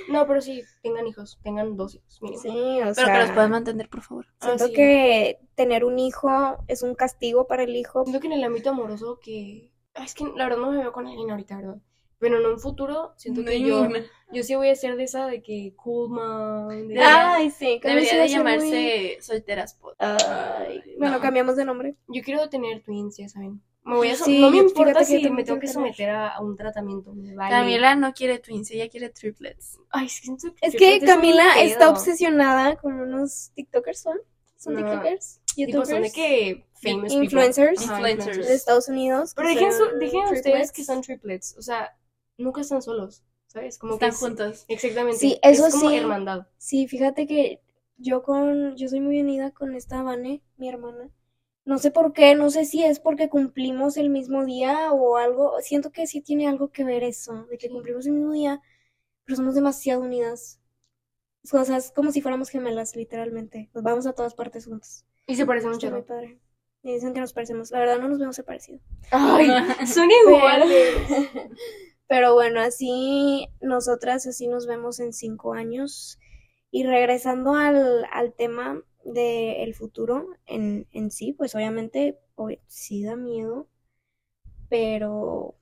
No, 0.09 0.27
pero 0.27 0.40
sí, 0.40 0.62
tengan 0.83 1.07
hijos, 1.07 1.38
tengan 1.42 1.77
dos 1.77 1.97
hijos 1.97 2.23
mínimo. 2.23 2.40
Sí, 2.40 2.49
o 2.49 2.81
Pero 2.81 2.95
sea. 2.95 3.12
que 3.12 3.19
los 3.21 3.31
puedan 3.33 3.51
mantener, 3.51 3.90
por 3.90 4.01
favor. 4.03 4.27
Siento 4.40 4.64
Ah, 4.64 4.69
sí. 4.69 4.73
que 4.73 5.38
tener 5.55 5.85
un 5.85 5.99
hijo 5.99 6.31
es 6.69 6.83
un 6.83 6.95
castigo 6.95 7.47
para 7.47 7.64
el 7.64 7.77
hijo. 7.77 8.05
Siento 8.05 8.21
que 8.21 8.29
en 8.29 8.33
el 8.35 8.45
ámbito 8.45 8.71
amoroso 8.71 9.19
que... 9.21 9.73
Ay, 9.95 10.07
es 10.07 10.14
que 10.14 10.25
la 10.35 10.45
verdad 10.45 10.61
no 10.61 10.71
me 10.71 10.79
veo 10.79 10.92
con 10.92 11.07
alguien 11.07 11.31
ahorita, 11.31 11.57
¿verdad? 11.57 11.77
Pero 12.19 12.38
en 12.40 12.47
un 12.47 12.59
futuro 12.59 13.12
siento 13.19 13.45
que 13.45 13.61
yo, 13.61 13.87
yo 14.33 14.42
sí 14.42 14.55
voy 14.55 14.69
a 14.71 14.75
ser 14.77 14.97
de 14.97 15.05
esa 15.05 15.27
de 15.27 15.42
que 15.42 15.75
cool 15.77 16.09
mom. 16.09 16.69
de- 16.69 16.77
Debería- 16.83 17.35
Ay, 17.35 17.51
sí, 17.51 17.79
Debería 17.83 18.16
de 18.19 18.29
llamarse 18.29 19.19
solteras 19.21 19.75
pod. 19.75 19.92
Ay, 19.99 20.16
Ay, 20.87 20.95
Bueno, 20.99 21.16
no. 21.16 21.21
cambiamos 21.21 21.57
de 21.57 21.64
nombre. 21.66 21.97
Yo 22.09 22.23
quiero 22.23 22.49
tener 22.49 22.83
twins, 22.83 23.19
ya 23.19 23.29
saben. 23.29 23.61
Me 23.87 23.94
voy 23.96 24.09
a 24.09 24.16
so- 24.16 24.25
Sí, 24.25 24.40
no 24.40 24.51
me 24.51 24.59
importa 24.59 24.99
que 25.01 25.05
si 25.05 25.12
también 25.14 25.35
me 25.37 25.44
tengo 25.44 25.61
que 25.61 25.68
someter 25.68 26.11
a, 26.11 26.29
a 26.35 26.40
un 26.42 26.57
tratamiento. 26.57 27.12
Vale. 27.14 27.51
Camila 27.51 27.94
no 27.94 28.12
quiere 28.12 28.38
twins, 28.40 28.70
ella 28.72 28.88
quiere 28.88 29.09
triplets. 29.11 29.79
Ay, 29.90 30.09
siento 30.09 30.49
Es 30.61 30.75
que 30.77 30.96
es 30.96 31.03
un 31.03 31.07
Camila 31.07 31.61
está 31.61 31.88
obsesionada 31.90 32.77
con 32.77 33.01
unos 33.01 33.53
TikTokers, 33.55 33.99
¿son? 34.01 34.18
¿Son 34.57 34.75
No. 34.75 34.81
TikTokers? 34.81 35.40
Tipo, 35.55 35.85
son 35.87 36.03
de 36.03 36.09
¿YouTubers? 36.09 36.12
que 36.12 36.66
famous. 36.75 37.12
Influencers. 37.12 37.83
Ajá, 37.85 37.94
Influencers. 38.11 38.46
De 38.49 38.55
Estados 38.55 38.88
Unidos. 38.88 39.33
Pero 39.37 39.49
que 39.49 39.55
dejen, 39.55 39.72
su- 39.72 39.99
dejen 39.99 40.22
a 40.27 40.31
ustedes 40.33 40.72
que 40.72 40.85
son 40.85 41.01
triplets. 41.03 41.57
O 41.57 41.62
sea, 41.62 41.96
nunca 42.38 42.61
están 42.62 42.83
solos, 42.83 43.22
¿sabes? 43.46 43.79
Como 43.79 43.94
Están 43.94 44.11
que 44.11 44.16
juntos. 44.16 44.64
Exactamente. 44.68 45.18
Sí, 45.18 45.38
eso 45.42 45.66
es 45.68 45.75
como 45.77 45.90
sí. 45.90 45.96
hermandad. 45.96 46.46
Sí, 46.59 46.88
fíjate 46.88 47.27
que 47.27 47.61
yo 47.99 48.22
con, 48.22 48.77
yo 48.77 48.88
soy 48.88 49.01
muy 49.01 49.20
unida 49.20 49.53
con 49.53 49.75
esta 49.75 50.03
Vane, 50.03 50.42
mi 50.57 50.68
hermana. 50.68 51.09
No 51.67 51.79
sé 51.79 51.91
por 51.91 52.13
qué, 52.15 52.35
no 52.35 52.49
sé 52.49 52.65
si 52.65 52.83
es 52.85 53.01
porque 53.01 53.29
cumplimos 53.29 53.97
el 53.99 54.09
mismo 54.09 54.45
día 54.47 54.93
o 54.93 55.17
algo. 55.19 55.53
Siento 55.61 55.91
que 55.93 56.07
sí 56.07 56.23
tiene 56.23 56.49
algo 56.49 56.71
que 56.71 56.85
ver 56.85 57.03
eso, 57.05 57.45
de 57.51 57.59
que 57.59 57.67
Sí. 57.67 57.73
cumplimos 57.75 58.07
el 58.07 58.13
mismo 58.13 58.33
día, 58.33 58.63
pero 59.25 59.37
somos 59.37 59.55
demasiado 59.55 60.03
unidas. 60.03 60.61
O 61.53 61.65
sea, 61.65 61.77
es 61.77 61.93
como 61.93 62.13
si 62.13 62.23
fuéramos 62.23 62.49
gemelas, 62.51 62.97
literalmente. 62.97 63.71
Nos 63.75 63.83
vamos 63.85 64.07
a 64.07 64.13
todas 64.15 64.35
partes 64.35 64.67
juntas. 64.67 65.05
Y 65.27 65.37
se 65.37 65.45
parecen 65.47 65.73
Está 65.73 65.91
muy 65.91 66.03
padre. 66.03 66.41
Y 66.83 66.93
dicen 66.93 67.13
que 67.15 67.21
nos 67.21 67.33
parecemos. 67.33 67.71
La 67.73 67.81
verdad 67.81 67.99
no 67.99 68.09
nos 68.09 68.21
vemos 68.21 68.41
parecido. 68.47 68.81
Ay, 69.11 69.49
son 69.87 70.09
iguales. 70.11 70.97
Pero 72.09 72.35
bueno, 72.35 72.61
así 72.61 73.49
nosotras 73.61 74.27
así 74.27 74.47
nos 74.47 74.67
vemos 74.67 75.01
en 75.01 75.13
cinco 75.13 75.53
años. 75.55 76.19
Y 76.71 76.85
regresando 76.85 77.55
al, 77.55 78.05
al 78.13 78.33
tema 78.35 78.83
del 79.14 79.75
futuro 79.75 80.29
en, 80.47 80.87
en 80.92 81.11
sí, 81.11 81.33
pues 81.33 81.55
obviamente 81.55 82.19
obvi- 82.37 82.61
sí 82.69 83.03
da 83.05 83.16
miedo, 83.16 83.69
pero 84.69 85.57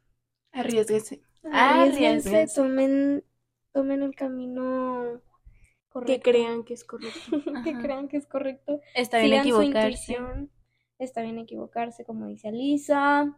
Arriesguese. 0.52 1.20
arriésguense, 1.58 2.38
Arriésguense. 2.38 2.48
tomen, 2.54 3.24
tomen 3.72 4.02
el 4.02 4.14
camino 4.14 5.20
Que 6.04 6.20
correcto, 6.20 6.22
crean 6.22 6.64
que 6.64 6.74
es 6.74 6.84
correcto. 6.84 7.30
que 7.64 7.78
crean 7.78 8.08
que 8.08 8.16
es 8.16 8.26
correcto. 8.26 8.80
Está 8.94 9.18
bien 9.18 9.32
Sigan 9.32 9.52
su 9.52 9.62
equivocarse. 9.62 9.62
intuición, 9.62 10.50
está 10.98 11.22
bien 11.22 11.38
equivocarse, 11.38 12.04
como 12.04 12.26
dice 12.26 12.48
Alisa, 12.48 13.36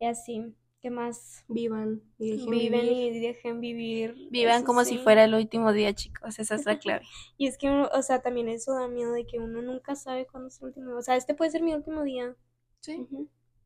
y 0.00 0.06
así, 0.06 0.54
¿qué 0.80 0.90
más? 0.90 1.44
Vivan 1.48 2.02
y 2.18 2.30
dejen 2.32 2.50
Viven 2.50 2.80
vivir. 2.82 3.12
y 3.14 3.20
dejen 3.20 3.60
vivir. 3.60 4.28
Vivan 4.30 4.56
eso 4.58 4.64
como 4.64 4.84
si 4.84 4.98
fuera 4.98 5.24
el 5.24 5.34
último 5.34 5.72
día, 5.72 5.92
chicos. 5.94 6.38
Esa 6.38 6.54
es 6.54 6.64
la 6.66 6.78
clave. 6.80 7.04
Y 7.36 7.46
es 7.46 7.58
que, 7.58 7.68
uno- 7.68 7.88
o 7.92 8.02
sea, 8.02 8.22
también 8.22 8.48
eso 8.48 8.72
da 8.74 8.88
miedo 8.88 9.12
de 9.12 9.26
que 9.26 9.38
uno 9.38 9.60
nunca 9.62 9.94
sabe 9.96 10.26
cuándo 10.26 10.48
es 10.48 10.58
el 10.60 10.68
último. 10.68 10.96
O 10.96 11.02
sea, 11.02 11.16
este 11.16 11.34
puede 11.34 11.50
ser 11.50 11.62
mi 11.62 11.74
último 11.74 12.02
día. 12.02 12.34
Sí. 12.80 13.06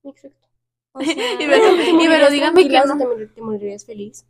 Exacto. 0.05 0.49
O 0.93 1.01
sea, 1.03 1.13
Y 1.35 1.47
pero- 1.47 1.77
¿Te 1.77 1.83
y 1.91 1.93
pero 1.93 1.99
morirías 1.99 2.33
díganme 2.33 2.63
que 2.63 2.69
tranquila 2.71 2.85
no. 2.95 2.99
¿Te, 2.99 3.05
mor- 3.07 3.33
te 3.35 3.41
morirías 3.43 3.85
feliz? 3.87 4.27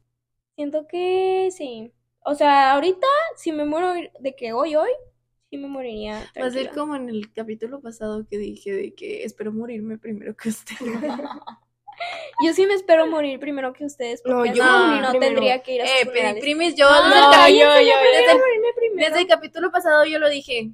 siento 0.57 0.87
que 0.87 1.49
sí. 1.51 1.93
O 2.27 2.35
sea, 2.35 2.73
ahorita, 2.75 3.07
si 3.37 3.51
me 3.53 3.65
muero 3.65 3.93
de 4.21 4.37
que 4.37 4.53
hoy, 4.53 4.77
hoy, 4.77 4.91
sí 5.51 5.59
me 5.59 5.69
moriría. 5.69 6.21
Va 6.41 6.47
a 6.47 6.51
ser 6.51 6.65
tranquila. 6.71 6.73
como 6.75 6.97
en 6.97 7.09
el 7.09 7.33
capítulo 7.33 7.81
pasado 7.81 8.25
que 8.27 8.39
dije 8.39 8.73
de 8.73 8.95
que 8.95 9.25
espero 9.25 9.53
morirme 9.53 9.99
primero 9.99 10.35
que 10.37 10.49
usted. 10.51 10.77
Yo 12.45 12.53
sí 12.53 12.67
me 12.67 12.75
espero 12.75 13.07
morir 13.07 13.39
primero 13.39 13.73
que 13.73 13.85
ustedes. 13.85 14.23
No, 14.25 14.37
Porque 14.39 14.55
yo 14.55 14.65
no, 14.65 14.87
morir 14.87 15.03
no 15.03 15.13
tendría 15.19 15.63
que 15.63 15.75
ir 15.75 15.83
a 15.83 15.87
sus 15.87 15.95
Eh, 15.97 16.41
primis, 16.41 16.75
yo 16.75 16.89
No, 16.91 17.49
yo- 17.49 17.81
yo- 17.81 17.81
yo- 17.81 17.95
desde 18.95 19.19
el 19.21 19.27
capítulo 19.27 19.71
pasado 19.71 20.05
yo 20.05 20.19
lo 20.19 20.29
dije. 20.29 20.71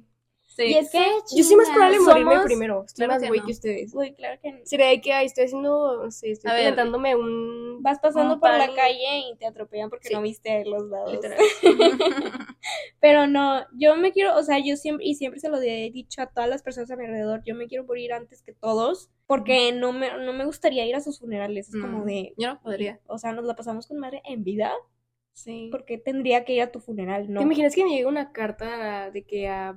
Sí. 0.61 0.73
Y 0.73 0.77
es 0.77 0.91
que 0.91 1.05
Yo 1.35 1.43
sí 1.43 1.55
me 1.55 1.63
es 1.63 1.69
probable 1.69 1.97
Somos- 1.97 2.07
morirme 2.23 2.43
primero. 2.43 2.83
Estoy 2.85 3.05
Claro 3.05 3.13
más 3.13 3.21
que 3.23 3.27
güey 3.29 3.39
no. 3.41 3.45
que 3.45 3.51
ustedes. 3.51 3.91
Güey, 3.93 4.13
claro 4.15 4.39
que 4.41 4.51
no. 4.51 4.59
Sería 4.63 4.87
de 4.87 5.01
que 5.01 5.13
ay, 5.13 5.25
estoy 5.25 5.45
haciendo, 5.45 6.03
no 6.03 6.11
sé, 6.11 6.31
estoy 6.31 6.51
A 6.51 6.53
ver. 6.53 6.63
calentándome 6.63 7.15
un... 7.15 7.81
Vas 7.83 7.99
pasando 7.99 8.35
un 8.35 8.39
por 8.39 8.49
la 8.51 8.73
calle 8.73 9.19
y 9.31 9.35
te 9.37 9.45
atropellan 9.47 9.89
porque 9.89 10.09
Sí. 10.09 10.13
no 10.13 10.21
viste 10.21 10.63
los 10.65 10.83
lados. 10.89 11.19
Pero 12.99 13.27
no, 13.27 13.65
yo 13.73 13.95
me 13.95 14.11
quiero, 14.11 14.35
o 14.37 14.43
sea, 14.43 14.59
yo 14.63 14.75
siempre, 14.77 15.05
y 15.05 15.15
siempre 15.15 15.39
se 15.39 15.49
lo 15.49 15.59
he 15.61 15.89
dicho 15.91 16.21
a 16.21 16.27
todas 16.27 16.49
las 16.49 16.61
personas 16.61 16.91
a 16.91 16.95
mi 16.95 17.05
alrededor, 17.05 17.41
yo 17.43 17.55
me 17.55 17.67
quiero 17.67 17.83
morir 17.85 18.13
antes 18.13 18.43
que 18.43 18.53
todos, 18.53 19.09
porque 19.25 19.71
no 19.71 19.91
me, 19.93 20.15
no 20.23 20.33
me 20.33 20.45
gustaría 20.45 20.85
ir 20.85 20.95
a 20.95 21.01
sus 21.01 21.19
funerales, 21.19 21.69
es 21.69 21.81
como 21.81 21.99
Mm, 21.99 22.05
de, 22.05 22.33
Yo 22.37 22.49
no 22.49 22.61
podría. 22.61 22.99
o 23.07 23.17
sea, 23.17 23.31
nos 23.33 23.45
la 23.45 23.55
pasamos 23.55 23.87
con 23.87 23.97
madre 23.97 24.21
en 24.25 24.43
vida, 24.43 24.71
Sí. 25.33 25.69
porque 25.71 25.97
tendría 25.97 26.43
que 26.45 26.53
ir 26.53 26.61
a 26.61 26.71
tu 26.71 26.79
funeral, 26.79 27.31
no. 27.31 27.39
¿Te 27.39 27.45
imaginas 27.45 27.73
que 27.73 27.83
me 27.83 27.89
llegue 27.91 28.05
una 28.05 28.31
carta 28.31 29.09
de 29.11 29.23
que 29.23 29.47
a 29.47 29.75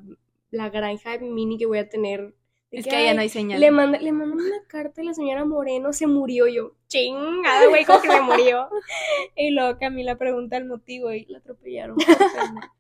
la 0.54 0.70
granja 0.70 1.18
mini 1.18 1.58
que 1.58 1.66
voy 1.66 1.78
a 1.78 1.88
tener? 1.88 2.34
de 2.70 2.78
Es 2.80 2.84
que, 2.84 2.90
que 2.90 2.96
allá 2.96 3.14
no 3.14 3.20
hay 3.20 3.28
señal. 3.28 3.60
Le 3.60 3.70
manda, 3.70 3.98
le 4.00 4.10
mandan 4.12 4.40
una 4.40 4.64
carta 4.66 5.02
y 5.02 5.06
la 5.06 5.14
señora 5.14 5.44
Moreno 5.44 5.92
se 5.92 6.06
murió. 6.06 6.46
Yo, 6.48 6.72
chingada, 6.88 7.66
güey, 7.68 7.84
¿cómo 7.84 8.00
que 8.00 8.10
se 8.10 8.20
murió? 8.20 8.68
Y 9.36 9.50
luego 9.50 9.78
Camila 9.78 10.16
pregunta 10.16 10.56
el 10.56 10.64
motivo 10.66 11.12
y 11.12 11.24
la 11.26 11.38
atropellaron. 11.38 11.96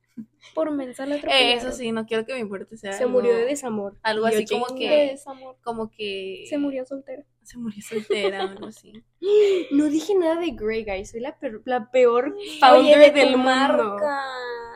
Por, 0.54 0.70
mensa 0.70 1.06
la 1.06 1.16
Eh, 1.16 1.54
eso 1.54 1.72
sí, 1.72 1.90
no 1.90 2.06
quiero 2.06 2.24
que 2.26 2.34
mi 2.34 2.44
muerte 2.44 2.76
sea 2.76 2.92
Se 2.92 3.04
algo- 3.04 3.14
murió 3.14 3.34
de 3.34 3.44
desamor. 3.46 3.96
algo 4.02 4.26
así 4.26 4.44
como 4.46 4.66
que- 4.76 4.88
De 4.90 5.06
desamor. 5.12 5.56
como 5.64 5.90
que 5.90 6.44
Se 6.48 6.58
murió 6.58 6.84
soltera. 6.86 7.24
se 7.42 7.58
murió 7.58 7.82
soltera 7.82 8.42
algo 8.42 8.66
así. 8.66 8.92
No 9.72 9.86
dije 9.86 10.14
nada 10.14 10.36
de 10.40 10.50
Grey 10.52 10.84
Guy, 10.84 11.04
soy 11.06 11.20
la, 11.20 11.36
la 11.64 11.90
peor 11.90 12.34
Oye, 12.36 12.58
founder 12.60 12.98
de 12.98 13.20
del 13.20 13.36
mundo. 13.36 13.96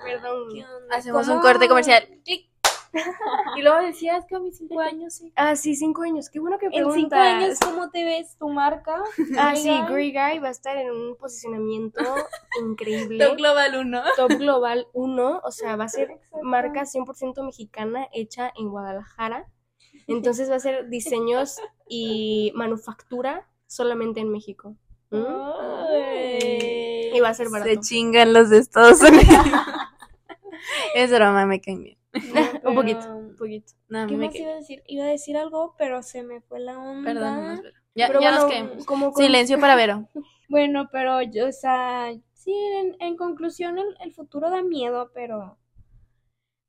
Perdón. 0.04 0.48
Hacemos 0.90 1.26
¿Cómo? 1.26 1.36
un 1.36 1.42
corte 1.42 1.68
comercial. 1.68 2.02
Clic. 2.24 2.47
Y 3.56 3.62
luego 3.62 3.78
decías 3.80 4.24
que 4.26 4.36
a 4.36 4.38
mis 4.38 4.56
cinco 4.58 4.78
años 4.80 5.14
sí. 5.14 5.32
Ah, 5.34 5.56
sí, 5.56 5.74
cinco 5.74 6.02
años. 6.02 6.30
Qué 6.30 6.38
bueno 6.38 6.58
que 6.58 6.66
En 6.66 6.72
preguntas. 6.72 7.00
cinco 7.00 7.14
años, 7.16 7.58
¿cómo 7.60 7.90
te 7.90 8.04
ves 8.04 8.36
tu 8.38 8.48
marca? 8.48 9.02
Ah, 9.38 9.54
sí? 9.56 9.70
Grey 9.88 10.12
Guy 10.12 10.38
va 10.38 10.48
a 10.48 10.50
estar 10.52 10.76
en 10.76 10.90
un 10.90 11.16
posicionamiento 11.16 12.00
increíble. 12.62 13.24
Top 13.24 13.36
Global 13.36 13.76
1. 13.76 14.02
Top 14.16 14.30
Global 14.32 14.86
1, 14.92 15.40
o 15.42 15.50
sea, 15.50 15.76
va 15.76 15.84
a 15.84 15.88
ser 15.88 16.10
Exacto. 16.10 16.38
marca 16.42 16.82
100% 16.82 17.44
mexicana 17.44 18.06
hecha 18.12 18.52
en 18.56 18.68
Guadalajara. 18.70 19.48
Entonces 20.06 20.50
va 20.50 20.56
a 20.56 20.60
ser 20.60 20.88
diseños 20.88 21.56
y 21.88 22.52
manufactura 22.54 23.48
solamente 23.66 24.20
en 24.20 24.30
México. 24.30 24.76
¿Mm? 25.10 25.24
Y 27.14 27.20
va 27.20 27.30
a 27.30 27.34
ser 27.34 27.48
barato. 27.48 27.70
Se 27.70 27.80
chingan 27.80 28.32
los 28.32 28.50
de 28.50 28.58
Estados 28.58 29.00
Unidos. 29.00 29.26
es 30.94 31.10
broma, 31.10 31.46
me 31.46 31.60
caen 31.60 31.82
bien. 31.82 31.97
un 32.64 32.74
poquito, 32.74 33.06
un 33.16 33.36
poquito. 33.36 33.72
No, 33.88 33.98
a 34.00 34.06
mí 34.06 34.12
¿Qué 34.12 34.16
me 34.16 34.26
más 34.26 34.34
iba 34.40 34.52
a 34.52 34.56
decir? 34.56 34.82
Iba 34.86 35.04
a 35.04 35.08
decir 35.08 35.36
algo, 35.36 35.74
pero 35.78 36.02
se 36.02 36.22
me 36.22 36.40
fue 36.40 36.60
la 36.60 36.78
onda. 36.78 37.12
Perdón, 37.12 37.46
no. 37.46 37.62
Ya, 37.94 38.06
Pero 38.06 38.20
ya 38.20 38.30
nos 38.30 38.40
bueno, 38.40 38.50
caemos. 38.50 38.86
como 38.86 39.12
con- 39.12 39.24
Silencio 39.24 39.58
para 39.60 39.74
Vero. 39.74 40.08
Bueno, 40.48 40.88
pero 40.90 41.22
yo, 41.22 41.48
o 41.48 41.52
sea, 41.52 42.12
sí, 42.32 42.52
en, 42.52 42.96
en 43.00 43.16
conclusión, 43.16 43.78
el, 43.78 43.96
el 44.02 44.12
futuro 44.14 44.50
da 44.50 44.62
miedo, 44.62 45.10
pero. 45.14 45.58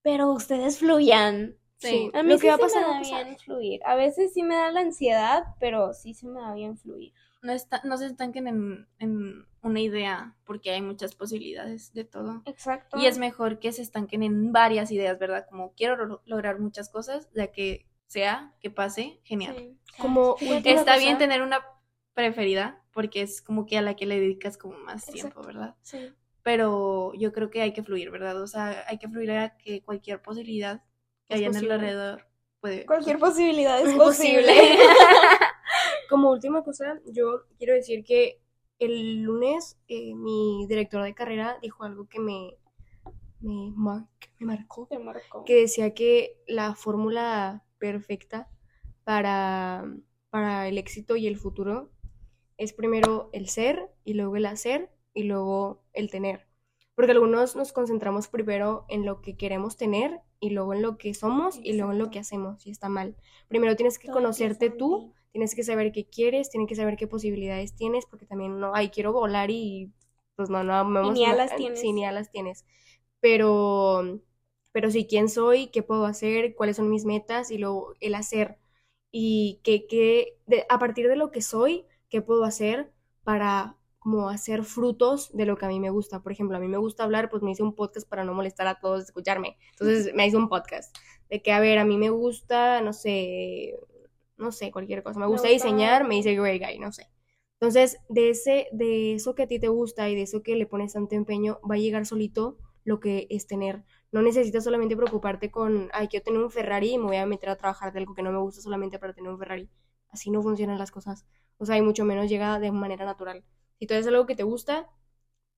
Pero 0.02 0.34
ustedes 0.34 0.80
fluyan. 0.80 1.56
Sí, 1.78 2.10
A 2.14 2.22
mí 2.24 2.32
lo 2.32 2.38
sí 2.38 2.42
que 2.44 2.50
va 2.50 2.56
a 2.56 2.58
se 2.58 2.62
pasar 2.66 2.82
me 2.82 2.88
va 2.88 2.92
da 2.92 2.96
a 2.96 3.00
pasar. 3.00 3.26
bien 3.26 3.38
fluir. 3.38 3.82
A 3.86 3.96
veces 3.96 4.34
sí 4.34 4.44
me 4.44 4.56
da 4.56 4.72
la 4.72 4.82
ansiedad, 4.82 5.44
pero 5.60 5.94
sí 5.94 6.14
se 6.14 6.28
me 6.28 6.40
da 6.42 6.54
bien 6.54 6.78
fluir. 6.78 7.14
No, 7.42 7.54
está, 7.54 7.82
no 7.86 7.98
se 7.98 8.06
estanquen 8.08 8.48
en, 8.48 8.88
en 9.00 9.46
una 9.62 9.80
idea, 9.80 10.36
porque 10.44 10.72
hay 10.72 10.82
muchas 10.82 11.16
posibilidades 11.16 11.94
de 11.94 12.04
todo. 12.04 12.42
Exacto. 12.46 12.98
Y 13.00 13.06
es 13.06 13.18
mejor 13.18 13.60
que 13.60 13.72
se 13.72 13.82
estanquen 13.82 14.24
en 14.24 14.52
varias 14.52 14.92
ideas, 14.92 15.18
¿verdad? 15.20 15.46
Como 15.50 15.74
quiero 15.74 15.96
lo- 16.06 16.22
lograr 16.26 16.60
muchas 16.60 16.90
cosas, 16.90 17.30
ya 17.34 17.48
que 17.52 17.88
sea, 18.08 18.54
que 18.60 18.70
pase, 18.70 19.22
genial. 19.24 19.56
Sí. 19.58 19.78
Como 20.02 20.36
Está 20.40 20.84
cosa- 20.94 20.98
bien 20.98 21.18
tener 21.18 21.42
una 21.42 21.62
preferida, 22.14 22.84
porque 22.92 23.22
es 23.22 23.42
como 23.42 23.66
que 23.66 23.78
a 23.78 23.82
la 23.82 23.96
que 23.96 24.06
le 24.06 24.20
dedicas 24.20 24.58
como 24.58 24.78
más 24.80 25.06
tiempo. 25.06 25.42
¿verdad? 25.42 25.76
Sí. 25.82 26.12
Pero 26.44 27.14
yo 27.16 27.32
creo 27.32 27.50
que 27.50 27.62
hay 27.62 27.72
que 27.74 27.84
fluir, 27.84 28.12
¿verdad? 28.12 28.42
O 28.42 28.48
sea, 28.48 28.84
hay 28.88 28.98
que 28.98 29.08
fluir 29.08 29.32
a 29.32 29.58
que 29.58 29.82
cualquier 29.84 30.22
posibilidad 30.22 30.84
que 31.28 31.36
Es 31.36 31.40
haya 31.40 31.48
en 31.48 31.56
el 31.56 31.72
alrededor 31.72 32.28
puede. 32.60 32.86
Cualquier 32.86 33.20
posibilidad 33.20 33.80
es 33.80 33.90
Es 33.90 33.96
posible. 33.98 34.42
posible. 34.48 34.78
Como 36.10 36.32
última 36.32 36.64
cosa, 36.64 37.00
yo 37.06 37.44
quiero 37.58 37.74
decir 37.74 38.04
que 38.04 38.42
el 38.80 39.22
lunes 39.24 39.78
eh, 39.88 40.16
mi 40.16 40.66
director 40.68 41.04
de 41.04 41.14
carrera 41.14 41.58
dijo 41.62 41.84
algo 41.84 42.08
que 42.08 42.20
me, 42.20 42.56
me, 43.42 43.72
mar- 43.76 44.08
me 44.40 44.48
marcó, 44.48 44.88
marcó. 45.04 45.46
que 45.46 45.56
decía 45.62 45.94
que 45.94 46.38
la 46.48 46.76
fórmula 46.76 47.66
perfecta 47.80 48.50
para, 49.04 49.86
para 50.30 50.68
el 50.68 50.78
éxito 50.78 51.16
y 51.16 51.28
el 51.28 51.38
futuro 51.38 51.92
es 52.58 52.74
primero 52.74 53.30
el 53.34 53.50
ser 53.50 53.90
y 54.04 54.14
luego 54.14 54.36
el 54.36 54.46
hacer 54.46 54.92
y 55.14 55.24
luego 55.24 55.84
el 55.94 56.10
tener. 56.10 56.48
Porque 56.96 57.12
algunos 57.14 57.56
nos 57.56 57.72
concentramos 57.72 58.28
primero 58.28 58.86
en 58.90 59.06
lo 59.06 59.22
que 59.22 59.38
queremos 59.38 59.78
tener 59.78 60.22
y 60.40 60.50
luego 60.52 60.74
en 60.74 60.82
lo 60.82 60.98
que 60.98 61.14
somos 61.14 61.60
y 61.64 61.74
luego 61.74 61.94
en 61.94 62.00
lo 62.00 62.10
que 62.12 62.20
hacemos 62.20 62.66
y 62.68 62.72
está 62.72 62.90
mal. 62.90 63.16
Primero 63.48 63.76
tienes 63.76 64.00
que 64.00 64.08
Todo 64.08 64.16
conocerte 64.16 64.70
tú. 64.70 65.14
Tienes 65.32 65.56
que 65.56 65.64
saber 65.64 65.92
qué 65.92 66.06
quieres, 66.08 66.50
tienes 66.50 66.68
que 66.70 66.76
saber 66.76 66.98
qué 66.98 67.08
posibilidades 67.08 67.76
tienes, 67.76 68.06
porque 68.06 68.26
también 68.26 68.60
no, 68.60 68.74
ay, 68.76 68.90
quiero 68.90 69.14
volar 69.14 69.50
y 69.52 69.92
pues 70.36 70.50
no, 70.50 70.64
no, 70.64 70.74
vamos, 70.74 71.14
ni 71.14 71.26
no, 71.26 71.32
alas 71.32 71.52
eh, 71.52 71.58
tienes. 71.58 71.80
Sí, 71.82 71.94
ni 71.94 72.06
alas 72.06 72.32
tienes. 72.32 72.66
Pero, 73.22 74.20
pero 74.72 74.92
sí, 74.92 75.08
quién 75.08 75.30
soy, 75.30 75.68
qué 75.68 75.84
puedo 75.84 76.06
hacer, 76.06 76.56
cuáles 76.56 76.78
son 76.78 76.90
mis 76.90 77.06
metas 77.06 77.52
y 77.52 77.58
luego 77.58 77.94
el 78.00 78.16
hacer. 78.16 78.58
Y 79.12 79.60
que, 79.64 79.88
que 79.88 80.38
de- 80.48 80.66
a 80.70 80.80
partir 80.80 81.08
de 81.08 81.16
lo 81.16 81.32
que 81.32 81.42
soy, 81.42 81.86
qué 82.10 82.22
puedo 82.22 82.44
hacer 82.44 82.92
para 83.24 83.76
como 84.00 84.30
hacer 84.30 84.64
frutos 84.64 85.36
de 85.36 85.46
lo 85.46 85.58
que 85.58 85.66
a 85.66 85.70
mí 85.70 85.80
me 85.80 85.90
gusta. 85.90 86.22
Por 86.24 86.32
ejemplo, 86.32 86.56
a 86.58 86.60
mí 86.60 86.68
me 86.68 86.78
gusta 86.78 87.04
hablar, 87.04 87.30
pues 87.30 87.44
me 87.44 87.52
hice 87.52 87.64
un 87.64 87.76
podcast 87.76 88.08
para 88.08 88.24
no 88.24 88.34
molestar 88.34 88.68
a 88.68 88.80
todos 88.80 89.00
de 89.00 89.06
escucharme. 89.06 89.58
Entonces 89.72 90.14
me 90.14 90.26
hice 90.26 90.38
un 90.38 90.48
podcast 90.50 90.96
de 91.30 91.42
que, 91.42 91.52
a 91.52 91.60
ver, 91.60 91.80
a 91.80 91.86
mí 91.86 91.98
me 91.98 92.10
gusta, 92.10 92.82
no 92.82 92.94
sé, 92.94 93.76
no 94.40 94.52
sé, 94.52 94.72
cualquier 94.72 95.04
cosa. 95.04 95.20
Me 95.20 95.28
gusta- 95.28 95.48
diseñar, 95.50 96.08
me 96.08 96.16
dice 96.16 96.36
Grey 96.36 96.60
Guy, 96.60 96.80
no 96.80 96.92
sé. 96.92 97.10
Entonces, 97.60 97.98
de 98.10 98.30
ese, 98.30 98.68
de 98.72 99.14
eso 99.16 99.36
que 99.36 99.44
a 99.44 99.48
ti 99.48 99.60
te 99.60 99.68
gusta 99.68 100.10
y 100.10 100.16
de 100.16 100.22
eso 100.24 100.42
que 100.42 100.56
le 100.56 100.66
pones 100.66 100.94
tanto 100.94 101.16
empeño, 101.16 101.60
va 101.70 101.76
a 101.76 101.78
llegar 101.78 102.06
solito 102.06 102.58
lo 102.86 103.00
que 103.00 103.28
es 103.30 103.48
tener. 103.48 103.84
No 104.12 104.22
necesitas 104.22 104.64
solamente 104.64 104.96
preocuparte 104.96 105.52
con, 105.52 105.90
ay, 105.94 106.08
quiero 106.08 106.24
tener 106.24 106.42
un 106.42 106.50
Ferrari 106.52 106.92
y 106.94 106.98
me 106.98 107.04
voy 107.06 107.18
a 107.18 107.26
meter 107.26 107.50
a 107.50 107.58
trabajar 107.58 107.92
de 107.94 108.00
algo 108.00 108.16
que 108.16 108.24
no 108.24 108.32
me 108.32 108.40
gusta 108.40 108.62
solamente 108.62 108.98
para 108.98 109.14
tener 109.14 109.30
un 109.30 109.38
Ferrari. 109.38 109.70
Así 110.10 110.32
no 110.32 110.42
funcionan 110.42 110.78
las 110.80 110.90
cosas. 110.90 111.26
O 111.58 111.66
sea, 111.66 111.78
y 111.78 111.82
mucho 111.82 112.06
menos 112.06 112.30
llega 112.30 112.60
de 112.60 112.72
manera 112.72 113.06
natural. 113.06 113.44
Si 113.78 113.86
tú 113.86 113.94
haces 113.94 114.08
algo 114.08 114.26
que 114.26 114.36
te 114.36 114.44
gusta, 114.44 114.90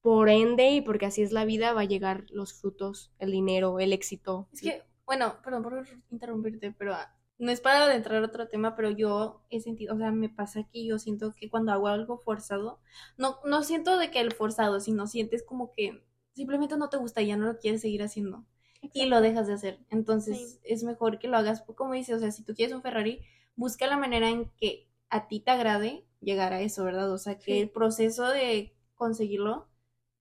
por 0.02 0.30
ende 0.30 0.72
y 0.72 0.82
porque 0.82 1.06
así 1.06 1.22
es 1.22 1.32
la 1.32 1.46
vida, 1.46 1.74
va 1.74 1.82
a 1.82 1.86
llegar 1.86 2.26
los 2.32 2.54
frutos, 2.60 3.14
el 3.20 3.32
dinero, 3.32 3.80
el 3.80 3.94
éxito. 3.94 4.50
Es 4.52 4.62
que, 4.62 4.82
bueno, 5.06 5.36
perdón 5.44 5.62
por 5.64 5.86
interrumpirte, 6.10 6.72
pero 6.72 6.96
ah, 6.96 7.16
no 7.42 7.52
es 7.52 7.60
para 7.60 7.86
adentrar 7.86 8.24
otro 8.24 8.48
tema, 8.48 8.76
pero 8.76 8.92
yo 8.92 9.42
he 9.50 9.60
sentido, 9.62 9.96
o 9.96 9.98
sea, 9.98 10.12
me 10.12 10.30
pasa 10.30 10.64
que 10.72 10.86
yo 10.86 11.00
siento 11.00 11.34
que 11.36 11.50
cuando 11.50 11.72
hago 11.72 11.88
algo 11.88 12.20
forzado, 12.20 12.80
no, 13.18 13.39
no 13.46 13.64
siento 13.64 13.98
de 13.98 14.12
que 14.12 14.20
el 14.20 14.32
forzado, 14.32 14.80
sino 14.80 15.08
sientes 15.08 15.44
como 15.44 15.74
que 15.74 16.06
simplemente 16.34 16.78
no 16.78 16.89
te 16.89 16.98
gusta 16.98 17.22
y 17.24 17.28
ya 17.28 17.38
no 17.38 17.48
lo 17.48 17.58
quieres 17.58 17.82
seguir 17.82 18.04
haciendo 18.04 18.46
y 18.94 19.08
lo 19.08 19.22
dejas 19.22 19.48
de 19.48 19.54
hacer. 19.54 19.80
Entonces 19.89 20.38
Sí. 20.38 20.60
es 20.64 20.84
mejor 20.84 21.18
que 21.18 21.28
lo 21.28 21.38
hagas, 21.38 21.64
como 21.64 21.94
dices, 21.94 22.16
o 22.16 22.20
sea, 22.20 22.32
si 22.32 22.44
tú 22.44 22.54
quieres 22.54 22.76
un 22.76 22.84
Ferrari, 22.84 23.22
busca 23.56 23.88
la 23.88 23.98
manera 23.98 24.30
en 24.30 24.52
que 24.58 24.88
a 25.10 25.28
ti 25.28 25.39
te 25.39 25.50
agrade 25.50 26.06
llegar 26.22 26.54
a 26.54 26.62
eso, 26.62 26.84
¿verdad? 26.84 27.12
O 27.12 27.18
sea, 27.18 27.39
que 27.39 27.54
Sí. 27.56 27.60
el 27.60 27.70
proceso 27.72 28.28
de 28.28 28.76
conseguirlo, 28.94 29.68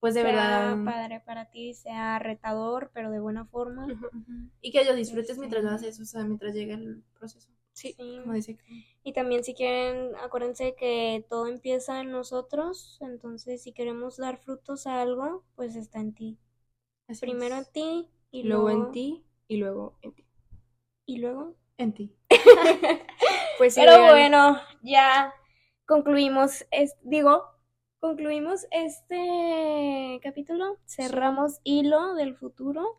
pues 0.01 0.13
de 0.15 0.23
sea 0.23 0.31
verdad... 0.31 0.83
padre 0.83 1.19
para 1.21 1.49
ti, 1.49 1.73
sea 1.73 2.19
retador, 2.19 2.91
pero 2.93 3.09
de 3.11 3.19
buena 3.21 3.45
forma. 3.45 3.87
Y 4.59 4.71
que 4.71 4.83
lo 4.83 4.93
disfrutes 4.95 5.29
Este- 5.29 5.39
mientras 5.39 5.63
lo 5.63 5.69
haces, 5.69 5.97
o 6.01 6.05
sea, 6.05 6.25
mientras 6.25 6.53
llega 6.53 6.75
el 6.75 7.01
proceso. 7.17 7.49
Sí. 7.71 7.93
Sí. 7.93 8.19
Como 8.21 8.33
dice 8.33 8.57
que- 8.57 8.85
Y 9.03 9.13
también 9.13 9.45
si 9.45 9.53
quieren, 9.53 10.13
acuérdense 10.17 10.75
que 10.75 11.25
todo 11.29 11.47
empieza 11.47 12.01
en 12.01 12.11
nosotros, 12.11 12.97
entonces 12.99 13.63
si 13.63 13.71
queremos 13.71 14.17
dar 14.17 14.37
frutos 14.37 14.85
a 14.87 15.01
algo, 15.01 15.45
pues 15.55 15.77
está 15.77 15.99
en 16.01 16.13
ti. 16.13 16.37
así 17.07 17.21
Primero 17.21 17.55
en 17.55 17.65
ti 17.71 18.09
y 18.31 18.43
luego 18.43 18.69
luego 18.69 18.85
en 18.87 18.91
ti 18.91 19.23
y 19.47 19.57
luego 19.57 19.97
en 20.01 20.13
ti. 20.13 20.25
Y 21.05 21.17
luego. 21.19 21.55
En 21.77 21.93
ti. 21.93 22.13
Pues 23.57 23.75
sí, 23.75 23.81
Pero 23.85 24.01
bueno, 24.07 24.59
ya 24.81 25.31
concluimos, 25.85 26.65
es, 26.71 26.95
digo, 27.03 27.43
concluimos 28.01 28.65
este 28.71 30.19
capítulo, 30.23 30.77
cerramos 30.85 31.61
hilo 31.63 32.15
del 32.15 32.35
futuro. 32.35 32.97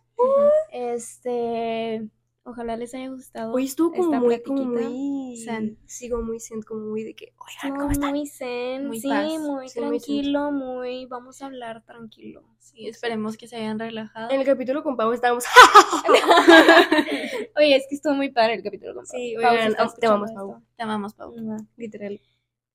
Este, 0.71 2.09
Ojalá 2.45 2.77
les 2.77 2.93
haya 2.95 3.09
gustado. 3.09 3.53
Hoy 3.53 3.67
estuvo 3.67 3.93
como 3.93 4.05
esta 4.05 4.21
muy, 4.21 4.43
como 4.43 4.65
muy... 4.65 5.37
Zen. 5.45 5.79
Sigo 5.87 6.23
muy 6.23 6.41
zen, 6.41 6.61
como 6.63 6.87
muy 6.87 7.05
de 7.05 7.15
que, 7.15 7.35
oigan, 7.37 7.79
¿cómo 7.79 7.93
están? 7.93 8.11
muy 8.11 8.27
zen, 8.27 8.89
Muy 8.89 9.01
sí, 9.01 9.09
paz. 9.09 9.39
muy 9.39 9.69
Sí, 9.69 9.79
tranquilo, 9.79 10.51
muy, 10.51 11.07
vamos 11.07 11.41
a 11.41 11.47
hablar 11.47 11.85
tranquilo. 11.85 12.43
Sí, 12.59 12.89
esperemos 12.89 13.37
que 13.37 13.47
se 13.47 13.57
hayan 13.57 13.79
relajado. 13.79 14.31
En 14.31 14.41
el 14.41 14.47
capítulo 14.47 14.83
con 14.83 14.97
Pau 14.97 15.13
estábamos... 15.13 15.45
Oye, 17.57 17.77
es 17.77 17.87
que 17.89 17.95
estuvo 17.95 18.15
muy 18.15 18.31
padre 18.31 18.55
el 18.55 18.63
capítulo. 18.65 18.95
con 18.95 19.07
Sí, 19.07 19.35
Pau. 19.37 19.43
Pau, 19.43 19.53
si 19.53 19.59
oigan, 19.59 19.71
estás 19.71 19.97
te 19.97 20.07
amamos, 20.07 20.33
Pau. 20.33 20.63
Te 20.77 20.83
amamos, 20.83 21.15
Pau. 21.15 21.35
Literal. 21.77 22.21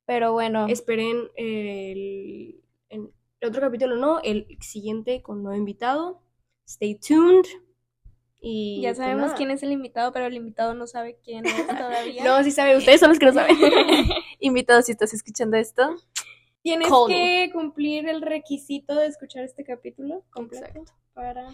Pero 0.07 0.31
bueno, 0.31 0.65
Esperen 0.67 1.29
el, 1.35 2.63
el 2.89 3.11
otro 3.45 3.61
capítulo, 3.61 3.97
no, 3.97 4.19
el 4.21 4.47
siguiente 4.61 5.21
con 5.21 5.43
nuevo 5.43 5.55
invitado. 5.57 6.23
Stay 6.65 6.95
tuned. 6.95 7.45
Y 8.39 8.81
ya 8.81 8.89
pues 8.89 8.97
sabemos 8.97 9.25
nada. 9.25 9.35
quién 9.35 9.51
es 9.51 9.61
el 9.63 9.71
invitado, 9.71 10.11
pero 10.13 10.25
el 10.25 10.33
invitado 10.35 10.73
no 10.73 10.87
sabe 10.87 11.19
quién 11.23 11.45
es 11.45 11.67
todavía. 11.67 12.23
No, 12.23 12.43
sí 12.43 12.51
sabe, 12.51 12.77
ustedes 12.77 12.99
son 12.99 13.09
los 13.09 13.19
que 13.19 13.25
no 13.25 13.33
saben. 13.33 13.55
Invitado, 14.39 14.81
si 14.81 14.91
estás 14.93 15.13
escuchando 15.13 15.57
esto, 15.57 15.95
Tienes 16.61 16.87
Call. 16.87 17.07
que 17.07 17.49
cumplir 17.53 18.07
el 18.07 18.21
requisito 18.21 18.95
de 18.95 19.07
escuchar 19.07 19.43
este 19.43 19.63
capítulo 19.63 20.23
completo 20.31 20.65
Exacto. 20.65 20.93
para 21.13 21.49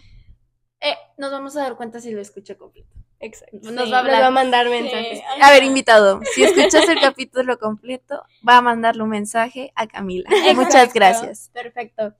eh, 0.82 0.96
nos 1.18 1.32
vamos 1.32 1.56
a 1.56 1.62
dar 1.62 1.78
cuenta 1.78 2.00
si 2.02 2.12
lo 2.12 2.22
escucho 2.22 2.58
completo. 2.58 2.94
Exacto. 3.24 3.58
Nos 3.72 3.86
Sí, 3.86 3.92
va 3.92 3.98
a 3.98 4.00
hablar. 4.02 4.22
Va 4.22 4.28
a 4.28 4.32
mandar 4.32 4.70
mensajes. 4.70 5.20
Sí. 5.20 5.42
A 5.42 5.50
ver, 5.50 5.64
invitado, 5.64 6.20
si 6.34 6.44
escuchas 6.44 6.88
el 6.90 7.00
capítulo 7.00 7.58
completo, 7.58 8.24
va 8.48 8.58
a 8.58 8.62
mandarle 8.62 9.04
un 9.04 9.10
mensaje 9.10 9.72
a 9.76 9.88
Camila. 9.88 10.30
Muchas 10.56 10.94
gracias. 10.94 11.50
Perfecto. 11.54 12.14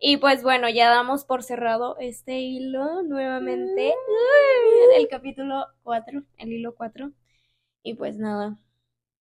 Y 0.00 0.18
pues 0.18 0.42
bueno, 0.42 0.68
ya 0.68 0.90
damos 0.90 1.24
por 1.24 1.42
cerrado 1.42 1.96
este 1.98 2.38
hilo 2.38 3.02
nuevamente. 3.02 3.92
El 4.96 5.08
capítulo 5.08 5.66
4, 5.82 6.22
el 6.38 6.52
hilo 6.52 6.74
4. 6.74 7.10
Y 7.82 7.94
pues 7.94 8.16
nada. 8.16 8.58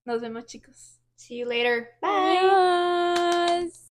Nos 0.06 0.22
vemos, 0.22 0.46
chicos. 0.46 1.00
See 1.16 1.40
you 1.40 1.48
later. 1.48 1.90
Adiós. 2.02 3.84